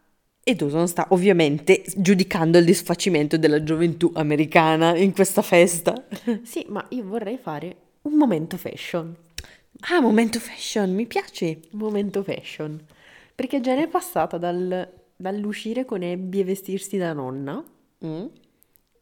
e 0.44 0.56
Dawson 0.56 0.90
sta 0.90 1.08
ovviamente 1.12 1.84
giudicando 1.96 2.58
il 2.58 2.66
disfacimento 2.66 3.38
della 3.38 3.64
gioventù 3.64 4.12
americana 4.14 4.98
in 4.98 5.14
questa 5.14 5.42
festa. 5.42 5.94
Sì, 6.44 6.66
ma 6.68 6.86
io 6.90 7.06
vorrei 7.06 7.38
fare 7.38 7.83
un 8.04 8.14
momento 8.16 8.58
fashion. 8.58 9.16
Ah, 9.92 10.00
momento 10.00 10.40
fashion, 10.40 10.94
mi 10.94 11.06
piace. 11.08 11.60
Momento 11.72 12.24
fashion. 12.24 12.80
Perché 13.36 13.60
Jen 13.60 13.80
è 13.80 13.88
passata 13.88 14.38
dal- 14.38 14.88
dall'uscire 15.16 15.84
con 15.86 16.04
Abby 16.04 16.40
e 16.40 16.44
vestirsi 16.44 16.98
da 16.98 17.14
nonna 17.14 17.64
Mm. 18.06 18.26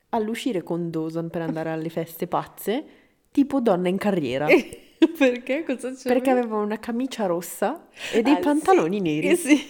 all'uscire 0.09 0.61
con 0.63 0.89
Dawson 0.89 1.29
per 1.29 1.41
andare 1.41 1.71
alle 1.71 1.89
feste 1.89 2.27
pazze, 2.27 2.83
tipo 3.31 3.59
donna 3.59 3.89
in 3.89 3.97
carriera. 3.97 4.45
Perché? 5.17 5.63
Cosa 5.63 5.91
c'è? 5.93 6.07
Perché 6.07 6.29
aveva 6.29 6.57
una 6.57 6.77
camicia 6.79 7.25
rossa 7.25 7.87
e 8.13 8.21
dei 8.21 8.33
Ah, 8.33 8.39
pantaloni 8.39 8.97
sì, 8.97 9.01
neri. 9.01 9.35
sì. 9.35 9.69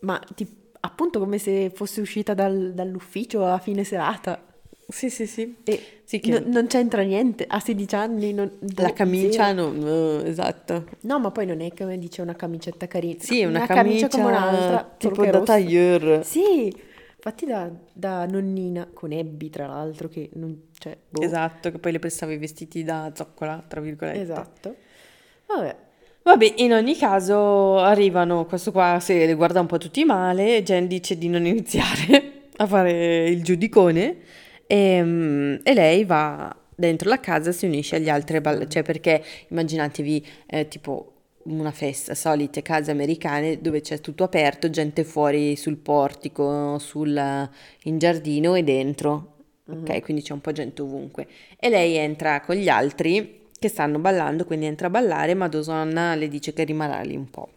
Ma 0.00 0.18
ti- 0.34 0.46
appunto 0.80 1.18
come 1.20 1.38
se 1.38 1.70
fosse 1.74 2.00
uscita 2.00 2.34
dal- 2.34 2.72
dall'ufficio 2.74 3.44
a 3.44 3.58
fine 3.58 3.84
serata. 3.84 4.42
Sì, 4.88 5.10
sì, 5.10 5.26
sì. 5.26 5.56
E 5.64 5.80
Sì, 6.04 6.20
che- 6.20 6.38
no- 6.38 6.42
non 6.46 6.66
c'entra 6.68 7.02
niente, 7.02 7.44
a 7.48 7.58
16 7.58 7.94
anni 7.96 8.32
non- 8.32 8.50
La 8.76 8.86
boh, 8.88 8.92
camicia, 8.92 9.46
zero. 9.46 9.70
no, 9.72 9.84
no, 9.84 10.22
esatto. 10.22 10.84
No, 11.00 11.18
ma 11.18 11.30
poi 11.32 11.46
non 11.46 11.60
è 11.60 11.72
come 11.76 11.98
dice 11.98 12.22
una 12.22 12.34
camicetta 12.36 12.86
carina. 12.86 13.16
Sì, 13.18 13.40
una, 13.40 13.58
una 13.58 13.66
camicia, 13.66 14.08
come 14.08 14.26
un'altra, 14.26 14.94
tipo 14.96 15.24
da 15.24 15.40
tailleur. 15.40 16.24
Sì, 16.24 16.66
infatti 17.16 17.46
da, 17.46 17.68
da 17.92 18.24
nonnina, 18.26 18.88
con 18.92 19.10
Abby 19.12 19.50
tra 19.50 19.66
l'altro, 19.66 20.08
che 20.08 20.30
non... 20.34 20.68
Cioè, 20.78 20.96
boh. 21.08 21.20
Esatto, 21.22 21.72
che 21.72 21.78
poi 21.78 21.90
le 21.92 21.98
prestava 21.98 22.32
i 22.32 22.38
vestiti 22.38 22.84
da 22.84 23.10
zoccola, 23.12 23.64
tra 23.66 23.80
virgolette. 23.80 24.20
Esatto. 24.20 24.74
Vabbè, 25.46 25.76
Vabbè, 26.22 26.54
in 26.56 26.72
ogni 26.72 26.96
caso 26.96 27.78
arrivano, 27.78 28.46
questo 28.46 28.72
qua 28.72 28.98
se 29.00 29.26
le 29.26 29.34
guarda 29.34 29.60
un 29.60 29.66
po' 29.66 29.78
tutti 29.78 30.04
male, 30.04 30.62
Jen 30.64 30.88
dice 30.88 31.16
di 31.18 31.28
non 31.28 31.46
iniziare 31.46 32.32
a 32.58 32.66
fare 32.66 33.28
il 33.28 33.44
giudicone 33.44 34.16
e, 34.66 35.02
mm, 35.02 35.54
e 35.62 35.74
lei 35.74 36.04
va 36.04 36.54
dentro 36.74 37.08
la 37.08 37.20
casa 37.20 37.52
si 37.52 37.64
unisce 37.66 37.96
agli 37.96 38.08
altri 38.10 38.40
ball- 38.40 38.66
cioè 38.68 38.82
perché 38.82 39.22
immaginatevi 39.48 40.26
eh, 40.46 40.68
tipo 40.68 41.12
una 41.44 41.70
festa, 41.70 42.14
solite 42.14 42.60
case 42.62 42.90
americane 42.90 43.60
dove 43.60 43.80
c'è 43.80 44.00
tutto 44.00 44.24
aperto, 44.24 44.68
gente 44.68 45.04
fuori 45.04 45.54
sul 45.56 45.76
portico, 45.76 46.76
sul, 46.80 47.48
in 47.84 47.98
giardino 47.98 48.56
e 48.56 48.64
dentro, 48.64 49.34
ok? 49.68 50.00
Quindi 50.02 50.22
c'è 50.22 50.32
un 50.32 50.40
po' 50.40 50.50
gente 50.50 50.82
ovunque. 50.82 51.28
E 51.56 51.68
lei 51.68 51.94
entra 51.96 52.40
con 52.40 52.56
gli 52.56 52.68
altri 52.68 53.42
che 53.58 53.68
stanno 53.68 54.00
ballando, 54.00 54.44
quindi 54.44 54.66
entra 54.66 54.88
a 54.88 54.90
ballare, 54.90 55.34
ma 55.34 55.46
Dawson 55.46 56.14
le 56.16 56.26
dice 56.28 56.52
che 56.52 56.64
rimarrà 56.64 57.00
lì 57.02 57.14
un 57.14 57.30
po'. 57.30 57.48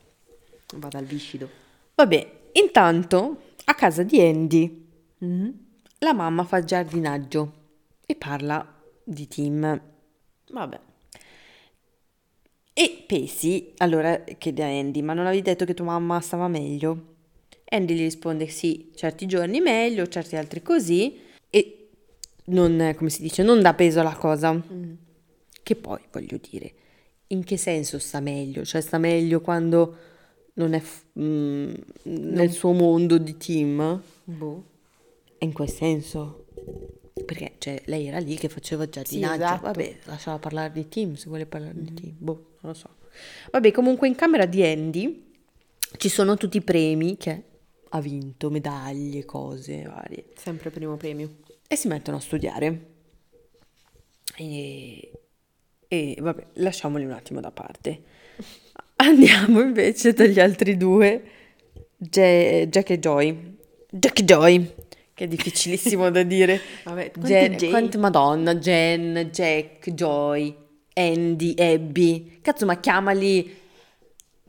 vado 0.76 0.98
al 1.00 1.06
viscido. 1.06 1.50
Vabbè, 1.96 2.32
intanto 2.54 3.38
a 3.66 3.74
casa 3.74 4.04
di 4.04 4.22
Andy 4.22 4.86
Mhm. 5.18 5.66
La 6.00 6.14
mamma 6.14 6.44
fa 6.44 6.64
giardinaggio 6.64 7.54
e 8.06 8.16
parla 8.16 8.66
di 9.04 9.28
Tim. 9.28 9.82
Vabbè. 10.52 10.80
E 12.74 13.04
Pacey 13.06 13.74
allora 13.78 14.18
chiede 14.38 14.64
a 14.64 14.68
Andy, 14.68 15.02
ma 15.02 15.14
non 15.14 15.26
avevi 15.26 15.42
detto 15.42 15.66
che 15.66 15.74
tua 15.74 15.86
mamma 15.86 16.22
stava 16.22 16.48
meglio? 16.48 17.16
Andy 17.66 17.94
gli 17.94 18.00
risponde 18.00 18.48
sì, 18.48 18.92
certi 18.96 19.26
giorni 19.26 19.60
meglio, 19.60 20.08
certi 20.08 20.36
altri 20.36 20.62
così, 20.62 21.20
e 21.50 21.90
non, 22.46 22.94
come 22.98 23.10
si 23.10 23.22
dice, 23.22 23.44
non 23.44 23.62
dà 23.62 23.74
peso 23.74 24.00
alla 24.00 24.16
cosa. 24.16 24.54
Mm. 24.54 24.94
Che 25.62 25.76
poi, 25.76 26.00
voglio 26.12 26.40
dire, 26.50 26.74
in 27.28 27.44
che 27.44 27.58
senso 27.58 28.00
sta 28.00 28.22
meglio? 28.22 28.64
Cioè 28.64 28.82
sta 28.82 28.98
meglio 28.98 29.42
quando 29.42 29.98
non 30.54 30.74
è 30.74 30.80
f- 30.80 31.06
mm, 31.20 31.74
nel 32.04 32.52
suo 32.52 32.72
mondo 32.72 33.18
di 33.18 33.38
Tim? 33.38 34.02
Boh. 34.24 34.64
E 35.40 35.46
in 35.46 35.54
quel 35.54 35.70
senso? 35.70 36.46
Perché 37.26 37.56
cioè, 37.58 37.82
lei 37.86 38.08
era 38.08 38.20
lì 38.20 38.36
che 38.36 38.50
faceva 38.50 38.88
giardinaggio. 38.88 39.44
esatto. 39.44 39.62
Vabbè, 39.64 39.98
lasciala 40.04 40.38
parlare 40.38 40.72
di 40.72 40.88
Tim 40.88 41.16
se 41.16 41.28
vuole 41.28 41.46
parlare 41.46 41.74
di 41.76 41.94
Tim. 41.94 42.16
Boh, 42.18 42.58
non 42.62 42.72
lo 42.72 42.74
so. 42.74 42.90
Vabbè, 43.52 43.72
comunque 43.72 44.08
in 44.08 44.16
camera 44.16 44.46
di 44.46 44.64
Andy 44.64 45.32
ci 45.98 46.10
sono 46.10 46.36
tutti 46.36 46.58
i 46.58 46.62
premi 46.62 47.18
che 47.18 47.44
ha 47.90 48.02
vinto, 48.02 48.50
medaglie, 48.50 49.26
cose 49.26 49.84
varie. 49.84 50.26
Sempre 50.36 50.70
primo 50.70 50.98
premio. 50.98 51.38
E 51.68 51.76
si 51.76 51.88
mettono 51.88 52.18
a 52.18 52.20
studiare. 52.20 52.88
E, 54.36 55.12
e 55.88 56.18
vabbè, 56.20 56.46
lasciamoli 56.56 57.06
un 57.06 57.12
attimo 57.12 57.40
da 57.40 57.52
parte. 57.52 58.04
Andiamo 58.98 59.62
invece 59.62 60.14
dagli 60.14 60.40
altri 60.40 60.76
due, 60.78 61.24
Ja- 61.98 62.66
Jack 62.66 62.90
e 62.92 63.00
Joy. 63.00 63.58
Jack 63.90 64.24
Joy, 64.24 64.74
che 65.20 65.26
è 65.26 65.28
difficilissimo 65.28 66.10
da 66.10 66.24
dire. 66.24 66.62
Vabbè, 66.86 67.12
Jen, 67.18 67.58
J? 67.58 67.70
quante 67.72 67.98
madonna, 67.98 68.56
Jen, 68.56 69.30
Jack, 69.34 69.92
Joy, 69.92 70.56
Andy, 70.94 71.54
Abby. 71.58 72.40
Cazzo, 72.42 72.66
ma 72.66 72.80
chiamali... 72.80 73.58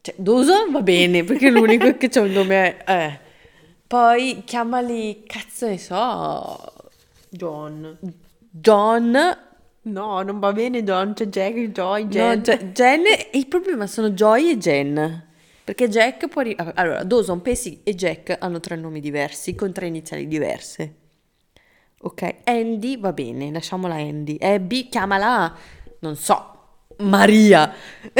Cioè, 0.01 0.15
Dawson 0.17 0.71
va 0.71 0.81
bene, 0.83 1.25
perché 1.25 1.49
è 1.49 1.51
l'unico 1.51 1.97
che 1.97 2.09
c'ha 2.09 2.21
un 2.21 2.31
nome... 2.31 2.85
Eh. 2.87 3.19
Poi 3.85 4.43
chiamali, 4.45 5.25
cazzo 5.27 5.67
ne 5.67 5.79
so, 5.79 6.73
John. 7.29 7.99
John... 8.49 9.39
No, 9.83 10.23
non 10.23 10.39
va 10.39 10.53
bene 10.53 10.85
John, 10.85 11.15
c'è 11.15 11.27
Jack, 11.27 11.73
Joy, 11.73 12.05
No, 12.05 12.09
Jen. 12.11 12.43
Ge- 12.43 12.71
Jen, 12.73 13.03
il 13.33 13.47
problema 13.49 13.89
sono 13.89 14.11
Joy 14.11 14.51
e 14.51 14.57
Jen. 14.57 15.29
Perché 15.71 15.89
Jack 15.89 16.27
può... 16.27 16.43
ri- 16.43 16.57
allora, 16.75 17.05
Dawson, 17.05 17.43
Pacey 17.43 17.83
e 17.85 17.95
Jack 17.95 18.35
hanno 18.41 18.59
tre 18.59 18.75
nomi 18.75 18.99
diversi, 18.99 19.55
con 19.55 19.73
tre 19.73 19.87
iniziali 19.87 20.27
diverse. 20.27 20.95
Ok, 22.01 22.39
Andy 22.43 22.99
va 22.99 23.13
bene, 23.13 23.53
lasciamola 23.53 23.95
Andy. 23.95 24.37
Abby, 24.41 24.89
chiamala, 24.89 25.57
non 26.01 26.17
so, 26.17 26.81
Maria. 26.99 27.73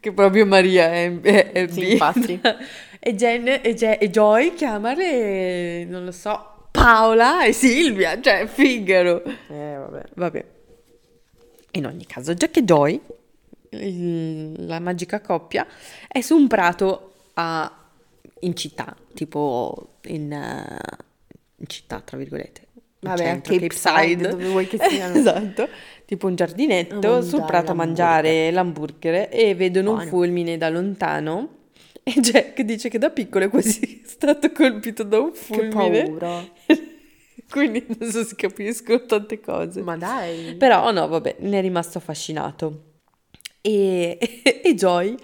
che 0.00 0.12
proprio 0.14 0.46
Maria 0.46 0.90
è, 0.90 1.20
è 1.20 1.50
Abby. 1.54 1.72
Sì, 1.72 1.92
infatti. 1.92 2.40
e, 2.98 3.14
Jen, 3.14 3.46
e, 3.46 3.74
Je- 3.74 3.98
e 3.98 4.08
Joy, 4.08 4.54
chiamale, 4.54 5.84
non 5.84 6.06
lo 6.06 6.12
so, 6.12 6.68
Paola 6.70 7.44
e 7.44 7.52
Silvia, 7.52 8.18
cioè 8.22 8.46
Figaro. 8.46 9.22
Eh, 9.22 9.76
vabbè. 9.76 10.02
Vabbè. 10.14 10.44
In 11.72 11.84
ogni 11.84 12.06
caso, 12.06 12.32
Jack 12.32 12.56
e 12.56 12.64
Joy, 12.64 12.98
il- 13.82 14.66
la 14.66 14.80
magica 14.80 15.20
coppia, 15.20 15.66
è 16.08 16.20
su 16.20 16.36
un 16.36 16.46
prato 16.48 17.12
a- 17.34 17.70
in 18.40 18.56
città, 18.56 18.94
tipo 19.14 19.94
in, 20.06 20.32
eh, 20.32 20.78
in 21.56 21.66
città, 21.66 22.00
tra 22.00 22.16
virgolette. 22.16 22.62
Vabbè, 23.00 23.22
centro, 23.22 23.52
Cape 23.54 23.74
Side, 23.74 24.28
dove 24.28 24.48
vuoi 24.48 24.66
che 24.66 24.78
siano. 24.78 25.14
esatto, 25.18 25.68
tipo 26.06 26.26
un 26.26 26.34
giardinetto, 26.36 27.16
A 27.16 27.20
sul 27.20 27.40
mangiare 27.40 27.46
prato 27.46 27.70
a 27.72 27.74
mangiare 27.74 28.50
l'hamburger 28.50 29.28
e 29.30 29.54
vedono 29.54 29.90
un 29.90 29.96
Buono. 29.96 30.10
fulmine 30.10 30.56
da 30.56 30.70
lontano. 30.70 31.48
E 32.02 32.12
Jack 32.20 32.60
dice 32.62 32.88
che 32.88 32.98
da 32.98 33.10
piccolo 33.10 33.44
è 33.46 33.48
quasi 33.48 34.02
stato 34.04 34.52
colpito 34.52 35.02
da 35.04 35.20
un 35.20 35.32
Che 35.32 35.36
fulmine. 35.38 36.02
paura. 36.04 36.44
Quindi 37.50 37.84
adesso 37.90 38.24
si 38.24 38.34
capiscono 38.36 39.04
tante 39.04 39.38
cose. 39.40 39.82
Ma 39.82 39.96
dai. 39.96 40.54
Però 40.56 40.90
no, 40.90 41.06
vabbè, 41.06 41.36
ne 41.40 41.58
è 41.58 41.60
rimasto 41.60 41.98
affascinato. 41.98 42.93
E, 43.66 44.18
e 44.62 44.74
Joy 44.74 45.16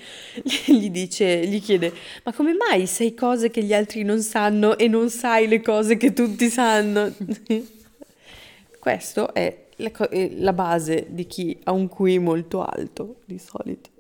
gli 0.65 0.89
dice, 0.89 1.47
gli 1.47 1.61
chiede, 1.61 1.93
ma 2.25 2.33
come 2.33 2.55
mai 2.55 2.87
sai 2.87 3.13
cose 3.13 3.51
che 3.51 3.63
gli 3.63 3.75
altri 3.75 4.03
non 4.03 4.23
sanno 4.23 4.79
e 4.79 4.89
non 4.89 5.11
sai 5.11 5.47
le 5.47 5.61
cose 5.61 5.99
che 5.99 6.15
tutti 6.15 6.49
sanno? 6.49 7.13
Questo 8.81 9.35
è 9.35 9.67
la, 9.77 9.91
è 10.09 10.31
la 10.37 10.55
base 10.55 11.09
di 11.11 11.27
chi 11.27 11.61
ha 11.65 11.73
un 11.73 11.91
QI 11.91 12.19
molto 12.19 12.65
alto, 12.65 13.17
di 13.27 13.39
solito. 13.39 13.91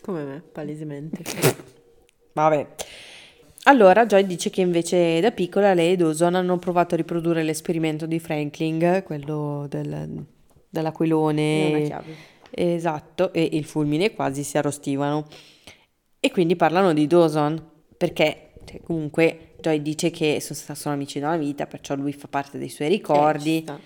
Come 0.00 0.22
me, 0.22 0.42
palesemente. 0.52 1.24
Vabbè. 2.34 2.66
Allora, 3.64 4.06
Joy 4.06 4.24
dice 4.26 4.48
che 4.48 4.60
invece 4.60 5.18
da 5.18 5.32
piccola 5.32 5.74
lei 5.74 5.94
e 5.94 5.96
Dawson 5.96 6.36
hanno 6.36 6.56
provato 6.58 6.94
a 6.94 6.98
riprodurre 6.98 7.42
l'esperimento 7.42 8.06
di 8.06 8.20
Franklin, 8.20 9.02
quello 9.04 9.66
del, 9.68 9.90
È 9.90 9.96
una 9.96 10.24
dell'aquilone. 10.68 11.82
chiave. 11.84 12.36
Esatto, 12.50 13.32
e 13.32 13.48
il 13.52 13.64
fulmine 13.64 14.12
quasi 14.12 14.42
si 14.42 14.58
arrostivano. 14.58 15.26
E 16.20 16.30
quindi 16.30 16.56
parlano 16.56 16.92
di 16.92 17.06
Dawson, 17.06 17.62
perché 17.96 18.52
cioè, 18.64 18.80
comunque 18.82 19.54
Joy 19.60 19.80
dice 19.82 20.10
che 20.10 20.40
sono, 20.40 20.76
sono 20.76 20.94
amici 20.94 21.18
da 21.18 21.28
una 21.28 21.36
vita, 21.36 21.66
perciò 21.66 21.94
lui 21.94 22.12
fa 22.12 22.28
parte 22.28 22.58
dei 22.58 22.68
suoi 22.68 22.88
ricordi. 22.88 23.60
sta. 23.62 23.78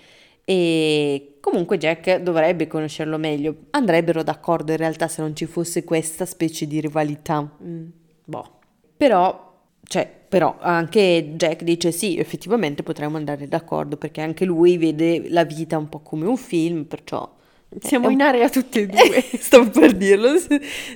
E 0.45 1.37
comunque 1.39 1.77
Jack 1.77 2.17
dovrebbe 2.17 2.67
conoscerlo 2.67 3.17
meglio. 3.17 3.65
Andrebbero 3.71 4.23
d'accordo 4.23 4.71
in 4.71 4.77
realtà 4.77 5.07
se 5.07 5.21
non 5.21 5.35
ci 5.35 5.45
fosse 5.45 5.83
questa 5.83 6.25
specie 6.25 6.67
di 6.67 6.81
rivalità. 6.81 7.49
Mm, 7.63 7.87
Boh. 8.25 8.59
Però, 8.97 9.57
cioè, 9.83 10.09
però 10.27 10.57
anche 10.59 11.33
Jack 11.35 11.63
dice 11.63 11.91
sì, 11.91 12.17
effettivamente 12.17 12.83
potremmo 12.83 13.17
andare 13.17 13.47
d'accordo 13.47 13.95
perché 13.97 14.21
anche 14.21 14.45
lui 14.45 14.77
vede 14.77 15.29
la 15.29 15.43
vita 15.45 15.77
un 15.77 15.87
po' 15.89 15.99
come 15.99 16.25
un 16.25 16.37
film, 16.37 16.83
perciò... 16.85 17.41
Siamo 17.79 18.09
in 18.09 18.21
area 18.21 18.49
tutti 18.49 18.79
e 18.79 18.85
due. 18.87 19.21
Stavo 19.39 19.69
per 19.69 19.93
dirlo, 19.93 20.33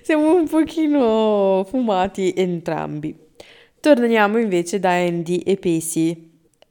siamo 0.01 0.35
un 0.35 0.47
pochino 0.47 1.65
fumati 1.69 2.33
entrambi. 2.35 3.15
Torniamo 3.79 4.37
invece 4.37 4.79
da 4.79 4.91
Andy 4.91 5.37
e. 5.39 5.59
E 5.61 6.19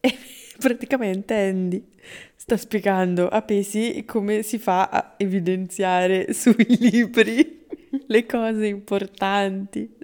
praticamente 0.59 1.35
Andy 1.35 1.83
sta 2.35 2.57
spiegando 2.57 3.29
a 3.29 3.43
Pacey 3.43 4.05
come 4.05 4.43
si 4.43 4.59
fa 4.59 4.89
a 4.89 5.15
evidenziare 5.17 6.31
sui 6.35 6.67
libri 6.79 7.65
le 8.07 8.27
cose 8.27 8.67
importanti. 8.67 9.95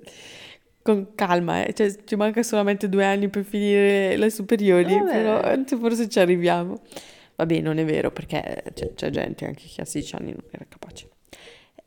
Con 0.83 1.15
calma, 1.15 1.65
eh, 1.65 1.73
cioè, 1.75 1.95
ci 2.05 2.17
manca 2.17 2.43
solamente 2.43 2.89
due 2.89 3.05
anni 3.05 3.29
per 3.29 3.45
finire 3.45 4.17
le 4.17 4.31
superiori, 4.31 4.93
Vabbè. 4.99 5.13
però 5.13 5.79
forse 5.79 6.09
ci 6.09 6.19
arriviamo. 6.19 6.81
Vabbè, 7.37 7.61
non 7.61 7.79
è 7.79 7.85
vero 7.85 8.11
perché 8.11 8.65
c'è, 8.75 8.95
c'è 8.95 9.11
gente 9.11 9.47
anche 9.47 9.65
che 9.67 9.81
a 9.83 9.85
16 9.85 10.15
anni 10.17 10.31
non 10.31 10.45
era 10.51 10.67
capace. 10.69 11.09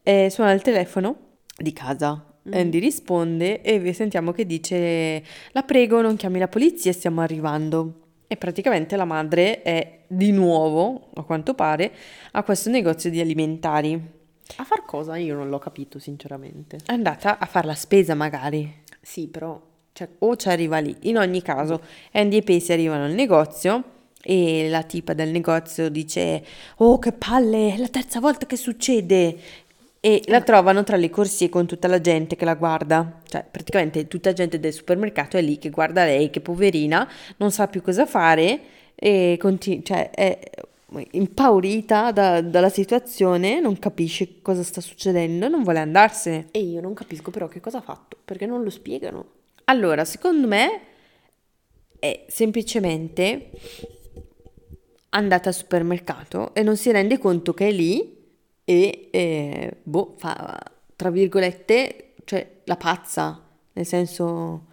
E 0.03 0.29
suona 0.29 0.51
il 0.51 0.61
telefono 0.61 1.17
di 1.57 1.73
casa. 1.73 2.33
Andy 2.51 2.77
risponde 2.77 3.61
e 3.61 3.93
sentiamo 3.93 4.31
che 4.31 4.45
dice: 4.45 5.23
La 5.51 5.63
prego, 5.63 6.01
non 6.01 6.15
chiami 6.15 6.39
la 6.39 6.47
polizia, 6.47 6.91
stiamo 6.91 7.21
arrivando. 7.21 8.01
E 8.27 8.37
praticamente 8.37 8.95
la 8.95 9.05
madre 9.05 9.61
è 9.61 10.01
di 10.07 10.31
nuovo, 10.31 11.09
a 11.15 11.23
quanto 11.23 11.53
pare, 11.53 11.91
a 12.31 12.43
questo 12.43 12.69
negozio 12.69 13.09
di 13.09 13.19
alimentari. 13.19 13.93
A 14.57 14.63
far 14.63 14.85
cosa? 14.85 15.15
Io 15.15 15.35
non 15.35 15.49
l'ho 15.49 15.59
capito, 15.59 15.97
sinceramente. 15.99 16.77
È 16.85 16.91
andata 16.91 17.39
a 17.39 17.45
fare 17.45 17.67
la 17.67 17.75
spesa, 17.75 18.13
magari. 18.13 18.83
Sì, 19.01 19.27
però... 19.27 19.59
Cioè, 19.91 20.09
O 20.19 20.35
ci 20.35 20.49
arriva 20.49 20.79
lì. 20.79 20.95
In 21.03 21.17
ogni 21.17 21.41
caso, 21.41 21.81
Andy 22.11 22.37
e 22.37 22.41
Pacey 22.41 22.75
arrivano 22.75 23.05
al 23.05 23.13
negozio 23.13 23.93
e 24.27 24.67
la 24.69 24.81
tipa 24.81 25.13
del 25.13 25.29
negozio 25.29 25.89
dice: 25.89 26.43
Oh, 26.77 26.97
che 26.97 27.11
palle, 27.11 27.75
è 27.75 27.77
la 27.77 27.87
terza 27.87 28.19
volta 28.19 28.47
che 28.47 28.57
succede. 28.57 29.37
E 29.99 30.21
la 30.27 30.41
trovano 30.41 30.83
tra 30.83 30.97
le 30.97 31.09
corsie 31.09 31.49
con 31.49 31.65
tutta 31.65 31.87
la 31.87 32.01
gente 32.01 32.35
che 32.35 32.45
la 32.45 32.55
guarda. 32.55 33.21
Cioè, 33.27 33.45
praticamente 33.49 34.07
tutta 34.07 34.29
la 34.29 34.35
gente 34.35 34.59
del 34.59 34.73
supermercato 34.73 35.37
è 35.37 35.41
lì 35.41 35.57
che 35.57 35.69
guarda 35.69 36.03
lei, 36.03 36.29
che 36.29 36.41
poverina, 36.41 37.09
non 37.37 37.51
sa 37.51 37.67
più 37.67 37.81
cosa 37.81 38.05
fare 38.05 38.59
e 38.95 39.37
conti- 39.39 39.83
cioè, 39.83 40.09
è 40.11 40.39
impaurita 41.11 42.11
da- 42.11 42.41
dalla 42.41 42.69
situazione, 42.69 43.59
non 43.59 43.77
capisce 43.79 44.41
cosa 44.41 44.63
sta 44.63 44.81
succedendo, 44.81 45.47
non 45.47 45.63
vuole 45.63 45.79
andarsene. 45.79 46.47
e 46.51 46.59
io 46.59 46.81
non 46.81 46.93
capisco 46.93 47.31
però 47.31 47.47
che 47.47 47.59
cosa 47.59 47.79
ha 47.79 47.81
fatto, 47.81 48.17
perché 48.23 48.45
non 48.45 48.63
lo 48.63 48.69
spiegano. 48.69 49.25
Allora, 49.65 50.05
secondo 50.05 50.47
me 50.47 50.81
è 51.99 52.25
semplicemente 52.27 53.49
andata 55.15 55.49
al 55.49 55.55
supermercato 55.55 56.53
e 56.53 56.61
non 56.61 56.77
si 56.77 56.91
rende 56.91 57.17
conto 57.17 57.53
che 57.53 57.67
è 57.67 57.71
lì 57.71 58.23
e, 58.63 59.07
eh, 59.11 59.77
boh, 59.81 60.15
fa, 60.17 60.59
tra 60.95 61.09
virgolette, 61.09 62.13
cioè 62.25 62.61
la 62.65 62.75
pazza, 62.75 63.41
nel 63.73 63.85
senso, 63.85 64.65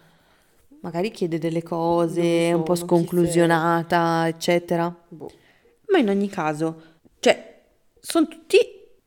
magari 0.81 1.11
chiede 1.11 1.37
delle 1.37 1.63
cose, 1.63 2.21
è 2.21 2.51
un 2.53 2.59
so, 2.59 2.63
po' 2.63 2.73
non 2.73 2.77
si 2.77 2.83
sconclusionata, 2.83 4.27
eccetera. 4.27 4.95
Boh. 5.09 5.31
Ma 5.87 5.99
in 5.99 6.09
ogni 6.09 6.27
caso, 6.27 6.81
cioè, 7.19 7.61
sono 7.99 8.27
tutti 8.27 8.57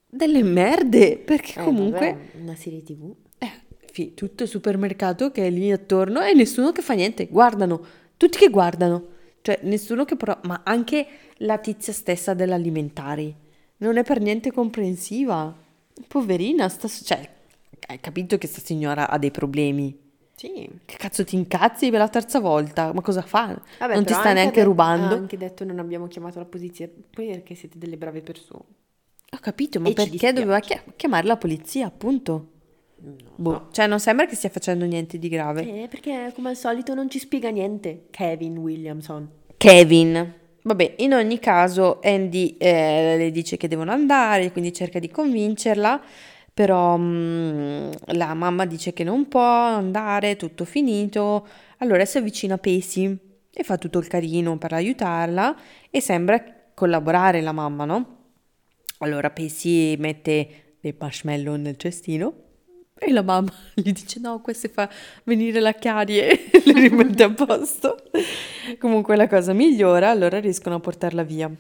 delle 0.07 0.43
merde, 0.43 1.19
perché 1.19 1.61
Eh, 1.61 1.65
comunque... 1.65 2.13
vabbè, 2.13 2.43
una 2.43 2.55
serie 2.55 2.83
tv. 2.83 3.15
Eh, 3.39 3.51
fi- 3.91 4.15
tutto 4.15 4.45
il 4.45 4.49
supermercato 4.49 5.31
che 5.31 5.47
è 5.47 5.51
lì 5.51 5.71
attorno 5.71 6.23
e 6.23 6.33
nessuno 6.33 6.73
che 6.73 6.81
fa 6.81 6.95
niente, 6.95 7.27
guardano, 7.27 7.85
tutti 8.17 8.39
che 8.39 8.49
guardano, 8.49 9.15
cioè 9.47 9.61
nessuno 9.63 10.05
che 10.05 10.17
però, 10.17 10.37
ma 10.43 10.63
anche 10.65 11.07
la 11.39 11.59
tizia 11.59 11.93
stessa 11.93 12.35
dell'alimentari 12.35 13.33
non 13.77 13.97
è 13.97 14.03
per 14.03 14.21
niente 14.21 14.51
comprensiva, 14.51 15.55
poverina, 16.09 16.69
sta, 16.69 16.89
cioè, 16.89 17.31
hai 17.87 18.01
capito 18.01 18.39
che 18.39 18.49
sta 18.49 18.61
signora 18.61 19.09
ha 19.09 19.19
dei 19.19 19.31
problemi, 19.31 19.97
Sì. 20.35 20.69
che 20.85 20.97
cazzo 20.97 21.23
ti 21.25 21.37
incazzi 21.37 21.91
per 21.91 22.01
la 22.01 22.09
terza 22.09 22.41
volta, 22.41 22.93
ma 22.93 23.03
cosa 23.03 23.23
fa? 23.23 23.57
Vabbè, 23.79 23.95
non 23.95 24.05
ti 24.05 24.13
sta 24.13 24.23
anche 24.23 24.35
neanche 24.35 24.59
de- 24.61 24.65
rubando? 24.65 25.15
Ha 25.15 25.19
anche 25.19 25.37
detto 25.37 25.65
non 25.65 25.79
abbiamo 25.79 26.09
chiamato 26.09 26.41
la 26.41 26.45
polizia, 26.47 26.89
poi 27.11 27.29
perché 27.29 27.55
siete 27.55 27.79
delle 27.79 27.97
brave 27.97 28.21
persone. 28.23 28.65
Ho 29.31 29.39
capito, 29.41 29.79
ma 29.79 29.89
E 29.89 29.93
perché 29.93 30.33
doveva 30.33 30.59
chia- 30.59 30.83
chiamare 30.97 31.27
la 31.29 31.37
polizia, 31.37 31.87
appunto? 31.87 32.49
Boh, 32.99 33.69
cioè 33.73 33.87
non 33.87 34.01
sembra 34.01 34.27
che 34.27 34.35
stia 34.35 34.49
facendo 34.49 34.85
niente 34.87 35.19
di 35.19 35.29
grave. 35.29 35.83
Eh, 35.83 35.89
perché 35.89 36.33
come 36.35 36.51
al 36.51 36.57
solito 36.57 36.95
non 36.95 37.11
ci 37.11 37.19
spiega 37.19 37.51
niente. 37.51 38.07
Kevin 38.11 38.57
Williamson. 38.59 39.29
Kevin. 39.57 40.35
Vabbè, 40.63 40.95
in 40.99 41.13
ogni 41.13 41.39
caso 41.39 42.01
Andy 42.03 42.57
eh, 42.59 43.17
le 43.17 43.31
dice 43.31 43.57
che 43.57 43.69
devono 43.69 43.93
andare, 43.93 44.51
quindi 44.51 44.73
cerca 44.73 44.99
di 44.99 45.09
convincerla, 45.09 46.03
però 46.53 46.97
mm, 46.97 47.91
la 48.07 48.35
mamma 48.35 48.65
dice 48.67 48.93
che 48.93 49.05
non 49.05 49.29
può 49.29 49.43
andare, 49.43 50.35
tutto 50.35 50.65
finito, 50.65 51.47
allora 51.79 52.05
si 52.05 52.19
avvicina 52.19 52.55
a 52.55 52.59
Pesi 52.59 53.17
e 53.53 53.63
fa 53.63 53.79
tutto 53.79 54.01
il 54.01 54.09
carino 54.09 54.59
per 54.59 54.73
aiutarla 54.73 55.57
e 55.89 56.01
sembra 56.01 56.43
collaborare 56.75 57.41
la 57.43 57.53
mamma, 57.53 57.85
no? 57.85 58.17
Allora 58.99 59.31
Pesi 59.31 59.95
mette 59.99 60.79
dei 60.81 60.97
marshmallow 60.99 61.55
nel 61.55 61.77
cestino 61.77 62.46
e 62.99 63.13
la 63.13 63.23
mamma 63.23 63.53
gli 63.75 63.93
dice 63.93 64.21
no, 64.21 64.41
queste 64.41 64.69
fa 64.69 64.89
venire 65.25 65.61
la 65.61 65.73
carie 65.75 66.51
e 66.51 66.63
le 66.73 66.89
rimette 66.89 67.23
a 67.23 67.31
posto. 67.31 67.97
Comunque 68.79 69.17
la 69.17 69.29
cosa 69.29 69.53
migliora, 69.53 70.11
allora 70.11 70.41
riescono 70.41 70.77
a 70.77 70.81
portarla 70.81 71.23
via. 71.23 71.51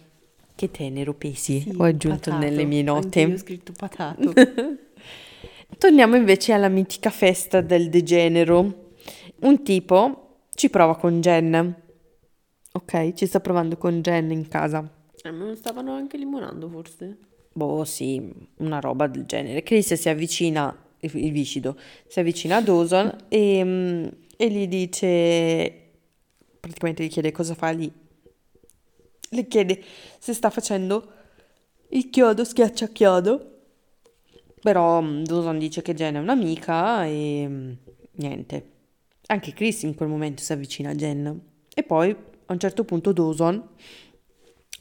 Che 0.54 0.70
tenero 0.70 1.12
pesi, 1.12 1.60
Sì, 1.60 1.74
ho 1.76 1.84
aggiunto 1.84 2.30
patato. 2.30 2.38
nelle 2.38 2.64
mie 2.64 2.78
Anche 2.88 3.18
io 3.20 3.26
ho 3.26 3.28
note. 3.28 3.38
scritto 3.38 3.72
patato. 3.76 4.32
Torniamo 5.78 6.16
invece 6.16 6.52
alla 6.52 6.68
mitica 6.68 7.10
festa 7.10 7.60
del 7.60 7.90
degenero. 7.90 8.92
Un 9.40 9.62
tipo 9.62 10.44
ci 10.54 10.70
prova 10.70 10.96
con 10.96 11.20
Jen. 11.20 11.74
Ok, 12.72 13.12
ci 13.12 13.26
sta 13.26 13.40
provando 13.40 13.76
con 13.76 14.00
Jen 14.00 14.30
in 14.30 14.48
casa. 14.48 14.88
Eh, 15.22 15.30
ma 15.30 15.44
non 15.44 15.56
stavano 15.56 15.92
anche 15.92 16.16
limonando 16.16 16.68
forse? 16.68 17.18
Boh, 17.52 17.84
sì, 17.84 18.32
una 18.58 18.80
roba 18.80 19.06
del 19.06 19.26
genere. 19.26 19.62
Chris 19.62 19.92
si 19.94 20.08
avvicina, 20.08 20.74
il 21.12 21.32
viscido, 21.32 21.78
si 22.06 22.20
avvicina 22.20 22.56
a 22.56 22.62
Dawson 22.62 23.26
e, 23.28 23.64
mm, 23.64 24.06
e 24.36 24.50
gli 24.50 24.66
dice, 24.66 25.90
praticamente 26.60 27.04
gli 27.04 27.08
chiede 27.08 27.32
cosa 27.32 27.54
fa 27.54 27.70
lì. 27.70 27.90
Le 29.30 29.48
chiede 29.48 29.82
se 30.18 30.32
sta 30.32 30.50
facendo 30.50 31.12
il 31.90 32.10
chiodo 32.10 32.44
schiaccia 32.44 32.88
chiodo. 32.88 33.52
Però 34.60 35.00
mm, 35.00 35.22
Dawson 35.24 35.58
dice 35.58 35.82
che 35.82 35.94
Jen 35.94 36.16
è 36.16 36.18
un'amica 36.18 37.04
e 37.06 37.46
mm, 37.48 37.72
niente. 38.12 38.70
Anche 39.26 39.52
Chris 39.52 39.82
in 39.82 39.94
quel 39.94 40.08
momento 40.08 40.42
si 40.42 40.52
avvicina 40.52 40.90
a 40.90 40.94
Jen. 40.94 41.40
E 41.74 41.82
poi 41.82 42.10
a 42.10 42.52
un 42.52 42.58
certo 42.58 42.84
punto 42.84 43.12
Dawson 43.12 43.68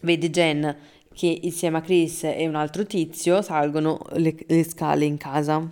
vede 0.02 0.30
Jen 0.30 0.78
che 1.16 1.40
insieme 1.44 1.78
a 1.78 1.82
Chris 1.82 2.26
e 2.26 2.46
un 2.46 2.56
altro 2.56 2.86
tizio 2.86 3.42
salgono 3.42 4.00
le, 4.14 4.36
le 4.48 4.64
scale 4.66 5.06
in 5.06 5.18
casa 5.18 5.66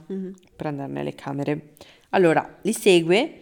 per 0.55 0.65
andare 0.65 0.91
nelle 0.91 1.13
camere. 1.13 1.73
Allora 2.11 2.57
li 2.61 2.71
segue 2.73 3.39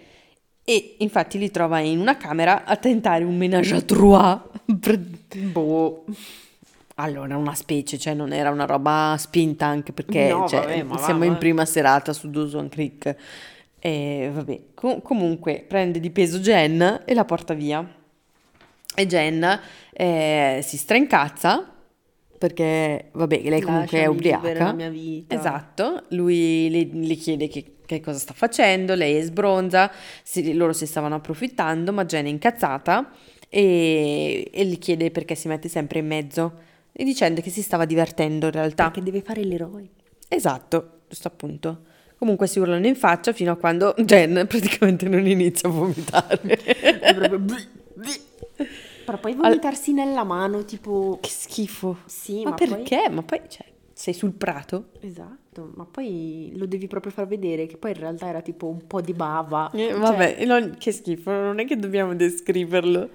e 0.63 0.95
infatti 0.99 1.37
li 1.37 1.51
trova 1.51 1.79
in 1.79 1.99
una 1.99 2.17
camera 2.17 2.63
a 2.63 2.75
tentare 2.75 3.23
un 3.23 3.37
ménage 3.37 3.75
à 3.75 3.81
trois. 3.81 4.39
boh. 5.51 6.05
Allora, 6.95 7.37
una 7.37 7.55
specie, 7.55 7.97
cioè 7.97 8.13
non 8.13 8.31
era 8.31 8.51
una 8.51 8.65
roba 8.65 9.15
spinta 9.17 9.65
anche 9.65 9.91
perché 9.91 10.29
No, 10.29 10.47
cioè, 10.47 10.59
vabbè, 10.59 10.83
ma 10.83 10.95
va, 10.95 11.01
siamo 11.01 11.23
in 11.23 11.33
va. 11.33 11.37
prima 11.37 11.65
serata 11.65 12.13
su 12.13 12.29
Dawson 12.29 12.69
Creek. 12.69 13.15
E 13.79 14.29
vabbè, 14.31 14.59
Com- 14.75 15.01
comunque 15.01 15.65
prende 15.67 15.99
di 15.99 16.09
peso 16.11 16.39
Jen 16.39 17.01
e 17.05 17.13
la 17.13 17.25
porta 17.25 17.53
via. 17.53 17.83
E 18.93 19.07
Jen 19.07 19.59
eh, 19.93 20.59
si 20.63 20.77
straincazza 20.77 21.70
perché, 22.41 23.10
vabbè, 23.12 23.39
lei 23.43 23.62
comunque 23.62 23.99
è 23.99 24.08
Lasciami 24.08 24.17
vivere 24.17 24.39
ubriaca. 24.39 24.63
la 24.63 24.73
mia 24.73 24.89
vita. 24.89 25.36
Esatto, 25.36 26.06
lui 26.10 26.69
le, 26.71 26.89
le 27.08 27.13
chiede 27.13 27.47
che, 27.47 27.75
che 27.86 27.99
cosa 27.99 28.17
sta 28.17 28.34
facendo, 28.34 28.95
lei 28.95 29.15
è 29.17 29.21
sbronza, 29.21 29.91
si- 30.23 30.56
loro 30.56 30.73
si 30.73 30.88
stavano 30.88 31.13
approfittando, 31.13 31.93
ma 31.93 32.04
Jen 32.04 32.25
è 32.25 32.30
incazzata 32.30 33.12
e, 33.47 34.49
e 34.51 34.65
gli 34.65 34.80
chiede 34.80 35.12
perché 35.12 35.36
si 35.36 35.47
mette 35.49 35.69
sempre 35.69 35.99
in 35.99 36.08
mezzo, 36.08 36.54
e 36.91 37.04
dicendo 37.04 37.41
che 37.41 37.51
si 37.51 37.62
stava 37.62 37.86
divertendo 37.86 38.47
in 38.47 38.54
realtà. 38.54 38.86
Perché 38.86 39.04
deve 39.04 39.21
fare 39.21 39.43
l'eroe. 39.43 39.88
Esatto, 40.27 41.01
giusto 41.08 41.27
appunto. 41.27 41.82
Comunque 42.17 42.47
si 42.47 42.58
urlano 42.58 42.88
in 42.88 42.95
faccia 42.95 43.34
fino 43.34 43.51
a 43.51 43.56
quando 43.56 43.93
Jen 43.99 44.45
praticamente 44.49 45.08
non 45.08 45.27
inizia 45.27 45.69
a 45.69 45.71
vomitare. 45.71 46.39
È 46.58 47.13
proprio. 47.13 47.58
Però 49.12 49.19
poi 49.19 49.34
vomitarsi 49.36 49.91
nella 49.93 50.24
mano, 50.24 50.63
tipo... 50.63 51.17
Che 51.21 51.30
schifo. 51.30 51.97
Sì, 52.06 52.43
ma, 52.43 52.52
ma 52.52 52.56
poi- 52.56 52.67
perché? 52.69 53.10
Ma 53.10 53.21
poi, 53.24 53.41
cioè, 53.50 53.65
sei 53.93 54.13
sul 54.13 54.32
prato? 54.32 54.86
Esatto, 55.02 55.71
ma 55.76 55.86
poi 55.86 56.54
lo 56.56 56.65
devi 56.65 56.88
proprio 56.88 57.12
far 57.12 57.28
vedere 57.28 57.65
che 57.65 57.76
poi 57.78 57.91
in 57.91 57.97
realtà 57.97 58.28
era 58.28 58.41
tipo 58.41 58.67
un 58.67 58.88
po' 58.88 59.02
di 59.02 59.13
bava. 59.13 59.69
Eh, 59.74 59.89
Cioè, 59.89 59.97
vabbè, 59.97 60.45
non- 60.45 60.76
che 60.80 60.91
schifo, 60.91 61.30
non 61.32 61.60
è 61.60 61.65
che 61.65 61.76
dobbiamo 61.76 62.15
descriverlo. 62.15 63.10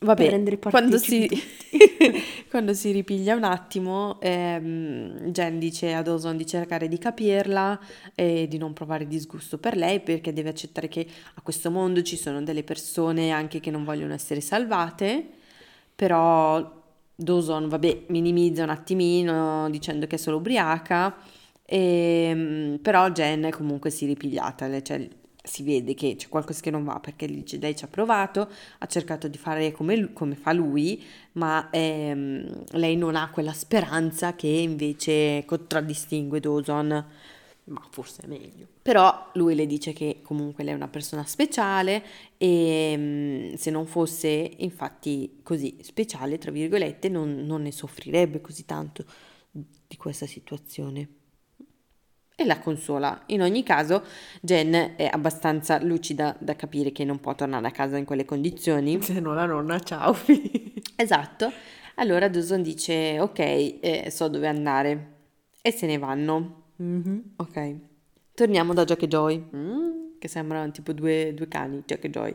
Vabbè, 0.00 0.42
quando 0.68 0.98
si, 0.98 1.26
quando 2.50 2.74
si 2.74 2.92
ripiglia 2.92 3.34
un 3.34 3.44
attimo, 3.44 4.20
ehm, 4.20 5.30
Jen 5.30 5.58
dice 5.58 5.94
a 5.94 6.02
Dawson 6.02 6.36
di 6.36 6.44
cercare 6.46 6.86
di 6.88 6.98
capirla 6.98 7.80
e 8.14 8.46
di 8.46 8.58
non 8.58 8.74
provare 8.74 9.06
disgusto 9.06 9.56
per 9.58 9.74
lei 9.76 10.00
perché 10.00 10.34
deve 10.34 10.50
accettare 10.50 10.88
che 10.88 11.06
a 11.34 11.40
questo 11.40 11.70
mondo 11.70 12.02
ci 12.02 12.16
sono 12.16 12.42
delle 12.42 12.62
persone 12.62 13.30
anche 13.30 13.58
che 13.60 13.70
non 13.70 13.84
vogliono 13.84 14.12
essere 14.12 14.42
salvate, 14.42 15.26
però 15.94 16.84
Dawson, 17.14 17.68
vabbè, 17.68 18.02
minimizza 18.08 18.62
un 18.64 18.70
attimino 18.70 19.70
dicendo 19.70 20.06
che 20.06 20.16
è 20.16 20.18
solo 20.18 20.36
ubriaca, 20.36 21.16
ehm, 21.64 22.78
però 22.82 23.08
Jen 23.10 23.44
è 23.44 23.50
comunque 23.50 23.88
si 23.90 24.04
ripigliata, 24.04 24.82
cioè, 24.82 25.08
si 25.46 25.62
vede 25.62 25.94
che 25.94 26.16
c'è 26.16 26.28
qualcosa 26.28 26.60
che 26.60 26.70
non 26.70 26.84
va 26.84 26.98
perché 27.00 27.26
lei 27.26 27.36
dice, 27.36 27.58
lei 27.58 27.76
ci 27.76 27.84
ha 27.84 27.88
provato, 27.88 28.50
ha 28.78 28.86
cercato 28.86 29.28
di 29.28 29.38
fare 29.38 29.72
come, 29.72 30.12
come 30.12 30.34
fa 30.34 30.52
lui, 30.52 31.02
ma 31.32 31.70
ehm, 31.70 32.64
lei 32.72 32.96
non 32.96 33.16
ha 33.16 33.30
quella 33.30 33.52
speranza 33.52 34.34
che 34.34 34.48
invece 34.48 35.44
contraddistingue 35.46 36.40
Dawson. 36.40 37.04
Ma 37.68 37.82
forse 37.90 38.22
è 38.22 38.26
meglio. 38.28 38.66
Però 38.80 39.30
lui 39.34 39.56
le 39.56 39.66
dice 39.66 39.92
che 39.92 40.20
comunque 40.22 40.62
lei 40.62 40.72
è 40.72 40.76
una 40.76 40.86
persona 40.86 41.24
speciale 41.24 42.04
e 42.36 42.94
mm, 42.96 43.54
se 43.54 43.70
non 43.70 43.86
fosse 43.86 44.52
infatti 44.58 45.40
così 45.42 45.76
speciale, 45.82 46.38
tra 46.38 46.52
virgolette, 46.52 47.08
non, 47.08 47.44
non 47.44 47.62
ne 47.62 47.72
soffrirebbe 47.72 48.40
così 48.40 48.64
tanto 48.64 49.04
di 49.50 49.96
questa 49.96 50.26
situazione. 50.26 51.08
E 52.38 52.44
la 52.44 52.58
consola. 52.58 53.22
In 53.28 53.40
ogni 53.40 53.62
caso, 53.62 54.04
Jen 54.42 54.92
è 54.96 55.08
abbastanza 55.10 55.82
lucida 55.82 56.36
da 56.38 56.54
capire 56.54 56.92
che 56.92 57.02
non 57.02 57.18
può 57.18 57.34
tornare 57.34 57.66
a 57.66 57.70
casa 57.70 57.96
in 57.96 58.04
quelle 58.04 58.26
condizioni. 58.26 59.00
Se 59.00 59.18
no 59.20 59.32
la 59.32 59.46
nonna, 59.46 59.80
ciao. 59.80 60.14
Esatto. 60.98 61.50
Allora 61.94 62.28
Dawson 62.28 62.60
dice: 62.60 63.18
Ok, 63.20 63.38
eh, 63.38 64.08
so 64.10 64.28
dove 64.28 64.48
andare. 64.48 65.14
E 65.62 65.70
se 65.72 65.86
ne 65.86 65.96
vanno. 65.96 66.64
Ok. 67.36 67.76
Torniamo 68.34 68.74
da 68.74 68.84
Jack 68.84 69.02
e 69.04 69.08
Joy, 69.08 69.48
che 70.18 70.28
sembrano 70.28 70.70
tipo 70.72 70.92
due, 70.92 71.32
due 71.34 71.48
cani, 71.48 71.82
Jack 71.86 72.04
e 72.04 72.10
Joy. 72.10 72.34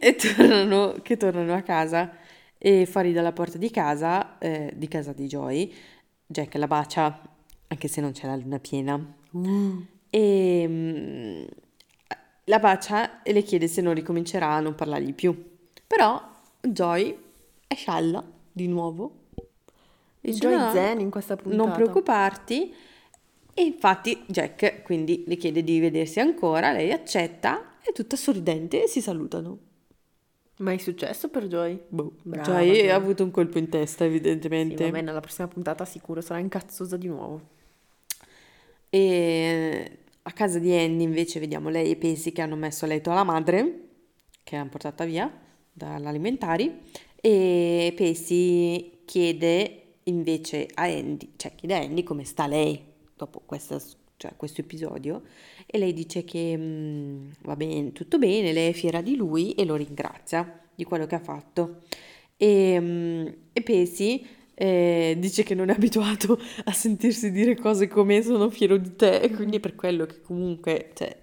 e 0.00 0.14
tornano, 0.18 0.96
che 1.02 1.16
tornano 1.16 1.54
a 1.54 1.62
casa. 1.62 2.10
E 2.58 2.84
fuori 2.84 3.12
dalla 3.12 3.32
porta 3.32 3.58
di 3.58 3.70
casa, 3.70 4.38
eh, 4.38 4.72
di 4.74 4.88
casa 4.88 5.12
di 5.12 5.26
Joy, 5.26 5.72
Jack 6.26 6.54
la 6.54 6.66
bacia, 6.66 7.20
anche 7.68 7.88
se 7.88 8.00
non 8.00 8.12
c'è 8.12 8.26
la 8.26 8.36
luna 8.36 8.58
piena. 8.58 9.14
E 10.10 10.64
mm, 10.68 11.44
la 12.44 12.58
bacia 12.58 13.22
e 13.22 13.32
le 13.32 13.42
chiede 13.42 13.68
se 13.68 13.80
non 13.80 13.94
ricomincerà 13.94 14.52
a 14.52 14.60
non 14.60 14.74
parlargli 14.74 15.14
più. 15.14 15.52
Però 15.86 16.20
Joy 16.60 17.18
è 17.66 17.74
scialla 17.74 18.24
di 18.52 18.68
nuovo. 18.68 19.22
Dice, 20.20 20.38
Joy 20.38 20.56
"No, 20.56 20.70
zen 20.72 21.00
in 21.00 21.10
questa 21.10 21.36
puntata. 21.36 21.62
Non 21.62 21.72
preoccuparti. 21.72 22.74
E 23.56 23.62
infatti 23.62 24.24
Jack 24.26 24.82
quindi 24.82 25.24
le 25.26 25.36
chiede 25.36 25.62
di 25.62 25.78
vedersi 25.78 26.18
ancora, 26.18 26.72
lei 26.72 26.90
accetta, 26.90 27.76
è 27.80 27.92
tutta 27.92 28.16
sorridente 28.16 28.84
e 28.84 28.88
si 28.88 29.00
salutano. 29.00 29.58
Ma 30.64 30.72
è 30.72 30.78
successo 30.78 31.28
per 31.28 31.46
Joy? 31.46 31.78
Boh, 31.88 32.12
Brava, 32.22 32.60
Joy 32.60 32.76
Joy. 32.78 32.88
ha 32.88 32.94
avuto 32.94 33.22
un 33.22 33.30
colpo 33.30 33.58
in 33.58 33.68
testa 33.68 34.04
Sì, 34.04 34.10
evidentemente. 34.10 34.82
vabbè, 34.82 35.02
nella 35.02 35.20
prossima 35.20 35.46
puntata 35.46 35.84
sicuro 35.84 36.22
sarà 36.22 36.40
incazzosa 36.40 36.96
di 36.96 37.06
nuovo. 37.06 37.40
E 38.88 39.98
a 40.22 40.32
casa 40.32 40.58
di 40.58 40.74
Andy 40.74 41.02
invece 41.04 41.38
vediamo 41.40 41.68
lei 41.68 41.90
e 41.90 41.96
Pesi 41.96 42.32
che 42.32 42.40
hanno 42.40 42.56
messo 42.56 42.86
a 42.86 42.88
letto 42.88 43.12
la 43.12 43.24
madre, 43.24 43.88
che 44.42 44.56
l'hanno 44.56 44.70
portata 44.70 45.04
via 45.04 45.30
dall'alimentari, 45.70 46.80
e 47.20 47.92
Pesi 47.94 49.00
chiede 49.04 49.82
invece 50.04 50.66
a 50.74 50.84
Andy, 50.84 51.32
cioè 51.36 51.54
chiede 51.54 51.74
a 51.74 51.80
Andy 51.80 52.02
come 52.02 52.24
sta 52.24 52.46
lei 52.46 52.82
dopo 53.14 53.42
questa- 53.44 53.78
cioè, 54.16 54.32
questo 54.36 54.60
episodio 54.60 55.22
e 55.66 55.78
lei 55.78 55.92
dice 55.92 56.24
che 56.24 56.56
mm, 56.56 57.30
va 57.42 57.56
bene, 57.56 57.92
tutto 57.92 58.18
bene, 58.18 58.52
lei 58.52 58.70
è 58.70 58.72
fiera 58.72 59.00
di 59.02 59.16
lui 59.16 59.52
e 59.52 59.64
lo 59.64 59.74
ringrazia 59.76 60.60
di 60.74 60.84
quello 60.84 61.06
che 61.06 61.14
ha 61.16 61.20
fatto. 61.20 61.82
E, 62.36 62.78
mm, 62.80 63.26
e 63.52 63.62
Pesi 63.62 64.26
eh, 64.54 65.16
dice 65.18 65.42
che 65.42 65.54
non 65.54 65.68
è 65.70 65.74
abituato 65.74 66.38
a 66.64 66.72
sentirsi 66.72 67.30
dire 67.30 67.56
cose 67.56 67.88
come 67.88 68.22
sono 68.22 68.50
fiero 68.50 68.76
di 68.76 68.94
te, 68.96 69.20
e 69.20 69.30
quindi 69.30 69.56
è 69.56 69.60
per 69.60 69.74
quello 69.74 70.06
che 70.06 70.20
comunque 70.20 70.90
cioè, 70.94 71.16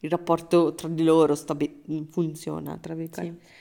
il 0.00 0.10
rapporto 0.10 0.74
tra 0.74 0.88
di 0.88 1.02
loro 1.04 1.34
sta 1.34 1.54
be- 1.54 1.82
funziona, 2.10 2.76
tra 2.78 2.94
virgolette. 2.94 3.60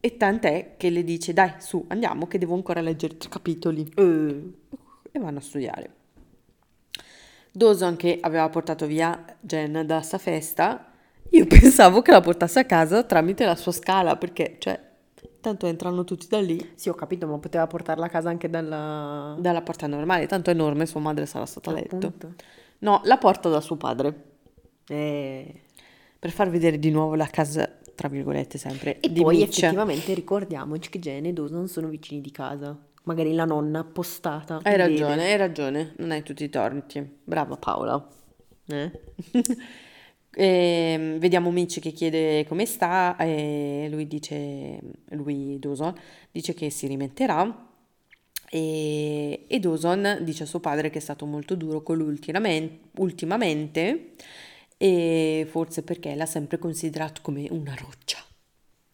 E 0.00 0.16
tant'è 0.16 0.74
che 0.76 0.90
le 0.90 1.04
dice, 1.04 1.32
dai, 1.32 1.54
su, 1.60 1.84
andiamo, 1.88 2.26
che 2.26 2.38
devo 2.38 2.54
ancora 2.54 2.80
leggere 2.80 3.16
tre 3.16 3.28
capitoli. 3.28 3.88
Eh, 3.94 4.52
E 5.12 5.18
vanno 5.18 5.38
a 5.38 5.40
studiare. 5.42 6.01
Dawson 7.52 7.96
che 7.96 8.18
aveva 8.20 8.48
portato 8.48 8.86
via 8.86 9.24
Jen 9.40 9.82
da 9.86 10.00
sta 10.00 10.18
festa, 10.18 10.92
io 11.30 11.46
pensavo 11.48 12.02
che 12.02 12.10
la 12.10 12.20
portasse 12.20 12.60
a 12.60 12.64
casa 12.64 13.02
tramite 13.04 13.44
la 13.44 13.56
sua 13.56 13.72
scala, 13.72 14.16
perché, 14.16 14.56
cioè, 14.58 14.80
tanto 15.40 15.66
entrano 15.66 16.04
tutti 16.04 16.26
da 16.28 16.40
lì, 16.40 16.72
Sì, 16.74 16.88
ho 16.88 16.94
capito, 16.94 17.26
ma 17.26 17.38
poteva 17.38 17.66
portarla 17.66 18.06
a 18.06 18.08
casa 18.08 18.28
anche 18.30 18.48
dalla... 18.48 19.36
dalla 19.38 19.62
porta 19.62 19.86
normale, 19.86 20.26
tanto 20.26 20.50
è 20.50 20.52
enorme, 20.54 20.86
sua 20.86 21.00
madre 21.00 21.26
sarà 21.26 21.46
stata 21.46 21.70
a 21.70 21.74
letto. 21.74 21.96
Appunto. 21.96 22.34
No, 22.78 23.00
la 23.04 23.16
porta 23.18 23.48
da 23.48 23.60
suo 23.60 23.76
padre, 23.76 24.30
Eh, 24.88 25.62
per 26.18 26.30
far 26.30 26.50
vedere 26.50 26.78
di 26.78 26.90
nuovo 26.90 27.14
la 27.14 27.26
casa, 27.26 27.68
tra 27.94 28.08
virgolette, 28.08 28.58
sempre, 28.58 28.98
E 29.00 29.10
poi 29.10 29.38
Mitch. 29.38 29.58
effettivamente 29.58 30.14
ricordiamoci 30.14 30.90
che 30.90 30.98
Jen 30.98 31.26
e 31.26 31.32
Dawson 31.32 31.68
sono 31.68 31.88
vicini 31.88 32.20
di 32.20 32.30
casa. 32.30 32.76
Magari 33.04 33.34
la 33.34 33.44
nonna 33.44 33.84
postata. 33.84 34.60
Hai 34.62 34.76
vede. 34.76 34.76
ragione, 34.76 35.24
hai 35.24 35.36
ragione, 35.36 35.94
non 35.98 36.12
hai 36.12 36.22
tutti 36.22 36.44
i 36.44 36.48
torti. 36.48 37.18
Brava 37.24 37.56
Paola. 37.56 38.08
Eh? 38.66 38.90
E, 40.34 41.16
vediamo 41.18 41.50
Mitch 41.50 41.78
che 41.78 41.92
chiede 41.92 42.46
come 42.48 42.64
sta 42.64 43.16
e 43.18 43.86
lui 43.90 44.06
dice, 44.06 44.80
lui 45.10 45.58
Dawson, 45.58 45.94
dice 46.30 46.54
che 46.54 46.70
si 46.70 46.86
rimetterà 46.86 47.68
e, 48.48 49.44
e 49.46 49.58
Dawson 49.60 50.18
dice 50.22 50.44
a 50.44 50.46
suo 50.46 50.60
padre 50.60 50.88
che 50.88 50.98
è 50.98 51.02
stato 51.02 51.26
molto 51.26 51.54
duro 51.54 51.82
con 51.82 51.98
lui 51.98 52.08
ultimamente, 52.08 52.88
ultimamente 52.96 54.12
e 54.78 55.46
forse 55.48 55.82
perché 55.82 56.14
l'ha 56.14 56.26
sempre 56.26 56.58
considerato 56.58 57.20
come 57.22 57.46
una 57.50 57.74
roccia. 57.74 58.18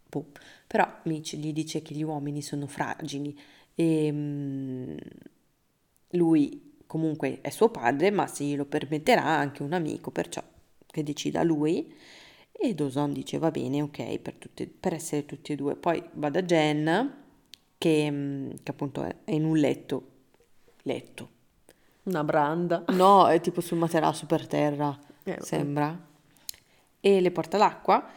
Boh. 0.08 0.26
Però 0.66 0.86
Mitch 1.04 1.36
gli 1.36 1.52
dice 1.52 1.82
che 1.82 1.94
gli 1.94 2.02
uomini 2.02 2.42
sono 2.42 2.66
fragili 2.66 3.36
e 3.80 4.10
mm, 4.10 4.96
lui 6.10 6.80
comunque 6.84 7.38
è 7.42 7.50
suo 7.50 7.68
padre, 7.68 8.10
ma 8.10 8.26
se 8.26 8.42
glielo 8.42 8.64
permetterà 8.64 9.24
anche 9.24 9.62
un 9.62 9.72
amico, 9.72 10.10
perciò 10.10 10.42
che 10.84 11.04
decida 11.04 11.44
lui. 11.44 11.94
E 12.50 12.74
Dawson 12.74 13.12
dice 13.12 13.38
va 13.38 13.52
bene, 13.52 13.82
ok, 13.82 14.18
per, 14.18 14.34
tutte- 14.34 14.66
per 14.66 14.94
essere 14.94 15.24
tutti 15.26 15.52
e 15.52 15.54
due. 15.56 15.76
Poi 15.76 16.02
va 16.14 16.28
da 16.28 16.42
Jen, 16.42 17.14
che, 17.78 18.10
mm, 18.10 18.50
che 18.64 18.70
appunto 18.72 19.04
è, 19.04 19.14
è 19.22 19.30
in 19.30 19.44
un 19.44 19.56
letto. 19.56 20.08
Letto. 20.82 21.28
Una 22.04 22.24
branda. 22.24 22.82
No, 22.88 23.28
è 23.28 23.40
tipo 23.40 23.60
sul 23.60 23.78
materasso 23.78 24.26
per 24.26 24.48
terra, 24.48 24.98
Eh, 25.22 25.38
sembra. 25.40 26.06
E 26.98 27.20
le 27.20 27.30
porta 27.30 27.58
l'acqua. 27.58 28.10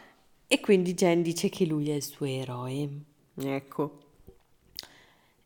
E 0.48 0.58
quindi 0.58 0.94
Jen 0.94 1.22
dice 1.22 1.48
che 1.48 1.66
lui 1.66 1.88
è 1.90 1.94
il 1.94 2.02
suo 2.02 2.26
eroe. 2.26 2.88
Ecco. 3.36 4.01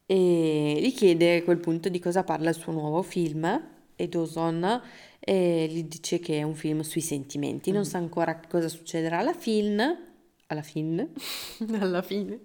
E 0.07 0.77
gli 0.81 0.95
chiede 0.95 1.37
a 1.37 1.43
quel 1.43 1.59
punto 1.59 1.89
di 1.89 1.99
cosa 1.99 2.23
parla 2.23 2.51
il 2.51 2.55
suo 2.57 2.73
nuovo 2.73 3.03
film 3.03 3.69
e 3.97 4.09
Dawson 4.09 4.81
eh, 5.19 5.67
gli 5.69 5.83
dice 5.85 6.19
che 6.21 6.39
è 6.39 6.43
un 6.43 6.55
film 6.55 6.81
sui 6.83 7.01
sentimenti, 7.01 7.73
non 7.73 7.85
sa 7.85 7.99
ancora 7.99 8.41
cosa 8.49 8.69
succederà 8.69 9.19
alla 9.19 9.35
fine, 9.35 9.99
alla 10.47 10.63
fine, 10.63 11.11
Alla 11.81 12.03
fine. 12.03 12.39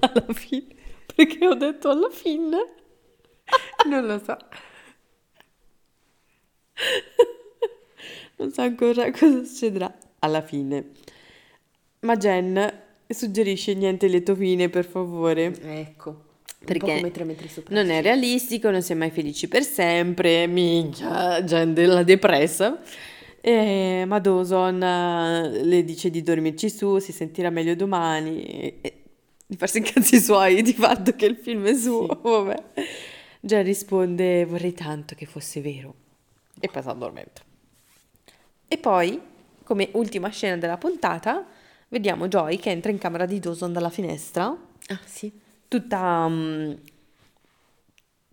alla 0.00 0.32
fine, 0.32 0.66
perché 1.14 1.46
ho 1.46 1.54
detto 1.54 1.90
alla 1.90 2.10
fine, 2.10 2.56
Non 3.88 4.06
lo 4.06 4.18
so. 4.24 4.36
non 8.36 8.50
sa 8.50 8.62
ancora 8.62 9.10
cosa 9.10 9.44
succederà 9.44 9.94
alla 10.20 10.40
fine. 10.42 10.90
Ma 12.00 12.16
Jen 12.16 12.82
suggerisce 13.08 13.74
niente 13.74 14.06
lieto 14.06 14.34
fine, 14.34 14.68
per 14.68 14.84
favore. 14.84 15.54
Ecco. 15.60 16.23
Perché. 16.64 17.00
Non 17.68 17.90
è 17.90 18.02
realistico, 18.02 18.70
non 18.70 18.82
si 18.82 18.92
è 18.92 18.94
mai 18.94 19.10
felici 19.10 19.48
per 19.48 19.62
sempre, 19.62 20.46
minchia, 20.46 21.42
gente 21.44 21.84
la 21.86 22.02
depressa. 22.02 22.80
E, 23.40 24.04
ma 24.06 24.18
Dawson 24.20 24.82
eh, 24.82 25.62
le 25.64 25.84
dice 25.84 26.08
di 26.10 26.22
dormirci 26.22 26.70
su, 26.70 26.98
si 26.98 27.12
sentirà 27.12 27.50
meglio 27.50 27.74
domani, 27.74 28.42
e, 28.80 29.02
di 29.46 29.56
farsi 29.56 29.78
i 29.78 29.82
cazzi 29.82 30.18
suoi 30.18 30.62
di 30.62 30.72
fatto 30.72 31.14
che 31.14 31.26
il 31.26 31.36
film 31.36 31.66
è 31.66 31.74
suo, 31.74 32.06
Sì. 32.06 32.18
vabbè. 32.22 32.62
Già 33.40 33.60
risponde, 33.60 34.46
vorrei 34.46 34.72
tanto 34.72 35.14
che 35.14 35.26
fosse 35.26 35.60
vero. 35.60 35.94
E 36.58 36.68
poi 36.68 36.82
si 36.82 36.88
addormenta. 36.88 37.42
E 38.66 38.78
poi, 38.78 39.20
come 39.62 39.90
ultima 39.92 40.30
scena 40.30 40.56
della 40.56 40.78
puntata, 40.78 41.46
vediamo 41.88 42.26
Joy 42.28 42.56
che 42.56 42.70
entra 42.70 42.90
in 42.90 42.96
camera 42.98 43.26
di 43.26 43.38
Dawson 43.38 43.72
dalla 43.72 43.90
finestra 43.90 44.56
Ah, 44.88 45.00
sì. 45.04 45.30
Tutta 45.78 46.28
mm, 46.28 46.72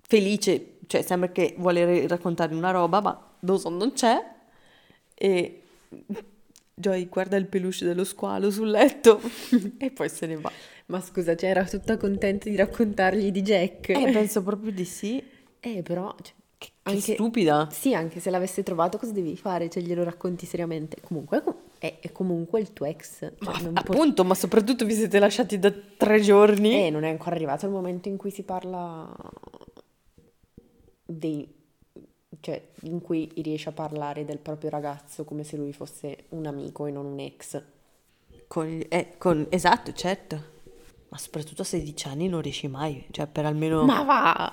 felice, 0.02 0.78
cioè 0.88 1.02
sembra 1.02 1.30
che 1.32 1.56
vuole 1.58 2.08
raccontare 2.08 2.54
una 2.54 2.72
roba, 2.72 3.02
ma 3.02 3.32
Dawson 3.40 3.78
non 3.78 3.94
c'è 3.94 4.24
e 5.16 5.62
Joy 6.74 7.08
guarda 7.10 7.38
il 7.38 7.48
peluche 7.48 7.86
dello 7.86 8.04
squalo 8.04 8.52
sul 8.52 8.70
letto 8.70 9.20
e 9.78 9.92
poi 9.92 10.10
se 10.10 10.28
ne 10.28 10.36
va. 10.38 10.52
Ma 10.88 11.00
scusa, 11.00 11.36
cioè 11.36 11.50
era 11.50 11.64
tutta 11.64 11.98
contenta 11.98 12.50
di 12.50 12.56
raccontargli 12.56 13.32
di 13.32 13.42
Jack. 13.42 13.90
Eh, 13.90 14.12
penso 14.12 14.44
proprio 14.44 14.72
di 14.72 14.84
sì. 14.86 15.24
Eh, 15.60 15.82
però... 15.84 16.14
cioè, 16.22 16.34
Che 16.58 16.70
anche- 16.84 17.14
stupida. 17.14 17.70
Sì, 17.72 17.94
anche 17.96 18.20
se 18.20 18.30
l'avesse 18.30 18.62
trovato, 18.62 18.98
cosa 18.98 19.14
devi 19.14 19.38
fare? 19.38 19.70
Cioè, 19.70 19.82
glielo 19.82 20.04
racconti 20.04 20.46
seriamente. 20.46 21.00
Comunque, 21.02 21.42
com- 21.42 21.56
è, 21.82 21.98
è 22.00 22.12
comunque 22.12 22.60
il 22.60 22.74
tuo 22.74 22.86
ex. 22.86 23.18
Cioè, 23.40 23.70
Ma 23.72 23.82
appunto, 23.82 24.24
ma 24.24 24.36
soprattutto 24.36 24.86
vi 24.86 24.94
siete 24.94 25.18
lasciati 25.18 25.58
da 25.58 25.74
tre 25.98 26.22
giorni. 26.22 26.86
Eh, 26.86 26.90
non 26.92 27.04
è 27.04 27.10
ancora 27.10 27.34
arrivato 27.34 27.66
il 27.66 27.72
momento 27.72 28.08
in 28.08 28.18
cui 28.18 28.30
si 28.30 28.44
parla 28.44 29.12
dei... 31.04 31.52
cioè, 32.40 32.62
in 32.82 33.02
cui 33.02 33.32
riesce 33.38 33.70
a 33.70 33.72
parlare 33.72 34.26
del 34.26 34.38
proprio 34.38 34.70
ragazzo 34.70 35.24
come 35.24 35.44
se 35.44 35.58
lui 35.58 35.74
fosse 35.74 36.26
un 36.30 36.46
amico 36.46 36.86
e 36.86 36.92
non 36.92 37.08
un 37.08 37.20
ex. 37.20 37.60
Con, 38.46 38.86
eh, 38.88 39.16
con- 39.18 39.48
esatto, 39.50 39.92
certo. 39.94 40.44
Ma 41.10 41.18
soprattutto 41.18 41.64
a 41.64 41.66
16 41.66 42.08
anni 42.08 42.28
non 42.28 42.42
riesci 42.42 42.68
mai, 42.68 43.08
cioè 43.10 43.26
per 43.26 43.46
almeno... 43.46 43.84
Ma 43.86 44.04
va! 44.04 44.52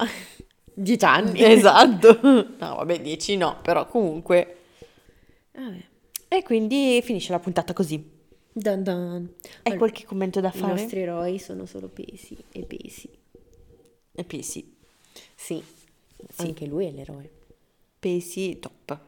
Dieci 0.72 1.04
anni! 1.04 1.42
Esatto. 1.42 2.20
No, 2.58 2.76
vabbè, 2.76 3.02
10 3.02 3.36
no, 3.36 3.58
però 3.60 3.86
comunque... 3.86 4.56
Vabbè. 5.52 5.87
E 6.28 6.42
quindi 6.42 7.00
finisce 7.02 7.32
la 7.32 7.38
puntata 7.38 7.72
così. 7.72 8.16
Dun 8.52 8.82
dun. 8.82 8.94
Hai 8.94 9.50
Allora, 9.62 9.78
qualche 9.78 10.04
commento 10.04 10.40
da 10.40 10.48
I 10.54 10.58
fare? 10.58 10.72
nostri 10.72 11.00
eroi 11.00 11.38
sono 11.38 11.64
solo 11.66 11.88
pesi 11.88 12.36
e 12.52 12.64
pesi. 12.64 13.08
E 14.12 14.24
pesi. 14.24 14.76
Sì, 15.34 15.62
anche 16.36 16.66
lui 16.66 16.86
è 16.86 16.90
l'eroe. 16.90 17.30
Pesi 17.98 18.58
top. 18.58 19.00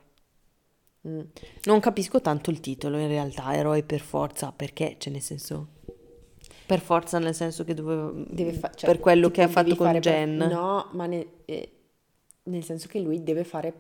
Mm. 1.09 1.21
Non 1.65 1.81
capisco 1.81 2.21
tanto 2.21 2.51
il 2.51 2.61
titolo 2.61 2.99
in 2.99 3.09
realtà, 3.09 3.55
eroe 3.55 3.83
per 3.83 4.01
forza, 4.01 4.53
perché, 4.53 4.97
cioè 4.99 5.13
nel 5.13 5.23
senso... 5.23 5.69
Per 6.67 6.81
forza 6.81 7.19
nel 7.19 7.35
senso 7.35 7.65
che 7.65 7.75
doveva... 7.75 8.13
Deve 8.15 8.53
fa- 8.53 8.71
cioè, 8.73 8.89
per 8.91 9.01
quello 9.01 9.31
che 9.31 9.43
ha 9.43 9.49
fatto 9.49 9.75
con 9.75 9.87
fare 9.87 9.99
per- 10.01 10.13
Jen. 10.13 10.37
No, 10.37 10.89
ma 10.93 11.07
ne- 11.07 11.27
eh, 11.47 11.73
nel 12.45 12.63
senso 12.63 12.87
che 12.87 13.01
lui 13.01 13.23
deve 13.25 13.43
fare 13.45 13.73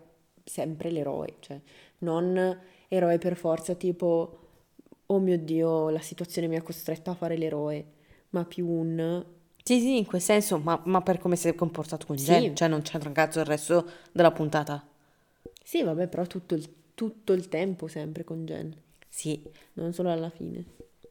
sempre 0.44 0.90
l'eroe, 0.90 1.36
cioè 1.40 1.60
non 1.98 2.58
eroe 2.92 3.18
per 3.18 3.36
forza 3.36 3.74
tipo 3.74 4.38
oh 5.06 5.18
mio 5.20 5.38
Dio, 5.38 5.88
la 5.90 6.00
situazione 6.00 6.48
mi 6.48 6.56
ha 6.56 6.62
costretto 6.62 7.10
a 7.10 7.14
fare 7.14 7.36
l'eroe, 7.36 7.84
ma 8.30 8.44
più 8.44 8.68
un 8.68 9.24
Sì, 9.62 9.78
sì, 9.80 9.98
in 9.98 10.06
quel 10.06 10.20
senso, 10.20 10.58
ma, 10.58 10.80
ma 10.84 11.00
per 11.02 11.18
come 11.18 11.36
si 11.36 11.48
è 11.48 11.54
comportato 11.54 12.06
con 12.06 12.18
Sì. 12.18 12.26
Jen, 12.26 12.54
cioè 12.56 12.68
non 12.68 12.82
c'entra 12.82 13.08
un 13.08 13.14
cazzo 13.14 13.40
il 13.40 13.46
resto 13.46 13.86
della 14.12 14.30
puntata. 14.32 14.84
Sì, 15.64 15.82
vabbè, 15.82 16.08
però 16.08 16.26
tutto 16.26 16.54
il, 16.54 16.68
tutto 16.94 17.32
il 17.32 17.48
tempo 17.48 17.86
sempre 17.88 18.24
con 18.24 18.44
Jen, 18.44 18.74
Sì, 19.08 19.42
non 19.74 19.92
solo 19.92 20.10
alla 20.10 20.30
fine. 20.30 20.64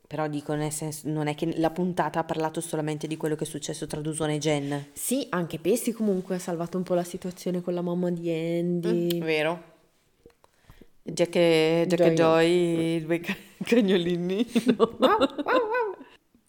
però 0.07 0.27
dico 0.27 0.53
nel 0.55 0.71
senso, 0.71 1.07
non 1.09 1.27
è 1.27 1.35
che 1.35 1.57
la 1.59 1.69
puntata 1.69 2.19
ha 2.19 2.23
parlato 2.23 2.61
solamente 2.61 3.05
di 3.07 3.15
quello 3.17 3.35
che 3.35 3.43
è 3.43 3.47
successo 3.47 3.85
tra 3.85 4.01
Dusone 4.01 4.35
e 4.35 4.39
Jen. 4.39 4.87
Sì, 4.93 5.27
anche 5.29 5.59
Pessi 5.59 5.91
comunque 5.91 6.35
ha 6.35 6.39
salvato 6.39 6.77
un 6.77 6.83
po' 6.83 6.93
la 6.95 7.03
situazione 7.03 7.61
con 7.61 7.73
la 7.73 7.81
mamma 7.81 8.09
di 8.09 8.29
Andy. 8.31 9.19
Vero. 9.19 9.68
Jack 11.03 11.35
e, 11.35 11.85
Jack 11.87 12.01
e 12.01 12.13
Joy. 12.13 12.15
Joy, 12.15 12.95
i 12.95 13.01
due 13.05 13.19
ca- 13.19 13.35
cagnolini. 13.63 14.45
no? 14.77 14.97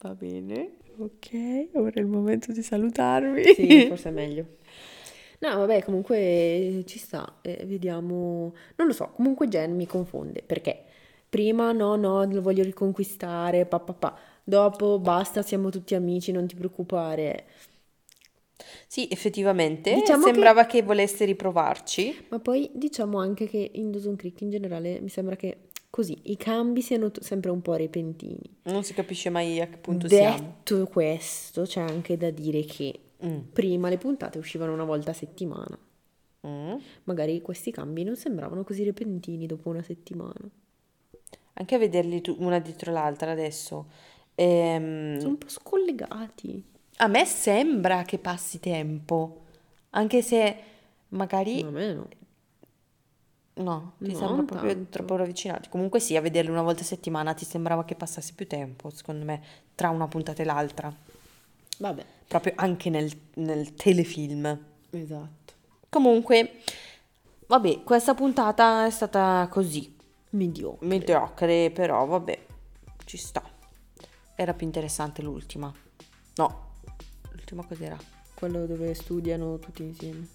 Va 0.03 0.14
bene, 0.14 0.76
ok, 0.98 1.68
ora 1.74 1.92
è 1.92 2.01
il 2.01 2.07
momento 2.07 2.53
di 2.53 2.62
salutarvi. 2.62 3.55
Sì, 3.55 3.86
forse 3.88 4.09
è 4.09 4.12
meglio. 4.12 4.46
No, 5.40 5.57
vabbè, 5.57 5.82
comunque 5.84 6.82
ci 6.86 6.98
sta. 6.98 7.38
eh, 7.42 7.64
vediamo. 7.66 8.55
Non 8.76 8.86
lo 8.86 8.92
so, 8.92 9.11
comunque 9.14 9.48
Jen 9.48 9.74
mi 9.74 9.86
confonde 9.86 10.42
perché 10.44 10.84
prima 11.28 11.72
no, 11.72 11.96
no, 11.96 12.24
lo 12.24 12.42
voglio 12.42 12.62
riconquistare, 12.64 13.64
pa, 13.66 13.78
pa, 13.80 13.92
pa. 13.94 14.18
Dopo 14.42 14.98
basta, 14.98 15.42
siamo 15.42 15.70
tutti 15.70 15.94
amici, 15.94 16.32
non 16.32 16.46
ti 16.46 16.55
preoccupare. 16.57 17.44
Sì, 18.87 19.09
effettivamente, 19.11 19.95
Diciamo 19.95 20.25
sembrava 20.25 20.67
che... 20.67 20.83
volesse 20.83 21.25
riprovarci. 21.25 22.27
Ma 22.29 22.39
poi 22.41 22.71
diciamo 22.75 23.19
anche 23.19 23.47
che 23.49 23.71
in 23.75 23.91
Dawson 23.91 24.17
Creek 24.17 24.41
in 24.41 24.51
generale 24.51 25.01
mi 25.01 25.09
sembra 25.09 25.37
che 25.37 25.69
così 25.91 26.17
i 26.25 26.37
cambi 26.37 26.83
siano 26.83 27.11
t- 27.11 27.21
sempre 27.23 27.51
un 27.51 27.61
po' 27.63 27.75
repentini. 27.75 28.59
Non 28.65 28.85
si 28.85 28.95
capisce 28.95 29.29
mai 29.31 29.61
a 29.61 29.69
che 29.69 29.77
punto 29.79 30.09
siamo. 30.09 30.37
Detto 30.65 30.87
questo, 30.87 31.63
c'è 31.63 31.81
anche 31.81 32.17
da 32.17 32.31
dire 32.31 32.65
che 32.65 33.01
Mm. 33.25 33.39
prima 33.53 33.91
le 33.91 33.99
puntate 33.99 34.39
uscivano 34.39 34.73
una 34.73 34.85
volta 34.85 35.11
a 35.11 35.15
settimana. 35.15 35.79
Mm. 36.47 36.75
Magari 37.05 37.43
questi 37.43 37.71
cambi 37.71 38.03
non 38.03 38.17
sembravano 38.17 38.65
così 38.65 38.83
repentini 38.83 39.45
dopo 39.45 39.69
una 39.69 39.83
settimana. 39.83 40.49
Anche 41.55 41.75
a 41.75 41.79
vederli 41.79 42.23
tu- 42.23 42.37
una 42.39 42.59
dietro 42.61 42.93
l'altra 42.93 43.31
adesso. 43.33 43.87
ehm, 44.37 45.19
Sono 45.19 45.29
un 45.31 45.37
po' 45.39 45.49
scollegati. 45.51 46.65
A 47.01 47.07
me 47.09 47.24
sembra 47.24 48.03
che 48.05 48.18
passi 48.18 48.61
tempo, 48.61 49.44
anche 49.90 50.22
se 50.22 50.57
magari 51.09 51.62
Ma 51.62 51.68
a 51.68 51.70
me 51.70 51.94
no. 53.55 53.92
ti 54.03 54.12
Non 54.12 54.14
sembra 54.14 54.42
proprio 54.44 54.72
tanto. 54.74 54.90
troppo 54.90 55.16
ravvicinati. 55.16 55.68
Comunque 55.68 56.01
sì, 56.01 56.16
a 56.16 56.20
vederli 56.20 56.51
una 56.51 56.62
volta 56.62 56.82
a 56.82 56.84
settimana 56.84 57.34
ti 57.34 57.44
sembrava 57.44 57.84
che 57.84 57.94
passasse 57.94 58.32
più 58.34 58.46
tempo, 58.46 58.90
secondo 58.90 59.24
me, 59.24 59.42
tra 59.74 59.90
una 59.90 60.09
puntata 60.09 60.42
e 60.42 60.44
l'altra. 60.44 60.92
Vabbè, 61.78 62.05
Proprio 62.28 62.53
anche 62.57 62.90
nel, 62.90 63.11
nel 63.34 63.74
telefilm. 63.74 64.59
esatto. 64.90 65.55
Comunque, 65.88 66.62
vabbè, 67.46 67.82
questa 67.82 68.14
puntata 68.14 68.86
è 68.86 68.90
stata 68.90 69.48
così. 69.51 69.96
Mediocre. 70.30 70.86
Mediocre, 70.86 71.70
però 71.72 72.07
vabbè, 72.07 72.46
ci 73.05 73.16
sta. 73.16 73.42
Era 74.36 74.55
più 74.55 74.66
interessante 74.66 75.22
l'ultima. 75.22 75.72
No, 76.36 76.70
l'ultima 77.51 77.64
cos'era? 77.64 77.96
Quello 78.34 78.66
dove 78.66 78.94
studiano 78.94 79.59
tutti 79.59 79.82
insieme. 79.82 80.28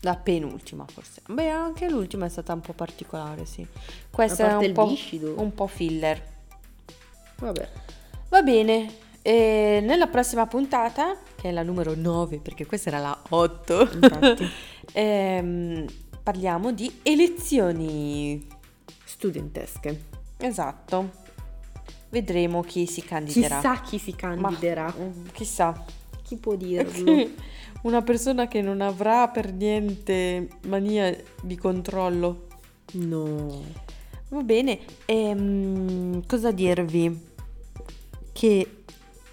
La 0.00 0.14
penultima 0.16 0.84
forse. 0.86 1.22
Beh, 1.28 1.48
anche 1.48 1.88
l'ultima 1.88 2.26
è 2.26 2.28
stata 2.28 2.52
un 2.52 2.60
po' 2.60 2.72
particolare, 2.72 3.44
sì. 3.44 3.66
Questa 4.10 4.48
è 4.60 4.66
un 4.66 4.72
po', 4.72 4.86
viscido. 4.86 5.34
un 5.40 5.52
po' 5.52 5.66
filler. 5.66 6.22
Vabbè. 7.38 7.68
Va 8.28 8.42
bene, 8.42 8.92
e 9.22 9.80
nella 9.82 10.06
prossima 10.06 10.46
puntata, 10.46 11.16
che 11.34 11.48
è 11.48 11.52
la 11.52 11.62
numero 11.62 11.94
9, 11.94 12.38
perché 12.38 12.66
questa 12.66 12.90
era 12.90 12.98
la 12.98 13.18
8, 13.28 13.90
Infatti. 13.94 14.48
ehm, 14.92 15.86
parliamo 16.22 16.72
di 16.72 17.00
elezioni. 17.02 18.46
Studentesche. 19.04 20.04
Esatto. 20.36 21.26
Vedremo 22.10 22.62
chi 22.62 22.86
si 22.86 23.02
candiderà. 23.02 23.56
Chissà 23.56 23.80
chi 23.80 23.98
si 23.98 24.10
Ma- 24.10 24.16
candiderà. 24.16 24.94
mm, 24.96 25.26
chissà. 25.32 25.84
Chi 26.28 26.36
può 26.36 26.56
dirlo? 26.56 27.30
Una 27.82 28.02
persona 28.02 28.48
che 28.48 28.60
non 28.60 28.82
avrà 28.82 29.28
per 29.28 29.50
niente 29.50 30.48
mania 30.66 31.16
di 31.42 31.56
controllo. 31.56 32.48
no. 32.92 33.86
Va 34.30 34.42
bene, 34.42 34.78
ehm, 35.06 36.26
cosa 36.26 36.50
dirvi? 36.52 37.26
Che 38.30 38.78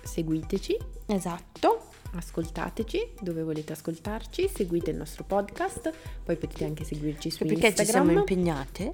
Seguiteci, 0.06 0.78
esatto, 1.08 1.88
ascoltateci 2.14 3.16
dove 3.20 3.44
volete 3.44 3.74
ascoltarci, 3.74 4.48
seguite 4.48 4.92
il 4.92 4.98
nostro 4.98 5.24
podcast, 5.24 5.92
poi 6.24 6.38
potete 6.38 6.64
anche 6.64 6.84
seguirci 6.86 7.32
su 7.32 7.44
perché 7.44 7.74
ci 7.76 7.86
siamo 7.86 8.12
Instagram. 8.12 8.18
impegnate, 8.20 8.94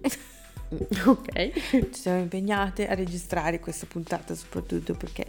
ok. 1.06 1.90
ci 1.92 2.00
siamo 2.00 2.20
impegnate 2.20 2.88
a 2.88 2.94
registrare 2.94 3.60
questa 3.60 3.86
puntata 3.86 4.34
soprattutto 4.34 4.94
perché 4.94 5.28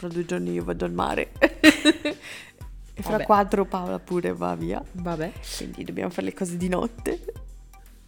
fra 0.00 0.08
due 0.08 0.24
giorni 0.24 0.52
io 0.52 0.64
vado 0.64 0.84
al 0.86 0.92
mare 0.92 1.32
e 1.38 2.16
fra 3.02 3.12
Vabbè. 3.12 3.24
quattro 3.24 3.64
Paola 3.66 3.98
pure 3.98 4.32
va 4.32 4.54
via, 4.56 4.82
Vabbè. 4.92 5.32
quindi 5.58 5.84
dobbiamo 5.84 6.08
fare 6.10 6.26
le 6.28 6.34
cose 6.34 6.56
di 6.56 6.68
notte. 6.68 7.20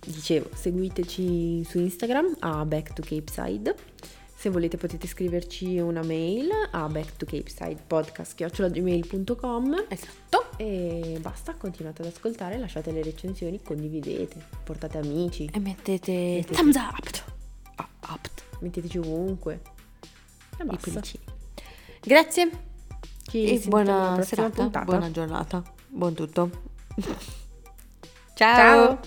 Dicevo, 0.04 0.48
seguiteci 0.54 1.62
su 1.64 1.78
Instagram 1.78 2.36
a 2.40 2.64
Back 2.64 2.92
to 2.94 3.02
Capeside. 3.02 3.74
Se 4.34 4.50
volete 4.50 4.76
potete 4.76 5.06
scriverci 5.06 5.78
una 5.78 6.02
mail 6.02 6.48
a 6.72 6.88
backtocapeside.podcast.gmail.com 6.88 9.84
Esatto. 9.88 10.46
e 10.56 11.18
basta, 11.20 11.54
continuate 11.54 12.02
ad 12.02 12.08
ascoltare, 12.08 12.58
lasciate 12.58 12.90
le 12.90 13.02
recensioni, 13.04 13.62
condividete, 13.62 14.44
portate 14.64 14.98
amici, 14.98 15.48
E 15.52 15.60
mettete 15.60 16.10
Mettete- 16.12 16.54
thumbs 16.54 16.74
up. 16.76 17.22
Ah, 17.76 17.88
up. 18.14 18.28
metteteci 18.60 18.98
ovunque 18.98 19.60
e 20.58 20.64
basta. 20.64 21.00
Grazie 22.04 22.50
Ci 23.28 23.44
e 23.44 23.68
buona 23.68 24.20
serata, 24.22 24.62
puntata. 24.62 24.84
buona 24.84 25.10
giornata, 25.10 25.62
buon 25.88 26.14
tutto. 26.14 26.50
Ciao. 28.34 28.98